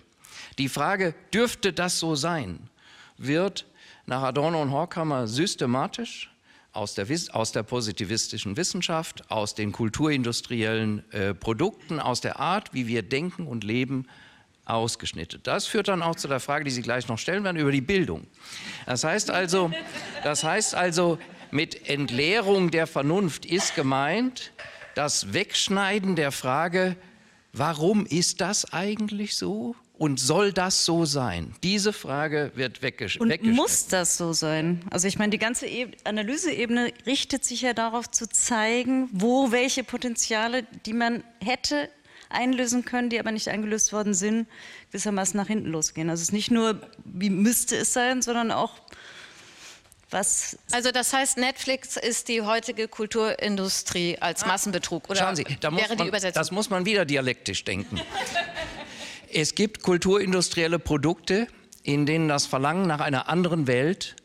Die 0.59 0.69
Frage, 0.69 1.15
dürfte 1.33 1.73
das 1.73 1.99
so 1.99 2.15
sein, 2.15 2.71
wird 3.17 3.67
nach 4.07 4.23
Adorno 4.23 4.63
und 4.63 4.71
Horkheimer 4.71 5.27
systematisch 5.27 6.31
aus 6.73 6.95
der, 6.95 7.07
aus 7.33 7.53
der, 7.53 7.63
positivistischen 7.63 8.57
Wissenschaft, 8.57 9.31
aus 9.31 9.55
den 9.55 9.73
kulturindustriellen 9.73 11.11
äh, 11.13 11.35
Produkten, 11.35 12.01
aus 12.01 12.21
der 12.21 12.41
Art, 12.41 12.75
wie 12.75 12.87
wir 12.87 13.03
denken 13.03 13.47
und 13.47 13.65
leben, 13.65 14.07
ausgeschnitten. 14.65 15.41
Das 15.43 15.67
führt 15.67 15.89
dann 15.89 16.03
auch 16.03 16.17
zu 16.17 16.27
der 16.27 16.41
Frage, 16.41 16.65
die 16.65 16.71
Sie 16.71 16.83
gleich 16.83 17.07
noch 17.09 17.19
stellen 17.19 17.45
werden, 17.45 17.59
über 17.59 17.71
die 17.71 17.83
Bildung. 17.83 18.27
Das 18.87 19.05
heißt 19.05 19.31
also, 19.31 19.71
das 20.23 20.43
heißt 20.43 20.75
also 20.75 21.19
mit 21.55 21.89
Entleerung 21.89 22.73
der 22.73 22.89
Vernunft 22.89 23.47
ist 23.47 23.77
gemeint 23.77 24.53
das 24.97 25.33
Wegschneiden 25.33 26.17
der 26.17 26.33
Frage, 26.33 26.97
warum 27.53 28.07
ist 28.07 28.41
das 28.41 28.73
eigentlich 28.73 29.37
so? 29.37 29.77
Und 29.97 30.19
soll 30.19 30.53
das 30.53 30.85
so 30.85 31.05
sein? 31.05 31.55
Diese 31.63 31.93
Frage 31.93 32.51
wird 32.57 32.83
weggesch 32.83 33.21
Und 33.21 33.41
muss 33.45 33.87
das 33.87 34.17
so 34.17 34.33
sein? 34.33 34.83
Also 34.91 35.07
ich 35.07 35.19
meine, 35.21 35.31
die 35.31 35.39
ganze 35.39 35.67
e 35.67 35.87
Analyseebene 36.03 36.93
richtet 37.07 37.45
sich 37.45 37.63
ja 37.63 37.73
darauf 37.73 38.11
zu 38.11 38.29
zeigen, 38.29 39.09
wo 39.13 39.53
welche 39.53 39.85
Potenziale, 39.85 40.65
die 40.85 40.93
man 40.93 41.23
hätte 41.41 41.89
einlösen 42.29 42.85
können, 42.85 43.11
die 43.11 43.21
aber 43.21 43.31
nicht 43.31 43.47
eingelöst 43.47 43.93
worden 43.93 44.15
sind, 44.15 44.49
gewissermaßen 44.91 45.37
nach 45.37 45.47
hinten 45.47 45.69
losgehen. 45.69 46.11
Also 46.11 46.23
es 46.23 46.29
ist 46.31 46.33
nicht 46.33 46.51
nur, 46.51 46.81
wie 47.05 47.31
müsste 47.31 47.77
es 47.77 47.93
sein, 47.93 48.21
sondern 48.23 48.51
auch, 48.51 48.81
was 50.15 50.57
also 50.71 50.93
das 50.93 51.13
heißt, 51.13 51.37
Netflix 51.37 51.97
ist 51.97 52.29
die 52.29 52.43
heutige 52.43 52.89
Kulturindustrie 52.89 54.17
als 54.19 54.45
ah. 54.45 54.47
Massenbetrug, 54.47 55.11
oder 55.11 55.19
Schauen 55.19 55.37
Sie, 55.37 55.45
da 55.61 55.71
muss 55.71 55.83
man, 55.89 56.11
das 56.33 56.51
muss 56.51 56.71
man 56.71 56.87
wieder 56.87 57.05
dialektisch 57.05 57.65
denken. 57.65 58.01
es 59.33 59.55
gibt 59.55 59.83
kulturindustrielle 59.83 60.79
Produkte, 60.79 61.49
in 61.83 62.07
denen 62.07 62.29
das 62.29 62.47
Verlangen 62.47 62.87
nach 62.87 63.01
einer 63.01 63.29
anderen 63.29 63.67
Welt 63.67 64.17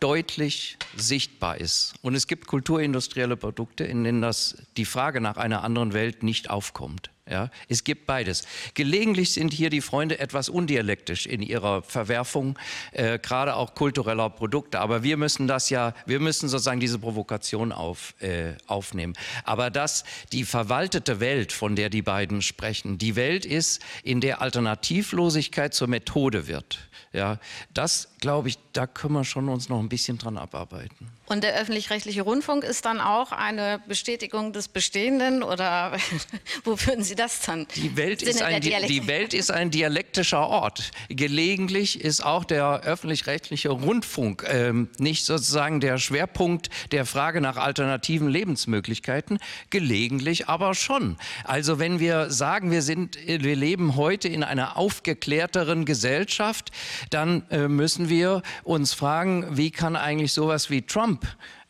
deutlich 0.00 0.78
sichtbar 0.96 1.58
ist. 1.58 1.94
Und 2.02 2.14
es 2.14 2.26
gibt 2.26 2.46
kulturindustrielle 2.46 3.36
Produkte, 3.36 3.84
in 3.84 4.02
denen 4.02 4.22
das, 4.22 4.56
die 4.76 4.84
Frage 4.84 5.20
nach 5.20 5.36
einer 5.36 5.62
anderen 5.62 5.92
Welt 5.92 6.22
nicht 6.22 6.50
aufkommt. 6.50 7.10
Ja, 7.30 7.48
es 7.68 7.84
gibt 7.84 8.06
beides. 8.06 8.42
Gelegentlich 8.74 9.32
sind 9.32 9.52
hier 9.52 9.70
die 9.70 9.82
Freunde 9.82 10.18
etwas 10.18 10.48
undialektisch 10.48 11.26
in 11.26 11.42
ihrer 11.42 11.82
Verwerfung, 11.82 12.58
äh, 12.90 13.20
gerade 13.20 13.54
auch 13.54 13.76
kultureller 13.76 14.28
Produkte. 14.30 14.80
Aber 14.80 15.04
wir 15.04 15.16
müssen 15.16 15.46
das 15.46 15.70
ja, 15.70 15.94
wir 16.06 16.18
müssen 16.18 16.48
sozusagen 16.48 16.80
diese 16.80 16.98
Provokation 16.98 17.70
auf, 17.70 18.14
äh, 18.20 18.54
aufnehmen. 18.66 19.14
Aber 19.44 19.70
dass 19.70 20.02
die 20.32 20.42
verwaltete 20.44 21.20
Welt, 21.20 21.52
von 21.52 21.76
der 21.76 21.88
die 21.88 22.02
beiden 22.02 22.42
sprechen, 22.42 22.98
die 22.98 23.14
Welt 23.14 23.46
ist, 23.46 23.80
in 24.02 24.20
der 24.20 24.42
Alternativlosigkeit 24.42 25.72
zur 25.72 25.86
Methode 25.86 26.48
wird. 26.48 26.80
Ja, 27.12 27.38
das 27.72 28.08
glaube 28.20 28.48
ich, 28.48 28.58
da 28.72 28.88
können 28.88 29.14
wir 29.14 29.24
schon 29.24 29.48
uns 29.48 29.68
noch 29.68 29.78
ein 29.78 29.88
bisschen 29.88 30.18
dran 30.18 30.36
abarbeiten. 30.36 31.19
Und 31.30 31.44
der 31.44 31.54
öffentlich-rechtliche 31.54 32.22
Rundfunk 32.22 32.64
ist 32.64 32.84
dann 32.84 33.00
auch 33.00 33.30
eine 33.30 33.80
Bestätigung 33.86 34.52
des 34.52 34.66
Bestehenden 34.66 35.44
oder 35.44 35.96
wo 36.64 36.72
würden 36.72 37.04
Sie 37.04 37.14
das 37.14 37.42
dann? 37.42 37.68
Die 37.76 37.96
Welt, 37.96 38.20
ist 38.20 38.42
ein, 38.42 38.60
die 38.60 39.06
Welt 39.06 39.32
ist 39.32 39.52
ein 39.52 39.70
dialektischer 39.70 40.48
Ort. 40.48 40.90
Gelegentlich 41.08 42.00
ist 42.00 42.26
auch 42.26 42.42
der 42.42 42.80
öffentlich-rechtliche 42.80 43.68
Rundfunk 43.68 44.44
ähm, 44.48 44.88
nicht 44.98 45.24
sozusagen 45.24 45.78
der 45.78 45.98
Schwerpunkt 45.98 46.68
der 46.90 47.06
Frage 47.06 47.40
nach 47.40 47.58
alternativen 47.58 48.28
Lebensmöglichkeiten, 48.28 49.38
gelegentlich 49.70 50.48
aber 50.48 50.74
schon. 50.74 51.16
Also 51.44 51.78
wenn 51.78 52.00
wir 52.00 52.32
sagen, 52.32 52.72
wir, 52.72 52.82
sind, 52.82 53.16
wir 53.24 53.54
leben 53.54 53.94
heute 53.94 54.26
in 54.26 54.42
einer 54.42 54.76
aufgeklärteren 54.76 55.84
Gesellschaft, 55.84 56.72
dann 57.10 57.48
äh, 57.50 57.68
müssen 57.68 58.08
wir 58.08 58.42
uns 58.64 58.94
fragen, 58.94 59.46
wie 59.56 59.70
kann 59.70 59.94
eigentlich 59.94 60.32
sowas 60.32 60.70
wie 60.70 60.82
Trump 60.82 61.19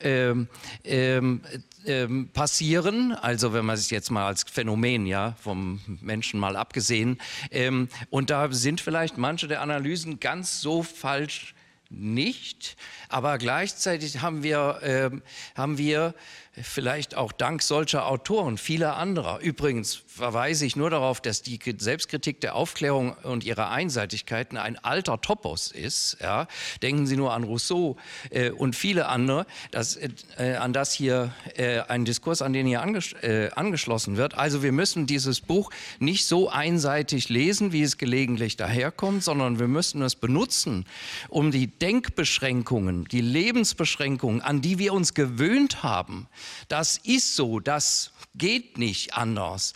ähm, 0.00 0.48
ähm, 0.84 1.42
ähm, 1.86 2.28
passieren, 2.32 3.12
also 3.12 3.52
wenn 3.52 3.64
man 3.64 3.74
es 3.74 3.90
jetzt 3.90 4.10
mal 4.10 4.26
als 4.26 4.44
Phänomen, 4.44 5.06
ja, 5.06 5.34
vom 5.40 5.80
Menschen 6.00 6.38
mal 6.40 6.56
abgesehen, 6.56 7.18
ähm, 7.50 7.88
und 8.10 8.30
da 8.30 8.52
sind 8.52 8.80
vielleicht 8.80 9.18
manche 9.18 9.48
der 9.48 9.60
Analysen 9.62 10.20
ganz 10.20 10.60
so 10.60 10.82
falsch 10.82 11.54
nicht, 11.90 12.76
aber 13.08 13.36
gleichzeitig 13.38 14.22
haben 14.22 14.42
wir, 14.44 14.78
äh, 14.82 15.10
haben 15.56 15.76
wir 15.76 16.14
vielleicht 16.52 17.16
auch 17.16 17.32
dank 17.32 17.62
solcher 17.62 18.06
Autoren, 18.06 18.58
vieler 18.58 18.96
anderer. 18.96 19.40
Übrigens 19.40 20.02
verweise 20.20 20.64
ich 20.64 20.76
nur 20.76 20.90
darauf, 20.90 21.20
dass 21.20 21.42
die 21.42 21.58
Selbstkritik 21.78 22.40
der 22.40 22.54
Aufklärung 22.54 23.14
und 23.24 23.42
ihrer 23.42 23.70
Einseitigkeiten 23.70 24.56
ein 24.56 24.78
alter 24.78 25.20
Topos 25.20 25.72
ist. 25.72 26.18
Ja. 26.20 26.46
Denken 26.82 27.06
Sie 27.06 27.16
nur 27.16 27.32
an 27.32 27.42
Rousseau 27.42 27.96
äh, 28.30 28.50
und 28.50 28.76
viele 28.76 29.08
andere, 29.08 29.46
dass, 29.70 29.96
äh, 29.96 30.10
an 30.58 30.72
das 30.72 30.92
hier 30.92 31.34
äh, 31.56 31.80
ein 31.80 32.04
Diskurs, 32.04 32.42
an 32.42 32.52
den 32.52 32.66
hier 32.66 32.82
anges 32.82 33.12
äh, 33.22 33.50
angeschlossen 33.54 34.16
wird. 34.16 34.34
Also 34.34 34.62
wir 34.62 34.72
müssen 34.72 35.06
dieses 35.06 35.40
Buch 35.40 35.70
nicht 35.98 36.26
so 36.26 36.48
einseitig 36.48 37.28
lesen, 37.28 37.72
wie 37.72 37.82
es 37.82 37.98
gelegentlich 37.98 38.56
daherkommt, 38.56 39.24
sondern 39.24 39.58
wir 39.58 39.68
müssen 39.68 40.02
es 40.02 40.14
benutzen, 40.14 40.86
um 41.28 41.50
die 41.50 41.66
Denkbeschränkungen, 41.66 43.06
die 43.06 43.22
Lebensbeschränkungen, 43.22 44.42
an 44.42 44.60
die 44.60 44.78
wir 44.78 44.92
uns 44.92 45.14
gewöhnt 45.14 45.82
haben, 45.82 46.28
das 46.68 46.98
ist 46.98 47.36
so, 47.36 47.58
das 47.58 48.12
geht 48.34 48.78
nicht 48.78 49.14
anders. 49.14 49.72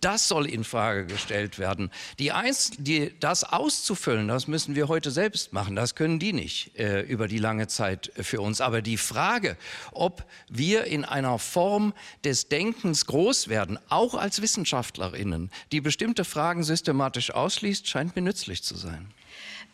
Das 0.00 0.28
soll 0.28 0.46
in 0.46 0.64
Frage 0.64 1.06
gestellt 1.06 1.58
werden. 1.58 1.90
Die 2.18 2.32
Eins, 2.32 2.72
die, 2.78 3.12
das 3.20 3.44
auszufüllen, 3.44 4.28
das 4.28 4.46
müssen 4.46 4.74
wir 4.74 4.88
heute 4.88 5.10
selbst 5.10 5.52
machen. 5.52 5.76
Das 5.76 5.94
können 5.94 6.18
die 6.18 6.32
nicht 6.32 6.78
äh, 6.78 7.02
über 7.02 7.28
die 7.28 7.38
lange 7.38 7.68
Zeit 7.68 8.10
für 8.16 8.40
uns. 8.40 8.60
Aber 8.60 8.82
die 8.82 8.96
Frage, 8.96 9.56
ob 9.92 10.24
wir 10.48 10.84
in 10.84 11.04
einer 11.04 11.38
Form 11.38 11.92
des 12.24 12.48
Denkens 12.48 13.06
groß 13.06 13.48
werden, 13.48 13.78
auch 13.88 14.14
als 14.14 14.40
Wissenschaftlerinnen, 14.40 15.50
die 15.72 15.80
bestimmte 15.80 16.24
Fragen 16.24 16.64
systematisch 16.64 17.32
ausschließt, 17.32 17.86
scheint 17.86 18.16
mir 18.16 18.22
nützlich 18.22 18.62
zu 18.62 18.76
sein. 18.76 19.12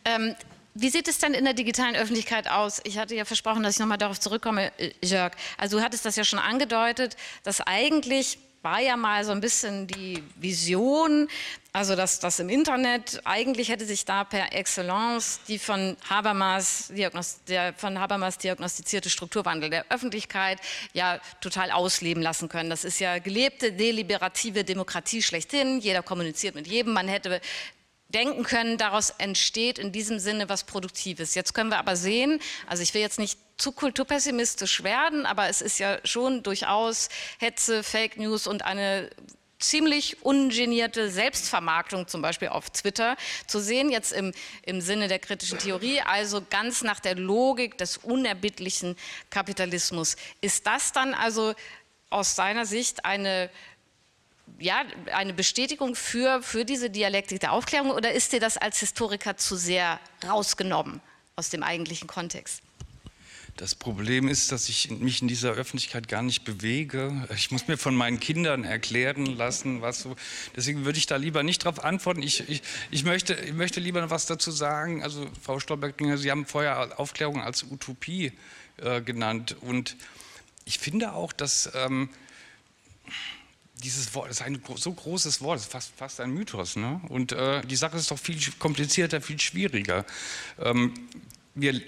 Ähm, 0.05 0.35
wie 0.79 0.91
sieht 0.91 1.09
es 1.09 1.19
denn 1.19 1.33
in 1.33 1.45
der 1.45 1.55
digitalen 1.55 1.97
Öffentlichkeit 1.97 2.49
aus? 2.49 2.81
Ich 2.85 2.99
hatte 2.99 3.15
ja 3.15 3.25
versprochen, 3.25 3.63
dass 3.63 3.75
ich 3.75 3.81
nochmal 3.81 3.99
darauf 3.99 4.21
zurückkomme, 4.21 4.73
äh, 4.79 4.93
Jörg. 5.03 5.33
Also 5.57 5.79
du 5.79 5.83
hattest 5.83 6.05
das 6.05 6.17
ja 6.17 6.25
schon 6.25 6.39
angedeutet, 6.39 7.17
dass 7.45 7.61
eigentlich 7.63 8.39
war 8.67 8.81
ja 8.81 8.97
mal 8.97 9.25
so 9.25 9.31
ein 9.31 9.41
bisschen 9.41 9.87
die 9.87 10.25
Vision, 10.35 11.29
also 11.73 11.95
dass 11.95 12.19
das 12.19 12.41
im 12.41 12.49
Internet, 12.49 13.21
eigentlich 13.25 13.69
hätte 13.69 13.87
sich 13.87 14.05
da 14.05 14.25
per 14.25 14.53
Excellence 14.53 15.39
die 15.47 15.61
von 15.61 15.97
Habermas, 16.11 16.91
der 17.47 17.75
von 17.75 18.01
Habermas 18.01 18.39
diagnostizierte 18.39 19.09
Strukturwandel 19.09 19.71
der 19.71 19.85
Öffentlichkeit 19.89 20.59
ja 20.95 21.21
total 21.41 21.71
ausleben 21.71 22.23
lassen 22.25 22.49
können. 22.49 22.69
Das 22.69 22.85
ist 22.85 22.99
ja 22.99 23.21
gelebte 23.21 23.73
deliberative 23.73 24.65
Demokratie 24.65 25.23
schlechthin. 25.23 25.79
Jeder 25.79 26.03
kommuniziert 26.03 26.57
mit 26.57 26.67
jedem. 26.67 26.93
Man 26.93 27.07
hätte 27.07 27.41
denken 28.09 28.45
können, 28.45 28.79
daraus 28.79 29.11
entsteht 29.11 29.79
in 29.79 29.93
diesem 29.93 30.19
Sinne 30.19 30.49
was 30.49 30.65
Produktives. 30.65 31.35
Jetzt 31.35 31.55
können 31.55 31.71
wir 31.71 31.79
aber 31.79 31.97
sehen, 31.97 32.41
also 32.67 32.83
ich 32.83 32.95
will 32.95 33.01
jetzt 33.01 33.19
nicht 33.19 33.39
zu 33.57 33.73
kulturpessimistisch 33.73 34.83
werden, 34.83 35.27
aber 35.27 35.49
es 35.49 35.61
ist 35.61 35.79
ja 35.79 35.99
schon 36.05 36.43
durchaus 36.43 37.09
Hetze, 37.39 37.83
Fake 37.83 38.17
News 38.17 38.47
und 38.47 38.63
eine 38.63 39.11
ziemlich 39.59 40.23
ungenierte 40.23 41.11
Selbstvermarktung, 41.11 42.07
zum 42.09 42.21
Beispiel 42.21 42.49
auf 42.49 42.71
Twitter, 42.71 43.17
zu 43.47 43.59
sehen, 43.59 43.91
jetzt 43.91 44.13
im, 44.13 44.33
im 44.63 44.81
Sinne 44.81 45.09
der 45.09 45.19
kritischen 45.19 45.59
Theorie, 45.59 46.01
also 46.03 46.43
ganz 46.49 46.83
nach 46.83 47.01
der 47.01 47.17
Logik 47.17 47.79
des 47.79 47.97
unerbittlichen 47.97 48.97
Kapitalismus. 49.31 50.17
Ist 50.43 50.67
das 50.67 50.93
dann 50.93 51.15
also 51.15 51.55
aus 52.11 52.37
seiner 52.37 52.67
Sicht 52.67 53.05
eine 53.05 53.51
ja, 54.59 54.85
eine 55.13 55.33
Bestätigung 55.33 55.95
für, 55.95 56.43
für 56.43 56.65
diese 56.65 56.91
Dialektik 56.91 57.41
der 57.41 57.53
Aufklärung 57.53 57.91
oder 57.91 58.13
ist 58.13 58.33
dir 58.33 58.41
das 58.41 58.57
als 58.57 58.81
Historiker 58.81 59.37
zu 59.37 59.57
sehr 59.57 60.01
rausgenommen 60.27 61.01
aus 61.37 61.51
dem 61.51 61.63
eigentlichen 61.63 62.09
Kontext? 62.09 62.63
Das 63.57 63.75
Problem 63.75 64.29
ist, 64.29 64.53
dass 64.53 64.69
ich 64.69 64.91
mich 64.91 65.23
in 65.23 65.29
dieser 65.29 65.53
Öffentlichkeit 65.53 66.09
gar 66.09 66.21
nicht 66.21 66.45
bewege. 66.45 67.27
Ich 67.35 67.51
muss 67.51 67.69
mir 67.69 67.79
von 67.79 67.95
meinen 67.95 68.21
Kindern 68.21 68.65
erklären 68.65 69.25
lassen, 69.25 69.81
was 69.81 70.01
so. 70.01 70.15
Deswegen 70.55 70.85
würde 70.85 70.99
ich 70.99 71.07
da 71.07 71.17
lieber 71.17 71.43
nicht 71.43 71.65
darauf 71.65 71.83
antworten. 71.83 72.23
Ich, 72.23 72.47
ich, 72.51 72.63
ich, 72.91 73.05
möchte, 73.05 73.33
ich 73.33 73.55
möchte 73.55 73.81
lieber 73.81 74.11
was 74.11 74.27
dazu 74.27 74.51
sagen. 74.51 75.03
Also, 75.03 75.27
Frau 75.43 75.59
Stolberg, 75.59 75.95
Sie 76.17 76.31
haben 76.31 76.45
vorher 76.45 77.01
Aufklärung 77.01 77.41
als 77.41 77.63
Utopie 77.63 78.33
äh, 78.77 79.01
genannt. 79.01 79.57
Und 79.63 79.97
ich 80.67 80.79
finde 80.79 81.15
auch, 81.15 81.33
dass. 81.33 81.71
Ähm, 81.75 82.11
dieses 83.83 84.15
Wort 84.15 84.31
ist 84.31 84.43
ein 84.43 84.61
so 84.77 84.93
großes 84.93 85.43
Wort, 85.43 85.61
ist 85.61 85.71
fast, 85.71 85.93
fast 85.97 86.21
ein 86.21 86.31
Mythos. 86.31 86.77
Ne? 86.77 87.01
Und 87.09 87.33
äh, 87.33 87.63
die 87.63 87.77
Sache 87.77 87.97
ist 87.97 88.11
doch 88.11 88.19
viel 88.19 88.39
komplizierter, 88.59 89.21
viel 89.21 89.41
schwieriger. 89.41 90.05
Ähm, 90.59 90.95
wir, 91.55 91.81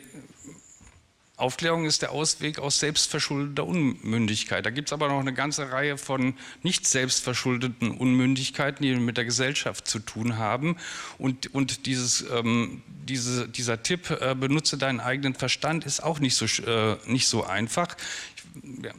Aufklärung 1.39 1.87
ist 1.87 2.03
der 2.03 2.11
Ausweg 2.11 2.59
aus 2.59 2.81
selbstverschuldeter 2.81 3.65
Unmündigkeit. 3.65 4.67
Da 4.67 4.71
gibt 4.71 4.89
es 4.89 4.93
aber 4.93 5.09
noch 5.09 5.21
eine 5.21 5.33
ganze 5.33 5.71
Reihe 5.71 5.97
von 5.97 6.35
nicht 6.63 6.87
selbstverschuldeten 6.87 7.93
Unmündigkeiten, 7.93 8.83
die 8.83 8.95
mit 8.97 9.17
der 9.17 9.25
Gesellschaft 9.25 9.87
zu 9.87 10.01
tun 10.01 10.37
haben. 10.37 10.77
Und, 11.17 11.55
und 11.55 11.87
dieses, 11.87 12.25
ähm, 12.33 12.83
diese, 13.05 13.49
dieser 13.49 13.83
Tipp, 13.83 14.11
äh, 14.11 14.35
benutze 14.35 14.79
deinen 14.79 14.99
eigenen 14.99 15.35
Verstand, 15.35 15.87
ist 15.87 16.03
auch 16.03 16.19
nicht 16.19 16.35
so, 16.35 16.45
äh, 16.45 16.97
nicht 17.07 17.29
so 17.29 17.45
einfach. 17.45 17.97
Ich, 18.37 18.85
ja, 18.85 18.93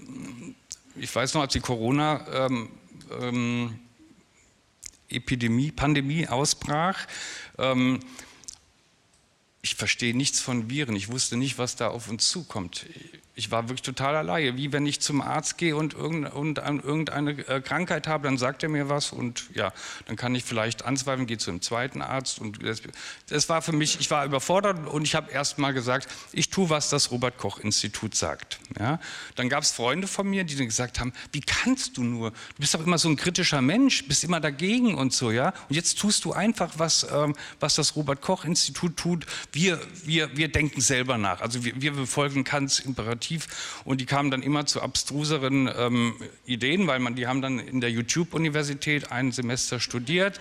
ich 0.96 1.14
weiß 1.14 1.34
noch, 1.34 1.42
als 1.42 1.54
die 1.54 1.60
Corona 1.60 2.46
ähm, 2.46 2.70
ähm, 3.20 3.80
Epidemie, 5.10 5.72
Pandemie 5.72 6.28
ausbrach. 6.28 7.08
Ähm, 7.58 8.00
ich 9.62 9.76
verstehe 9.76 10.16
nichts 10.16 10.40
von 10.40 10.70
Viren. 10.70 10.96
Ich 10.96 11.10
wusste 11.10 11.36
nicht, 11.36 11.58
was 11.58 11.76
da 11.76 11.90
auf 11.90 12.10
uns 12.10 12.30
zukommt 12.30 12.86
ich 13.40 13.52
war 13.52 13.70
wirklich 13.70 13.82
total 13.82 14.16
alleine. 14.18 14.58
Wie 14.58 14.72
wenn 14.74 14.86
ich 14.86 15.00
zum 15.00 15.22
Arzt 15.22 15.58
gehe 15.58 15.76
und 15.76 15.94
irgendeine 15.94 17.32
äh, 17.48 17.62
Krankheit 17.62 18.06
habe, 18.06 18.26
dann 18.26 18.38
sagt 18.38 18.64
er 18.64 18.70
mir 18.70 18.90
was 18.90 19.12
und 19.12 19.46
ja, 19.56 19.72
dann 20.06 20.18
kann 20.18 20.36
ich 20.36 20.44
vielleicht 20.44 20.84
anzweifeln, 20.84 21.26
gehe 21.26 21.38
zu 21.38 21.50
einem 21.50 21.62
zweiten 21.62 22.02
Arzt. 22.02 22.40
Und 22.40 22.62
das, 22.62 22.82
das 23.30 23.48
war 23.48 23.62
für 23.62 23.72
mich, 23.72 24.00
ich 24.02 24.12
war 24.12 24.26
überfordert 24.26 24.86
und 24.88 25.04
ich 25.04 25.16
habe 25.16 25.32
erst 25.32 25.58
mal 25.58 25.72
gesagt, 25.72 26.10
ich 26.34 26.50
tue, 26.50 26.70
was 26.70 26.90
das 26.90 27.12
Robert-Koch-Institut 27.12 28.14
sagt. 28.14 28.60
Ja? 28.78 29.00
Dann 29.36 29.48
gab 29.48 29.64
es 29.64 29.72
Freunde 29.72 30.08
von 30.08 30.30
mir, 30.30 30.44
die 30.44 30.58
dann 30.58 30.66
gesagt 30.66 31.00
haben, 31.00 31.14
wie 31.32 31.42
kannst 31.42 31.98
du 31.98 32.04
nur? 32.04 32.32
Du 32.32 32.36
bist 32.58 32.74
doch 32.74 32.86
immer 32.86 32.98
so 32.98 33.08
ein 33.08 33.16
kritischer 33.16 33.62
Mensch, 33.62 34.06
bist 34.06 34.26
immer 34.26 34.42
dagegen 34.42 34.96
und 34.96 35.14
so. 35.14 35.32
ja. 35.32 35.54
Und 35.70 35.76
jetzt 35.76 35.98
tust 35.98 36.26
du 36.26 36.34
einfach, 36.34 36.74
was, 36.78 37.08
ähm, 37.10 37.36
was 37.62 37.76
das 37.76 37.96
Robert-Koch-Institut 37.96 38.98
tut. 38.98 39.26
Wir, 39.54 39.80
wir, 40.04 40.36
wir 40.36 40.50
denken 40.50 40.82
selber 40.82 41.18
nach. 41.18 41.40
Also 41.40 41.64
wir, 41.64 41.82
wir 41.82 41.94
befolgen 41.94 42.44
Kants 42.44 42.80
Imperativ 42.80 43.29
kreativ 43.30 43.82
und 43.86 44.02
die 44.02 44.06
kamen 44.06 44.32
dann 44.32 44.42
immer 44.42 44.66
zu 44.66 44.82
abstruseren 44.82 45.70
ähm, 45.78 46.16
Ideen, 46.46 46.88
weil 46.88 47.00
man, 47.00 47.16
die 47.16 47.28
haben 47.28 47.42
dann 47.42 47.60
in 47.60 47.82
der 47.82 47.92
YouTube-Universität 47.92 49.12
ein 49.12 49.32
Semester 49.32 49.80
studiert 49.80 50.40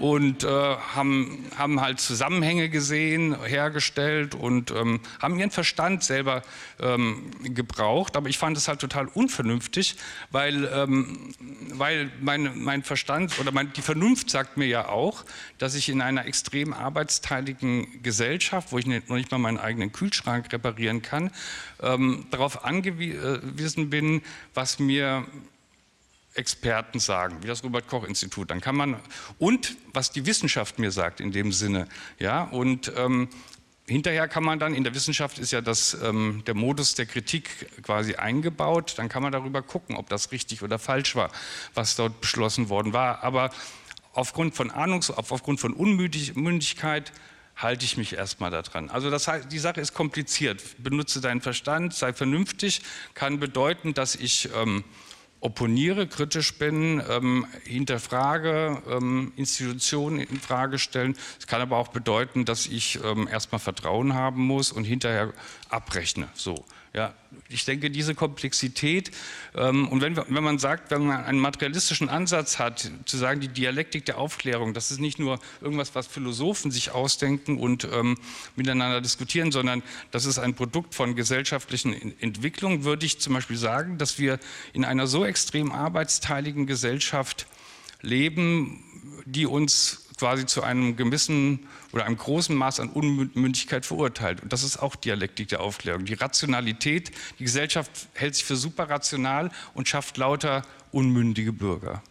und 0.00 0.44
äh, 0.44 0.48
haben, 0.48 1.46
haben 1.56 1.80
halt 1.80 2.00
Zusammenhänge 2.00 2.68
gesehen, 2.68 3.36
hergestellt 3.44 4.34
und 4.34 4.70
ähm, 4.70 5.00
haben 5.20 5.38
ihren 5.38 5.50
Verstand 5.50 6.04
selber 6.04 6.42
ähm, 6.80 7.30
gebraucht. 7.42 8.16
Aber 8.16 8.28
ich 8.28 8.38
fand 8.38 8.56
es 8.56 8.68
halt 8.68 8.80
total 8.80 9.06
unvernünftig, 9.06 9.96
weil, 10.30 10.68
ähm, 10.72 11.34
weil 11.72 12.10
mein, 12.20 12.62
mein 12.62 12.82
Verstand 12.82 13.38
oder 13.40 13.52
mein, 13.52 13.72
die 13.72 13.82
Vernunft 13.82 14.30
sagt 14.30 14.56
mir 14.56 14.66
ja 14.66 14.88
auch, 14.88 15.24
dass 15.58 15.74
ich 15.74 15.88
in 15.88 16.02
einer 16.02 16.26
extrem 16.26 16.72
arbeitsteiligen 16.72 18.02
Gesellschaft, 18.02 18.72
wo 18.72 18.78
ich 18.78 18.86
noch 18.86 19.16
nicht 19.16 19.30
mal 19.30 19.38
meinen 19.38 19.58
eigenen 19.58 19.92
Kühlschrank 19.92 20.52
reparieren 20.52 21.02
kann, 21.02 21.30
ähm, 21.82 22.25
darauf 22.30 22.64
angewiesen 22.64 23.90
bin, 23.90 24.22
was 24.54 24.78
mir 24.78 25.26
Experten 26.34 27.00
sagen, 27.00 27.42
wie 27.42 27.46
das 27.46 27.64
Robert 27.64 27.88
Koch 27.88 28.04
Institut. 28.04 28.50
Dann 28.50 28.60
kann 28.60 28.76
man 28.76 28.96
und 29.38 29.76
was 29.92 30.10
die 30.10 30.26
Wissenschaft 30.26 30.78
mir 30.78 30.90
sagt 30.90 31.20
in 31.20 31.32
dem 31.32 31.52
Sinne, 31.52 31.88
ja 32.18 32.42
und 32.42 32.92
ähm, 32.96 33.28
Hinterher 33.88 34.26
kann 34.26 34.42
man 34.42 34.58
dann, 34.58 34.74
in 34.74 34.82
der 34.82 34.96
Wissenschaft 34.96 35.38
ist 35.38 35.52
ja 35.52 35.60
das, 35.60 35.96
ähm, 36.02 36.42
der 36.44 36.54
Modus 36.54 36.96
der 36.96 37.06
Kritik 37.06 37.82
quasi 37.84 38.16
eingebaut, 38.16 38.94
dann 38.96 39.08
kann 39.08 39.22
man 39.22 39.30
darüber 39.30 39.62
gucken, 39.62 39.94
ob 39.94 40.08
das 40.08 40.32
richtig 40.32 40.62
oder 40.62 40.80
falsch 40.80 41.14
war, 41.14 41.30
was 41.74 41.94
dort 41.94 42.20
beschlossen 42.20 42.68
worden 42.68 42.92
war. 42.92 43.22
Aber 43.22 43.50
aufgrund 44.12 44.56
von 44.56 44.72
Ahnungs-, 44.72 45.12
aufgrund 45.12 45.60
von 45.60 45.72
Unmündigkeit 45.72 47.12
halte 47.56 47.84
ich 47.84 47.96
mich 47.96 48.12
erstmal 48.12 48.50
daran. 48.50 48.90
Also 48.90 49.10
das 49.10 49.30
die 49.50 49.58
Sache 49.58 49.80
ist 49.80 49.94
kompliziert. 49.94 50.62
Benutze 50.78 51.20
deinen 51.20 51.40
Verstand, 51.40 51.94
sei 51.94 52.12
vernünftig, 52.12 52.82
kann 53.14 53.40
bedeuten, 53.40 53.94
dass 53.94 54.14
ich 54.14 54.50
ähm, 54.54 54.84
opponiere, 55.40 56.06
kritisch 56.06 56.58
bin, 56.58 57.02
ähm, 57.08 57.46
hinterfrage, 57.64 58.82
ähm, 58.88 59.32
Institutionen 59.36 60.20
in 60.20 60.40
Frage 60.40 60.78
stellen. 60.78 61.16
Es 61.38 61.46
kann 61.46 61.60
aber 61.60 61.76
auch 61.76 61.88
bedeuten, 61.88 62.44
dass 62.44 62.66
ich 62.66 62.98
ähm, 63.04 63.28
erstmal 63.28 63.58
Vertrauen 63.58 64.14
haben 64.14 64.42
muss 64.42 64.72
und 64.72 64.84
hinterher 64.84 65.32
abrechne. 65.68 66.28
So. 66.34 66.64
Ja, 66.96 67.12
ich 67.50 67.66
denke, 67.66 67.90
diese 67.90 68.14
Komplexität 68.14 69.10
ähm, 69.54 69.86
und 69.88 70.00
wenn, 70.00 70.16
wenn 70.16 70.42
man 70.42 70.58
sagt, 70.58 70.90
wenn 70.90 71.04
man 71.04 71.24
einen 71.26 71.38
materialistischen 71.38 72.08
Ansatz 72.08 72.58
hat, 72.58 72.90
zu 73.04 73.18
sagen, 73.18 73.40
die 73.40 73.48
Dialektik 73.48 74.06
der 74.06 74.16
Aufklärung, 74.16 74.72
das 74.72 74.90
ist 74.90 74.98
nicht 74.98 75.18
nur 75.18 75.38
irgendwas, 75.60 75.94
was 75.94 76.06
Philosophen 76.06 76.70
sich 76.70 76.92
ausdenken 76.92 77.58
und 77.58 77.86
ähm, 77.92 78.16
miteinander 78.56 79.02
diskutieren, 79.02 79.52
sondern 79.52 79.82
das 80.10 80.24
ist 80.24 80.38
ein 80.38 80.54
Produkt 80.54 80.94
von 80.94 81.14
gesellschaftlichen 81.14 82.18
Entwicklungen, 82.22 82.84
würde 82.84 83.04
ich 83.04 83.20
zum 83.20 83.34
Beispiel 83.34 83.58
sagen, 83.58 83.98
dass 83.98 84.18
wir 84.18 84.38
in 84.72 84.86
einer 84.86 85.06
so 85.06 85.26
extrem 85.26 85.72
arbeitsteiligen 85.72 86.66
Gesellschaft 86.66 87.46
leben, 88.00 88.82
die 89.26 89.44
uns 89.44 90.05
quasi 90.18 90.46
zu 90.46 90.62
einem 90.62 90.96
gewissen 90.96 91.68
oder 91.92 92.04
einem 92.04 92.16
großen 92.16 92.54
Maß 92.54 92.80
an 92.80 92.88
Unmündigkeit 92.88 93.84
verurteilt. 93.84 94.42
Und 94.42 94.52
das 94.52 94.62
ist 94.62 94.78
auch 94.78 94.96
Dialektik 94.96 95.48
der 95.48 95.60
Aufklärung. 95.60 96.04
Die 96.04 96.14
Rationalität, 96.14 97.10
die 97.38 97.44
Gesellschaft 97.44 97.90
hält 98.14 98.34
sich 98.34 98.44
für 98.44 98.56
superrational 98.56 99.50
und 99.74 99.88
schafft 99.88 100.16
lauter 100.16 100.62
unmündige 100.92 101.52
Bürger. 101.52 102.02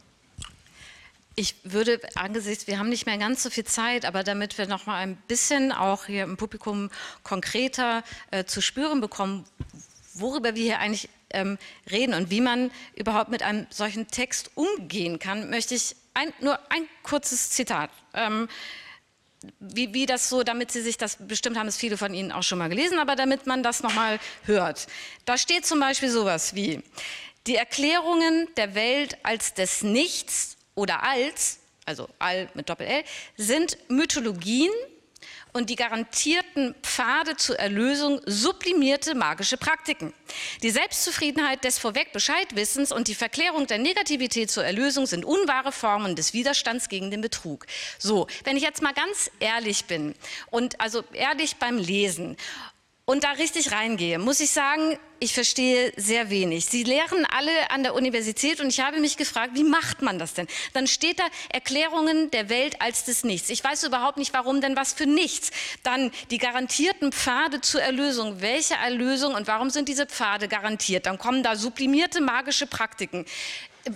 Ich 1.38 1.56
würde 1.64 2.00
angesichts, 2.16 2.66
wir 2.68 2.80
haben 2.80 2.88
nicht 2.88 3.06
mehr 3.06 3.18
ganz 3.18 3.44
so 3.44 3.50
viel 3.50 3.66
Zeit, 3.66 4.06
aber 4.06 4.24
damit 4.24 4.58
wir 4.58 4.68
noch 4.68 4.86
mal 4.86 4.98
ein 5.00 5.18
bisschen 5.28 5.74
auch 5.74 6.06
hier 6.06 6.24
im 6.24 6.38
Publikum 6.38 6.90
konkreter 7.24 8.04
äh, 8.32 8.46
zu 8.46 8.62
spüren 8.62 9.02
bekommen, 9.02 9.44
worüber 10.14 10.56
wir 10.56 10.64
hier 10.64 10.80
eigentlich 10.80 11.10
ähm, 11.32 11.58
reden 11.92 12.14
und 12.14 12.30
wie 12.30 12.40
man 12.40 12.72
überhaupt 12.96 13.30
mit 13.30 13.44
einem 13.44 13.68
solchen 13.70 14.08
Text 14.08 14.52
umgehen 14.56 15.20
kann, 15.20 15.50
möchte 15.50 15.76
ich 15.76 15.98
ein, 16.16 16.34
nur 16.40 16.60
ein 16.72 16.88
kurzes 17.04 17.52
Zitat. 17.52 17.92
Ähm, 18.14 18.48
wie, 19.60 19.94
wie, 19.94 20.08
das 20.08 20.30
so, 20.30 20.44
damit 20.44 20.72
Sie 20.72 20.82
sich 20.82 20.98
das, 20.98 21.18
bestimmt 21.20 21.58
haben 21.58 21.68
es 21.68 21.78
viele 21.78 21.98
von 21.98 22.14
Ihnen 22.14 22.32
auch 22.32 22.42
schon 22.42 22.58
mal 22.58 22.70
gelesen, 22.70 22.98
aber 22.98 23.16
damit 23.16 23.46
man 23.46 23.62
das 23.62 23.84
nochmal 23.84 24.20
hört. 24.46 24.88
Da 25.26 25.38
steht 25.38 25.66
zum 25.66 25.80
Beispiel 25.80 26.10
sowas 26.10 26.56
wie, 26.56 26.82
die 27.48 27.56
Erklärungen 27.56 28.48
der 28.58 28.74
Welt 28.74 29.18
als 29.24 29.54
des 29.54 29.84
Nichts 29.84 30.58
oder 30.74 31.04
als, 31.04 31.60
also 31.86 32.10
all 32.18 32.50
mit 32.56 32.70
Doppel-L, 32.70 33.04
sind 33.38 33.78
Mythologien, 33.88 34.72
und 35.56 35.70
die 35.70 35.78
garantierten 35.78 36.76
Pfade 36.82 37.38
zur 37.38 37.58
Erlösung 37.58 38.20
sublimierte 38.26 39.16
magische 39.16 39.56
Praktiken. 39.56 40.14
Die 40.62 40.70
Selbstzufriedenheit 40.70 41.64
des 41.64 41.80
Vorweg-Bescheidwissens 41.80 42.92
und 42.92 43.08
die 43.08 43.16
Verklärung 43.16 43.66
der 43.66 43.78
Negativität 43.78 44.52
zur 44.52 44.66
Erlösung 44.66 45.06
sind 45.06 45.24
unwahre 45.24 45.72
Formen 45.72 46.18
des 46.18 46.34
Widerstands 46.34 46.90
gegen 46.90 47.10
den 47.10 47.22
Betrug. 47.22 47.68
So, 47.98 48.28
wenn 48.44 48.58
ich 48.58 48.64
jetzt 48.64 48.82
mal 48.82 48.94
ganz 48.94 49.32
ehrlich 49.40 49.86
bin 49.86 50.14
und 50.52 50.82
also 50.82 51.06
ehrlich 51.14 51.56
beim 51.56 51.78
Lesen 51.78 52.36
und 53.06 53.24
da 53.24 53.32
richtig 53.34 53.72
reingehe, 53.72 54.18
muss 54.18 54.40
ich 54.40 54.50
sagen, 54.50 54.98
ich 55.20 55.34
verstehe 55.34 55.94
sehr 55.96 56.32
wenig. 56.32 56.66
Sie 56.66 56.84
lehren 56.84 57.26
alle 57.26 57.70
an 57.70 57.84
der 57.84 57.94
Universität 57.94 58.60
und 58.60 58.68
ich 58.68 58.80
habe 58.80 59.00
mich 59.00 59.16
gefragt, 59.16 59.52
wie 59.54 59.64
macht 59.64 60.02
man 60.02 60.18
das 60.18 60.34
denn? 60.34 60.48
Dann 60.74 60.88
steht 60.88 61.20
da 61.20 61.24
Erklärungen 61.50 62.32
der 62.32 62.50
Welt 62.50 62.82
als 62.82 63.06
des 63.06 63.24
Nichts. 63.24 63.50
Ich 63.50 63.64
weiß 63.64 63.84
überhaupt 63.84 64.18
nicht, 64.18 64.34
warum 64.34 64.60
denn 64.60 64.76
was 64.76 64.94
für 64.94 65.06
nichts. 65.06 65.52
Dann 65.84 66.12
die 66.32 66.40
garantierten 66.40 67.12
Pfade 67.12 67.62
zur 67.62 67.82
Erlösung. 67.82 68.42
Welche 68.42 68.74
Erlösung 68.74 69.36
und 69.36 69.48
warum 69.48 69.70
sind 69.70 69.88
diese 69.88 70.08
Pfade 70.08 70.48
garantiert? 70.48 71.06
Dann 71.06 71.20
kommen 71.20 71.44
da 71.44 71.56
sublimierte 71.56 72.22
magische 72.22 72.66
Praktiken 72.66 73.26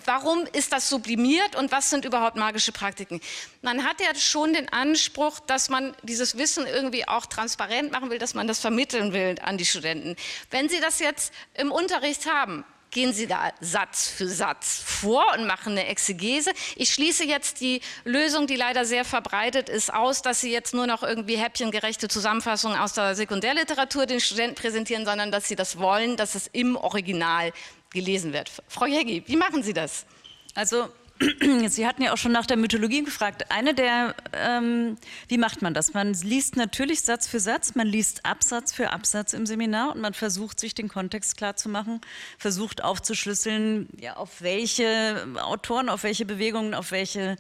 warum 0.06 0.46
ist 0.54 0.72
das 0.72 0.90
sublimiert 0.90 1.56
und 1.56 1.72
was 1.72 1.90
sind 1.90 2.06
überhaupt 2.06 2.36
magische 2.36 2.72
Praktiken? 2.72 3.20
Man 3.62 3.84
hat 3.84 4.00
ja 4.00 4.14
schon 4.16 4.54
den 4.54 4.70
Anspruch, 4.70 5.40
dass 5.40 5.70
man 5.70 5.96
dieses 6.04 6.38
Wissen 6.38 6.66
irgendwie 6.68 7.08
auch 7.08 7.26
transparent 7.26 7.92
machen 7.92 8.10
will, 8.10 8.20
dass 8.20 8.34
man 8.34 8.48
das 8.48 8.60
vermitteln 8.60 9.14
will 9.14 9.36
an 9.42 9.58
die 9.58 9.66
Studenten. 9.66 10.16
Wenn 10.52 10.70
Sie 10.70 10.80
das 10.80 11.00
jetzt 11.00 11.34
im 11.56 11.72
Unterricht 11.72 12.32
haben, 12.32 12.64
gehen 12.92 13.14
Sie 13.14 13.28
da 13.28 13.52
Satz 13.62 14.08
für 14.08 14.28
Satz 14.28 14.82
vor 14.84 15.34
und 15.38 15.46
machen 15.46 15.74
eine 15.74 15.88
Exegese. 15.88 16.52
Ich 16.76 16.92
schließe 16.92 17.24
jetzt 17.24 17.62
die 17.62 17.82
Lösung, 18.04 18.48
die 18.48 18.56
leider 18.56 18.86
sehr 18.86 19.06
verbreitet 19.06 19.70
ist, 19.70 19.94
aus, 19.94 20.22
dass 20.22 20.42
Sie 20.42 20.52
jetzt 20.52 20.74
nur 20.74 20.88
noch 20.88 21.04
irgendwie 21.04 21.38
häppchengerechte 21.38 22.08
Zusammenfassungen 22.08 22.80
aus 22.80 22.94
der 22.94 23.16
Sekundärliteratur 23.16 24.06
den 24.06 24.20
Studenten 24.20 24.56
präsentieren, 24.56 25.06
sondern 25.06 25.32
dass 25.32 25.48
Sie 25.48 25.56
das 25.56 25.78
wollen, 25.78 26.18
dass 26.18 26.36
es 26.36 26.48
im 26.48 26.76
Original 26.76 27.54
gelesen 27.92 28.34
wird. 28.34 28.52
Frau 28.68 28.86
Jägi, 28.86 29.24
wie 29.26 29.36
machen 29.36 29.64
Sie 29.64 29.74
das? 29.74 30.06
Also 30.56 30.90
Sie 31.68 31.86
hatten 31.86 32.02
ja 32.02 32.14
auch 32.14 32.18
schon 32.18 32.32
nach 32.32 32.46
der 32.46 32.56
Mythologie 32.56 33.04
gefragt. 33.04 33.52
Eine 33.52 33.74
der, 33.74 34.16
ähm, 34.32 34.98
wie 35.28 35.38
macht 35.38 35.62
man 35.62 35.74
das? 35.74 35.94
Man 35.94 36.14
liest 36.14 36.56
natürlich 36.56 37.02
Satz 37.02 37.28
für 37.28 37.42
Satz, 37.42 37.76
man 37.76 37.88
liest 37.88 38.26
Absatz 38.26 38.72
für 38.72 38.92
Absatz 38.92 39.34
im 39.34 39.46
Seminar 39.46 39.94
und 39.94 40.02
man 40.02 40.14
versucht 40.14 40.60
sich 40.60 40.76
den 40.76 40.88
Kontext 40.88 41.36
klarzumachen, 41.36 42.00
versucht 42.38 42.84
aufzuschlüsseln, 42.84 43.90
ja, 44.00 44.16
auf 44.16 44.42
welche 44.42 45.28
Autoren, 45.42 45.90
auf 45.90 46.04
welche 46.04 46.26
Bewegungen, 46.26 46.74
auf 46.74 46.92
welche 46.92 47.36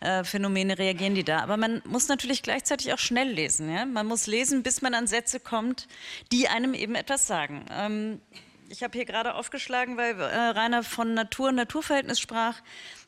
äh, 0.00 0.24
Phänomene 0.24 0.78
reagieren 0.78 1.14
die 1.14 1.24
da. 1.24 1.40
Aber 1.40 1.56
man 1.56 1.80
muss 1.86 2.08
natürlich 2.08 2.42
gleichzeitig 2.42 2.92
auch 2.92 2.98
schnell 2.98 3.30
lesen. 3.30 3.72
Ja? 3.72 3.86
Man 3.86 4.06
muss 4.06 4.26
lesen, 4.26 4.62
bis 4.62 4.82
man 4.82 4.92
an 4.92 5.06
Sätze 5.06 5.40
kommt, 5.40 5.88
die 6.32 6.48
einem 6.48 6.74
eben 6.74 6.94
etwas 6.94 7.26
sagen. 7.26 7.64
Ähm, 7.70 8.20
ich 8.72 8.82
habe 8.82 8.96
hier 8.96 9.04
gerade 9.04 9.34
aufgeschlagen, 9.34 9.98
weil 9.98 10.18
äh, 10.18 10.24
Rainer 10.24 10.82
von 10.82 11.12
Natur 11.12 11.50
und 11.50 11.56
Naturverhältnis 11.56 12.18
sprach. 12.18 12.56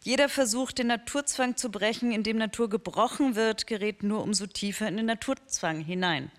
Jeder 0.02 0.28
Versuch, 0.28 0.72
den 0.72 0.88
Naturzwang 0.88 1.56
zu 1.56 1.70
brechen, 1.70 2.12
indem 2.12 2.36
Natur 2.36 2.68
gebrochen 2.68 3.34
wird, 3.34 3.66
gerät 3.66 4.02
nur 4.02 4.22
umso 4.22 4.46
tiefer 4.46 4.86
in 4.86 4.98
den 4.98 5.06
Naturzwang 5.06 5.80
hinein. 5.80 6.30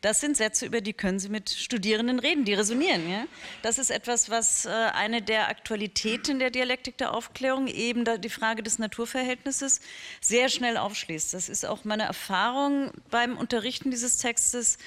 Das 0.00 0.20
sind 0.20 0.36
Sätze, 0.36 0.66
über 0.66 0.80
die 0.80 0.92
können 0.92 1.18
Sie 1.18 1.28
mit 1.28 1.50
Studierenden 1.50 2.18
reden, 2.18 2.44
die 2.44 2.54
resonieren. 2.54 3.08
Ja? 3.10 3.26
Das 3.62 3.78
ist 3.78 3.90
etwas, 3.90 4.30
was 4.30 4.66
äh, 4.66 4.70
eine 4.70 5.22
der 5.22 5.48
Aktualitäten 5.48 6.38
der 6.38 6.50
Dialektik 6.50 6.98
der 6.98 7.14
Aufklärung, 7.14 7.66
eben 7.66 8.04
die 8.20 8.28
Frage 8.28 8.62
des 8.62 8.78
Naturverhältnisses, 8.78 9.80
sehr 10.20 10.48
schnell 10.48 10.76
aufschließt. 10.76 11.34
Das 11.34 11.48
ist 11.48 11.64
auch 11.66 11.84
meine 11.84 12.04
Erfahrung 12.04 12.92
beim 13.10 13.36
Unterrichten 13.36 13.90
dieses 13.90 14.18
Textes, 14.18 14.78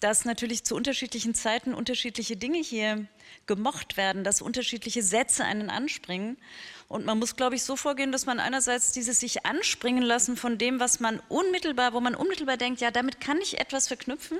dass 0.00 0.24
natürlich 0.24 0.64
zu 0.64 0.74
unterschiedlichen 0.74 1.34
Zeiten 1.34 1.74
unterschiedliche 1.74 2.36
Dinge 2.36 2.58
hier 2.58 3.06
gemocht 3.46 3.96
werden, 3.96 4.24
dass 4.24 4.42
unterschiedliche 4.42 5.02
Sätze 5.02 5.44
einen 5.44 5.70
anspringen. 5.70 6.36
Und 6.92 7.06
man 7.06 7.18
muss, 7.18 7.36
glaube 7.36 7.54
ich, 7.56 7.62
so 7.62 7.74
vorgehen, 7.74 8.12
dass 8.12 8.26
man 8.26 8.38
einerseits 8.38 8.92
dieses 8.92 9.18
sich 9.18 9.46
anspringen 9.46 10.02
lassen 10.02 10.36
von 10.36 10.58
dem, 10.58 10.78
was 10.78 11.00
man 11.00 11.22
unmittelbar, 11.30 11.94
wo 11.94 12.00
man 12.00 12.14
unmittelbar 12.14 12.58
denkt, 12.58 12.82
ja, 12.82 12.90
damit 12.90 13.18
kann 13.18 13.38
ich 13.40 13.58
etwas 13.58 13.88
verknüpfen, 13.88 14.38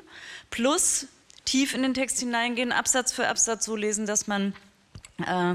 plus 0.51 1.07
tief 1.47 1.73
in 1.73 1.83
den 1.83 1.95
Text 1.95 2.19
hineingehen, 2.19 2.71
Absatz 2.71 3.11
für 3.11 3.27
Absatz 3.27 3.65
so 3.65 3.75
lesen, 3.75 4.05
dass 4.05 4.27
man 4.27 4.55
äh, 5.27 5.55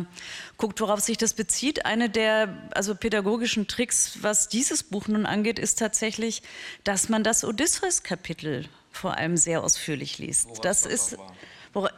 guckt, 0.57 0.81
worauf 0.81 0.99
sich 0.99 1.17
das 1.17 1.35
bezieht. 1.35 1.85
Eine 1.85 2.09
der 2.09 2.67
also 2.73 2.95
pädagogischen 2.95 3.67
Tricks, 3.67 4.17
was 4.21 4.49
dieses 4.49 4.81
Buch 4.81 5.07
nun 5.07 5.27
angeht, 5.27 5.59
ist 5.59 5.77
tatsächlich, 5.77 6.41
dass 6.83 7.09
man 7.09 7.23
das 7.23 7.43
Odysseus-Kapitel 7.43 8.67
vor 8.91 9.15
allem 9.17 9.37
sehr 9.37 9.63
ausführlich 9.63 10.17
liest. 10.17 10.49
Das 10.63 10.87
ist 10.87 11.15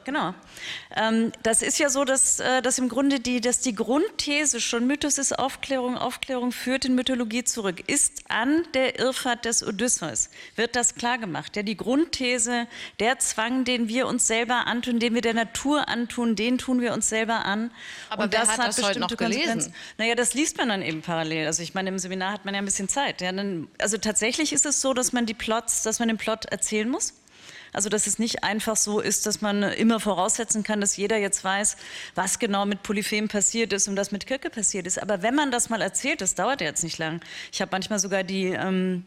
genau. 0.04 0.34
Ähm, 0.96 1.32
das 1.44 1.62
ist 1.62 1.80
ja 1.80 1.90
so, 1.90 2.04
dass, 2.04 2.40
äh, 2.40 2.62
dass 2.62 2.80
im 2.80 2.90
Grunde 2.90 3.20
die, 3.20 3.42
dass 3.42 3.60
die 3.60 3.76
Grundthese 3.76 4.60
schon 4.60 4.88
Mythos 4.88 5.18
ist 5.18 5.38
Aufklärung, 5.38 5.98
Aufklärung 5.98 6.52
führt 6.52 6.86
in 6.86 6.96
Mythologie 6.96 7.44
zurück, 7.44 7.84
ist 7.88 8.24
an 8.30 8.66
der 8.74 9.00
Irrfahrt 9.00 9.46
des 9.46 9.64
Odysseus, 9.64 10.30
wird 10.56 10.76
das 10.76 10.96
klar 10.96 11.18
gemacht. 11.18 11.56
Ja, 11.56 11.64
die 11.64 11.78
Grundthese, 11.78 12.68
der 13.00 13.20
Zwang, 13.20 13.64
den 13.64 13.88
wir 13.88 14.08
uns 14.08 14.28
selber 14.28 14.68
antun, 14.68 15.00
den 15.00 15.14
wir 15.14 15.22
der 15.22 15.34
Natur 15.34 15.88
antun, 15.88 16.36
den 16.36 16.58
tun 16.58 16.82
wir 16.82 16.94
uns 16.94 17.10
selber 17.10 17.46
an. 17.46 17.72
Aber 18.10 18.24
Und 18.24 18.34
das 18.34 18.58
hat, 18.58 18.68
das 18.68 18.82
heute 18.82 19.00
noch 19.00 19.16
gelesen? 19.16 19.74
Naja, 19.98 20.16
das 20.16 20.34
liest 20.34 20.58
man 20.58 20.70
dann 20.70 20.82
eben 20.82 21.02
parallel. 21.02 21.48
Also 21.48 21.64
ich 21.64 21.74
meine, 21.74 21.90
im 21.90 22.00
Seminar 22.00 22.34
hat 22.34 22.46
man 22.46 22.54
ja 22.54 22.62
ein 22.62 22.66
bisschen 22.66 22.90
Zeit. 22.90 23.22
Ja, 23.22 23.32
dann, 23.32 23.68
also 23.80 23.98
tatsächlich 23.98 24.54
ist 24.54 24.66
es 24.66 24.82
so, 24.82 24.94
dass 24.94 25.14
man 25.14 25.26
die 25.26 25.34
Plots, 25.34 25.84
dass 25.84 26.00
man 26.00 26.08
den 26.08 26.18
Plot 26.18 26.46
erzählen 26.46 26.90
muss. 26.90 27.14
Also 27.74 27.90
dass 27.90 28.08
es 28.08 28.20
nicht 28.20 28.44
einfach 28.44 28.76
so 28.76 29.00
ist, 29.00 29.26
dass 29.26 29.42
man 29.42 29.64
immer 29.64 30.00
voraussetzen 30.00 30.64
kann, 30.64 30.82
dass 30.82 30.98
jeder 30.98 31.18
jetzt 31.18 31.44
weiß, 31.44 31.78
was 32.16 32.40
genau 32.40 32.66
mit 32.66 32.84
Polyphem 32.84 33.28
passiert 33.28 33.74
ist 33.74 33.88
und 33.88 33.98
was 33.98 34.12
mit 34.12 34.26
Kirke 34.28 34.50
passiert 34.50 34.88
ist. 34.88 35.02
Aber 35.02 35.22
wenn 35.22 35.36
man 35.36 35.52
das 35.52 35.70
mal 35.70 35.82
erzählt, 35.82 36.22
das 36.22 36.36
dauert 36.36 36.62
jetzt 36.62 36.84
nicht 36.84 36.98
lang. 36.98 37.22
Ich 37.52 37.62
habe 37.62 37.70
manchmal 37.72 38.00
sogar 38.00 38.24
die 38.24 38.48
ähm, 38.48 39.06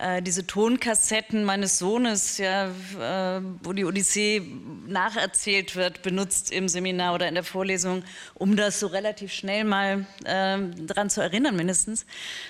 äh, 0.00 0.22
diese 0.22 0.46
Tonkassetten 0.46 1.44
meines 1.44 1.78
Sohnes, 1.78 2.38
ja, 2.38 2.68
äh, 2.68 3.42
wo 3.62 3.72
die 3.72 3.84
Odyssee 3.84 4.42
nacherzählt 4.86 5.76
wird, 5.76 6.02
benutzt 6.02 6.50
im 6.50 6.68
Seminar 6.68 7.14
oder 7.14 7.28
in 7.28 7.34
der 7.34 7.44
Vorlesung, 7.44 8.02
um 8.34 8.56
das 8.56 8.80
so 8.80 8.86
relativ 8.86 9.32
schnell 9.32 9.64
mal 9.64 10.06
äh, 10.24 10.58
daran 10.86 11.10
zu 11.10 11.20
erinnern 11.20 11.54
mindestens. 11.54 12.06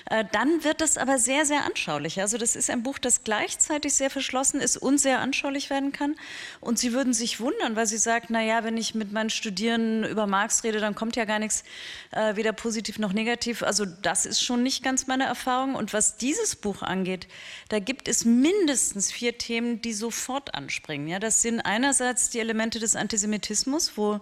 Äh, 0.09 0.23
dann 0.31 0.63
wird 0.63 0.81
das 0.81 0.97
aber 0.97 1.17
sehr, 1.17 1.45
sehr 1.45 1.65
anschaulich. 1.65 2.21
Also 2.21 2.37
das 2.37 2.55
ist 2.55 2.69
ein 2.69 2.83
Buch, 2.83 2.97
das 2.99 3.23
gleichzeitig 3.23 3.93
sehr 3.93 4.09
verschlossen 4.09 4.61
ist 4.61 4.77
und 4.77 4.97
sehr 4.97 5.19
anschaulich 5.19 5.69
werden 5.69 5.91
kann. 5.91 6.15
Und 6.61 6.79
Sie 6.79 6.93
würden 6.93 7.13
sich 7.13 7.39
wundern, 7.39 7.75
weil 7.75 7.85
Sie 7.85 7.97
sagt, 7.97 8.29
na 8.29 8.41
ja, 8.41 8.63
wenn 8.63 8.77
ich 8.77 8.95
mit 8.95 9.11
meinen 9.11 9.29
Studierenden 9.29 10.09
über 10.09 10.25
Marx 10.25 10.63
rede, 10.63 10.79
dann 10.79 10.95
kommt 10.95 11.15
ja 11.17 11.25
gar 11.25 11.39
nichts, 11.39 11.63
äh, 12.11 12.35
weder 12.35 12.53
positiv 12.53 12.97
noch 12.97 13.11
negativ. 13.11 13.61
Also 13.61 13.85
das 13.85 14.25
ist 14.25 14.41
schon 14.41 14.63
nicht 14.63 14.83
ganz 14.83 15.07
meine 15.07 15.25
Erfahrung. 15.25 15.75
Und 15.75 15.91
was 15.91 16.15
dieses 16.15 16.55
Buch 16.55 16.81
angeht, 16.81 17.27
da 17.69 17.79
gibt 17.79 18.07
es 18.07 18.25
mindestens 18.25 19.11
vier 19.11 19.37
Themen, 19.37 19.81
die 19.81 19.93
sofort 19.93 20.55
anspringen. 20.55 21.07
Ja, 21.07 21.19
das 21.19 21.41
sind 21.41 21.61
einerseits 21.61 22.29
die 22.29 22.39
Elemente 22.39 22.79
des 22.79 22.95
Antisemitismus, 22.95 23.93
wo 23.95 24.19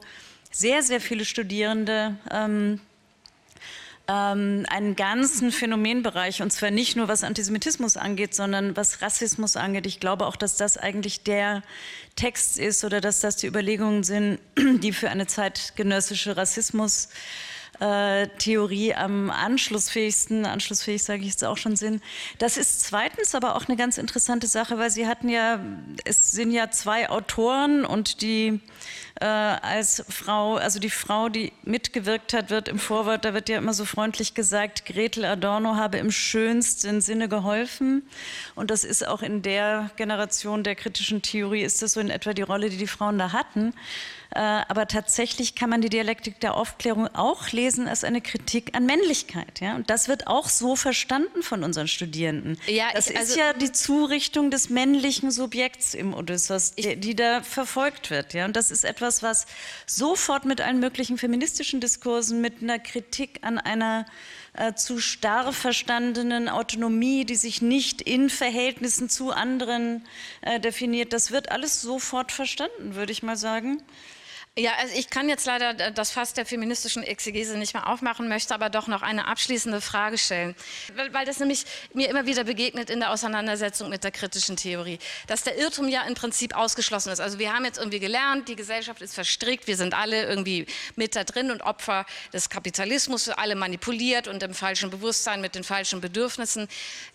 sehr, 0.52 0.84
sehr 0.84 1.02
viele 1.02 1.26
Studierende 1.26 2.16
ähm, 2.32 2.80
ähm, 4.10 4.66
einen 4.70 4.96
ganzen 4.96 5.52
Phänomenbereich, 5.54 6.42
und 6.42 6.52
zwar 6.52 6.72
nicht 6.72 6.96
nur 6.96 7.08
was 7.08 7.24
Antisemitismus 7.24 7.96
angeht, 7.96 8.34
sondern 8.34 8.76
was 8.76 9.02
Rassismus 9.02 9.56
angeht. 9.56 9.86
Ich 9.86 10.00
glaube 10.00 10.26
auch, 10.26 10.36
dass 10.36 10.58
das 10.58 10.78
eigentlich 10.78 11.24
der 11.24 11.64
Text 12.16 12.58
ist 12.58 12.84
oder 12.84 13.02
dass 13.02 13.20
das 13.20 13.38
die 13.38 13.48
Überlegungen 13.48 14.04
sind, 14.04 14.40
die 14.58 14.92
für 14.92 15.10
eine 15.10 15.28
zeitgenössische 15.28 16.36
Rassismus 16.36 17.10
äh, 17.80 18.28
Theorie 18.38 18.94
am 18.94 19.30
anschlussfähigsten, 19.30 20.46
anschlussfähig 20.46 21.04
sage 21.04 21.22
ich 21.22 21.30
jetzt 21.30 21.46
auch 21.46 21.58
schon 21.58 21.76
sind. 21.76 22.04
Das 22.38 22.58
ist 22.58 22.82
zweitens 22.82 23.36
aber 23.36 23.56
auch 23.56 23.68
eine 23.68 23.78
ganz 23.78 23.98
interessante 23.98 24.48
Sache, 24.48 24.78
weil 24.78 24.90
Sie 24.90 25.08
hatten 25.08 25.30
ja, 25.30 25.60
es 26.06 26.32
sind 26.32 26.52
ja 26.52 26.72
zwei 26.72 27.10
Autoren 27.10 27.86
und 27.86 28.22
die 28.22 28.60
äh, 29.20 29.26
als 29.26 30.04
Frau, 30.10 30.56
also 30.56 30.80
die 30.80 30.90
Frau, 30.90 31.30
die 31.30 31.52
mitgewirkt 31.64 32.34
hat, 32.34 32.50
wird 32.50 32.68
im 32.68 32.80
Vorwort, 32.80 33.26
da 33.26 33.34
wird 33.34 33.50
ja 33.50 33.58
immer 33.58 33.74
so 33.74 33.86
freundlich 33.86 34.34
gesagt, 34.34 34.86
Gretel 34.86 35.26
Adorno 35.26 35.76
habe 35.76 35.98
im 35.98 36.12
schönsten 36.12 37.02
Sinne 37.02 37.28
geholfen. 37.28 38.04
Und 38.56 38.72
das 38.72 38.84
ist 38.84 39.06
auch 39.06 39.22
in 39.22 39.42
der 39.42 39.92
Generation 39.98 40.64
der 40.64 40.76
kritischen 40.76 41.22
Theorie, 41.22 41.64
ist 41.64 41.82
das 41.82 41.94
so 41.94 42.00
in 42.00 42.10
etwa 42.10 42.34
die 42.34 42.42
Rolle, 42.42 42.70
die 42.70 42.78
die 42.78 42.88
Frauen 42.88 43.18
da 43.18 43.34
hatten. 43.34 43.74
Äh, 44.32 44.40
aber 44.40 44.88
tatsächlich 44.88 45.56
kann 45.56 45.72
man 45.72 45.82
die 45.82 45.90
Dialektik 45.90 46.40
der 46.40 46.56
Aufklärung 46.56 47.08
auch 47.16 47.50
lesen 47.52 47.88
als 47.88 48.04
eine 48.04 48.22
Kritik 48.22 48.76
an 48.76 48.86
Männlichkeit. 48.86 49.60
Ja? 49.60 49.76
Und 49.76 49.90
das 49.90 50.08
wird 50.08 50.28
auch 50.28 50.50
so 50.50 50.76
verstanden 50.76 51.42
von 51.42 51.64
unseren 51.64 51.88
Studierenden. 51.88 52.60
Ja, 52.68 52.86
das 52.94 53.10
ich, 53.10 53.18
also, 53.18 53.34
ist 53.34 53.40
ja 53.40 53.54
die 53.54 53.72
Zurichtung 53.72 54.52
des 54.52 54.70
männlichen 54.70 55.32
Subjekts 55.32 55.96
im 55.96 56.14
Odysseus, 56.14 56.76
die, 56.76 56.96
die, 56.96 57.16
da 57.16 57.42
verfolgt 57.42 58.12
wird. 58.12 58.36
Ja? 58.36 58.46
Und 58.46 58.56
das 58.56 58.70
ist 58.70 58.86
etwas, 58.86 59.24
was 59.24 59.48
sofort 59.88 60.46
mit 60.46 60.62
allen 60.62 60.80
möglichen 60.80 61.18
feministischen 61.18 61.82
Diskursen, 61.82 62.40
mit 62.40 62.62
einer 62.62 62.78
Kritik 62.78 63.40
an 63.42 63.58
einer 63.58 64.06
äh, 64.54 64.76
zu 64.76 65.00
starr 65.00 65.54
verstandenen 65.54 66.50
Autonomie, 66.50 67.26
die 67.26 67.36
sich 67.36 67.64
nicht 67.64 68.02
in 68.02 68.30
Verhältnissen 68.30 69.10
zu 69.10 69.32
anderen 69.32 70.06
äh, 70.42 70.60
definiert, 70.60 71.14
das 71.14 71.32
wird 71.32 71.52
alles 71.52 71.82
sofort 71.82 72.32
verstanden, 72.32 72.94
würde 72.94 73.12
ich 73.12 73.24
mal 73.24 73.38
sagen. 73.38 73.82
Ja, 74.60 74.74
also 74.78 74.94
ich 74.94 75.10
kann 75.10 75.30
jetzt 75.30 75.46
leider 75.46 75.74
das 75.74 76.12
Fass 76.12 76.34
der 76.34 76.46
feministischen 76.46 77.02
Exegese 77.02 77.58
nicht 77.58 77.74
mehr 77.74 77.88
aufmachen, 77.88 78.28
möchte 78.28 78.54
aber 78.54 78.70
doch 78.70 78.88
noch 78.88 79.02
eine 79.02 79.26
abschließende 79.26 79.80
Frage 79.80 80.18
stellen, 80.18 80.54
weil, 80.96 81.14
weil, 81.14 81.26
das 81.26 81.40
nämlich 81.40 81.64
mir 81.94 82.10
immer 82.10 82.26
wieder 82.26 82.44
begegnet 82.44 82.90
in 82.90 83.00
der 83.00 83.12
Auseinandersetzung 83.12 83.88
mit 83.88 84.04
der 84.04 84.12
kritischen 84.12 84.58
Theorie, 84.58 85.00
dass 85.28 85.44
der 85.44 85.58
Irrtum 85.58 85.88
ja 85.88 86.02
im 86.02 86.14
Prinzip 86.14 86.58
ausgeschlossen 86.58 87.10
ist. 87.14 87.22
Also 87.22 87.40
wir 87.40 87.54
haben 87.54 87.64
jetzt 87.64 87.78
irgendwie 87.78 88.02
gelernt, 88.02 88.50
die 88.50 88.58
Gesellschaft 88.58 89.02
ist 89.02 89.14
verstrickt, 89.14 89.66
wir 89.68 89.78
sind 89.78 89.94
alle 89.94 90.26
irgendwie 90.26 90.66
mit 90.98 91.16
da 91.16 91.24
drin 91.24 91.52
und 91.52 91.62
Opfer 91.62 92.06
des 92.34 92.50
Kapitalismus, 92.50 93.30
alle 93.30 93.56
manipuliert 93.56 94.28
und 94.28 94.44
im 94.44 94.54
falschen 94.54 94.90
Bewusstsein 94.90 95.40
mit 95.40 95.56
den 95.56 95.64
falschen 95.64 96.02
Bedürfnissen. 96.02 96.68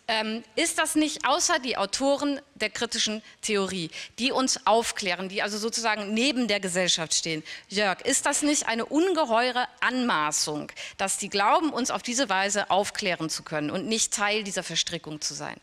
Ähm, 0.06 0.44
ist 0.54 0.78
das 0.78 0.96
nicht 0.96 1.26
außer 1.26 1.58
die 1.58 1.78
Autoren 1.78 2.38
der 2.54 2.68
kritischen 2.68 3.22
Theorie, 3.40 3.90
die 4.18 4.32
uns 4.32 4.66
aufklären, 4.66 5.30
die 5.30 5.40
also 5.40 5.56
sozusagen 5.56 6.12
neben 6.12 6.46
der 6.46 6.60
Gesellschaft 6.60 7.14
stehen? 7.14 7.42
Jörg, 7.68 8.02
ist 8.02 8.26
das 8.26 8.42
nicht 8.42 8.66
eine 8.66 8.84
ungeheure 8.84 9.66
Anmaßung, 9.80 10.70
dass 10.98 11.16
die 11.16 11.30
glauben, 11.30 11.70
uns 11.70 11.90
auf 11.90 12.02
diese 12.02 12.28
Weise 12.28 12.70
aufklären 12.70 13.30
zu 13.30 13.42
können 13.42 13.70
und 13.70 13.86
nicht 13.86 14.12
Teil 14.12 14.44
dieser 14.44 14.62
Verstrickung 14.62 15.22
zu 15.22 15.32
sein? 15.32 15.56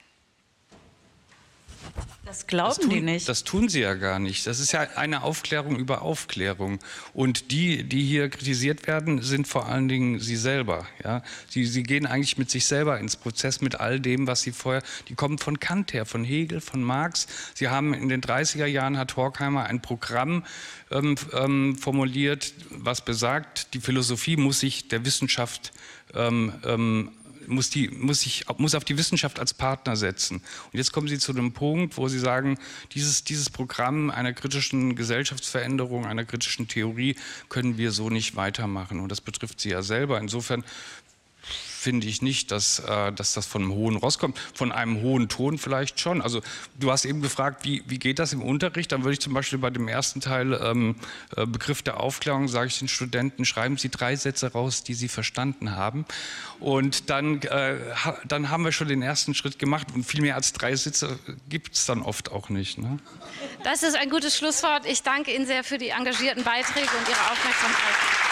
Das 2.25 2.47
glauben 2.47 2.69
das 2.69 2.79
tun, 2.79 2.89
die 2.89 3.01
nicht. 3.01 3.27
Das 3.27 3.43
tun 3.43 3.67
sie 3.67 3.81
ja 3.81 3.93
gar 3.95 4.19
nicht. 4.19 4.47
Das 4.47 4.59
ist 4.59 4.71
ja 4.71 4.87
eine 4.95 5.23
Aufklärung 5.23 5.75
über 5.75 6.01
Aufklärung. 6.01 6.79
Und 7.13 7.51
die, 7.51 7.83
die 7.83 8.03
hier 8.03 8.29
kritisiert 8.29 8.87
werden, 8.87 9.21
sind 9.21 9.47
vor 9.47 9.65
allen 9.65 9.89
Dingen 9.89 10.19
sie 10.19 10.37
selber. 10.37 10.87
Ja? 11.03 11.23
Sie, 11.49 11.65
sie 11.65 11.83
gehen 11.83 12.05
eigentlich 12.05 12.37
mit 12.37 12.49
sich 12.49 12.65
selber 12.65 12.99
ins 12.99 13.17
Prozess, 13.17 13.59
mit 13.59 13.79
all 13.81 13.99
dem, 13.99 14.27
was 14.27 14.43
sie 14.43 14.53
vorher, 14.53 14.81
die 15.09 15.15
kommen 15.15 15.39
von 15.39 15.59
Kant 15.59 15.93
her, 15.93 16.05
von 16.05 16.23
Hegel, 16.23 16.61
von 16.61 16.81
Marx. 16.83 17.27
Sie 17.53 17.67
haben 17.67 17.93
in 17.93 18.07
den 18.07 18.21
30er 18.21 18.65
Jahren, 18.65 18.97
hat 18.97 19.17
Horkheimer 19.17 19.65
ein 19.65 19.81
Programm 19.81 20.45
ähm, 20.89 21.15
ähm, 21.33 21.75
formuliert, 21.75 22.53
was 22.69 23.03
besagt, 23.03 23.73
die 23.73 23.81
Philosophie 23.81 24.37
muss 24.37 24.61
sich 24.61 24.87
der 24.87 25.03
Wissenschaft 25.05 25.73
ähm, 26.13 26.53
ähm 26.63 27.11
muss, 27.51 27.69
die, 27.69 27.89
muss, 27.89 28.25
ich, 28.25 28.45
muss 28.57 28.75
auf 28.75 28.83
die 28.83 28.97
Wissenschaft 28.97 29.39
als 29.39 29.53
Partner 29.53 29.95
setzen. 29.95 30.37
Und 30.37 30.77
jetzt 30.77 30.91
kommen 30.91 31.07
Sie 31.07 31.19
zu 31.19 31.31
einem 31.31 31.51
Punkt, 31.53 31.97
wo 31.97 32.07
Sie 32.07 32.19
sagen, 32.19 32.57
dieses, 32.93 33.23
dieses 33.23 33.49
Programm 33.49 34.09
einer 34.09 34.33
kritischen 34.33 34.95
Gesellschaftsveränderung, 34.95 36.05
einer 36.05 36.25
kritischen 36.25 36.67
Theorie 36.67 37.15
können 37.49 37.77
wir 37.77 37.91
so 37.91 38.09
nicht 38.09 38.35
weitermachen. 38.35 38.99
Und 38.99 39.09
das 39.09 39.21
betrifft 39.21 39.59
Sie 39.59 39.69
ja 39.69 39.81
selber. 39.81 40.19
Insofern 40.19 40.63
finde 41.81 42.05
ich 42.05 42.21
nicht, 42.21 42.51
dass, 42.51 42.77
äh, 42.79 43.11
dass 43.11 43.33
das 43.33 43.47
von 43.47 43.63
einem 43.63 43.73
hohen 43.73 43.95
Ross 43.95 44.19
kommt. 44.19 44.37
Von 44.53 44.71
einem 44.71 45.01
hohen 45.01 45.29
Ton 45.29 45.57
vielleicht 45.57 45.99
schon. 45.99 46.21
Also 46.21 46.41
du 46.79 46.91
hast 46.91 47.05
eben 47.05 47.23
gefragt, 47.23 47.65
wie, 47.65 47.83
wie 47.87 47.97
geht 47.97 48.19
das 48.19 48.33
im 48.33 48.43
Unterricht? 48.43 48.91
Dann 48.91 49.03
würde 49.03 49.13
ich 49.13 49.19
zum 49.19 49.33
Beispiel 49.33 49.57
bei 49.57 49.71
dem 49.71 49.87
ersten 49.87 50.21
Teil 50.21 50.53
ähm, 50.63 50.95
äh, 51.35 51.47
Begriff 51.47 51.81
der 51.81 51.99
Aufklärung, 51.99 52.47
sage 52.47 52.67
ich 52.67 52.77
den 52.77 52.87
Studenten, 52.87 53.45
schreiben 53.45 53.77
Sie 53.77 53.89
drei 53.89 54.15
Sätze 54.15 54.51
raus, 54.51 54.83
die 54.83 54.93
Sie 54.93 55.07
verstanden 55.07 55.75
haben. 55.75 56.05
Und 56.59 57.09
dann, 57.09 57.41
äh, 57.41 57.77
dann 58.25 58.51
haben 58.51 58.63
wir 58.63 58.71
schon 58.71 58.87
den 58.87 59.01
ersten 59.01 59.33
Schritt 59.33 59.57
gemacht. 59.57 59.87
Und 59.95 60.03
viel 60.03 60.21
mehr 60.21 60.35
als 60.35 60.53
drei 60.53 60.75
Sätze 60.75 61.17
gibt 61.49 61.75
es 61.75 61.87
dann 61.87 62.03
oft 62.03 62.31
auch 62.31 62.49
nicht. 62.49 62.77
Ne? 62.77 62.99
Das 63.63 63.81
ist 63.81 63.95
ein 63.95 64.11
gutes 64.11 64.37
Schlusswort. 64.37 64.85
Ich 64.85 65.01
danke 65.01 65.33
Ihnen 65.33 65.47
sehr 65.47 65.63
für 65.63 65.79
die 65.79 65.89
engagierten 65.89 66.43
Beiträge 66.43 66.89
und 66.95 67.09
Ihre 67.09 67.31
Aufmerksamkeit. 67.31 68.30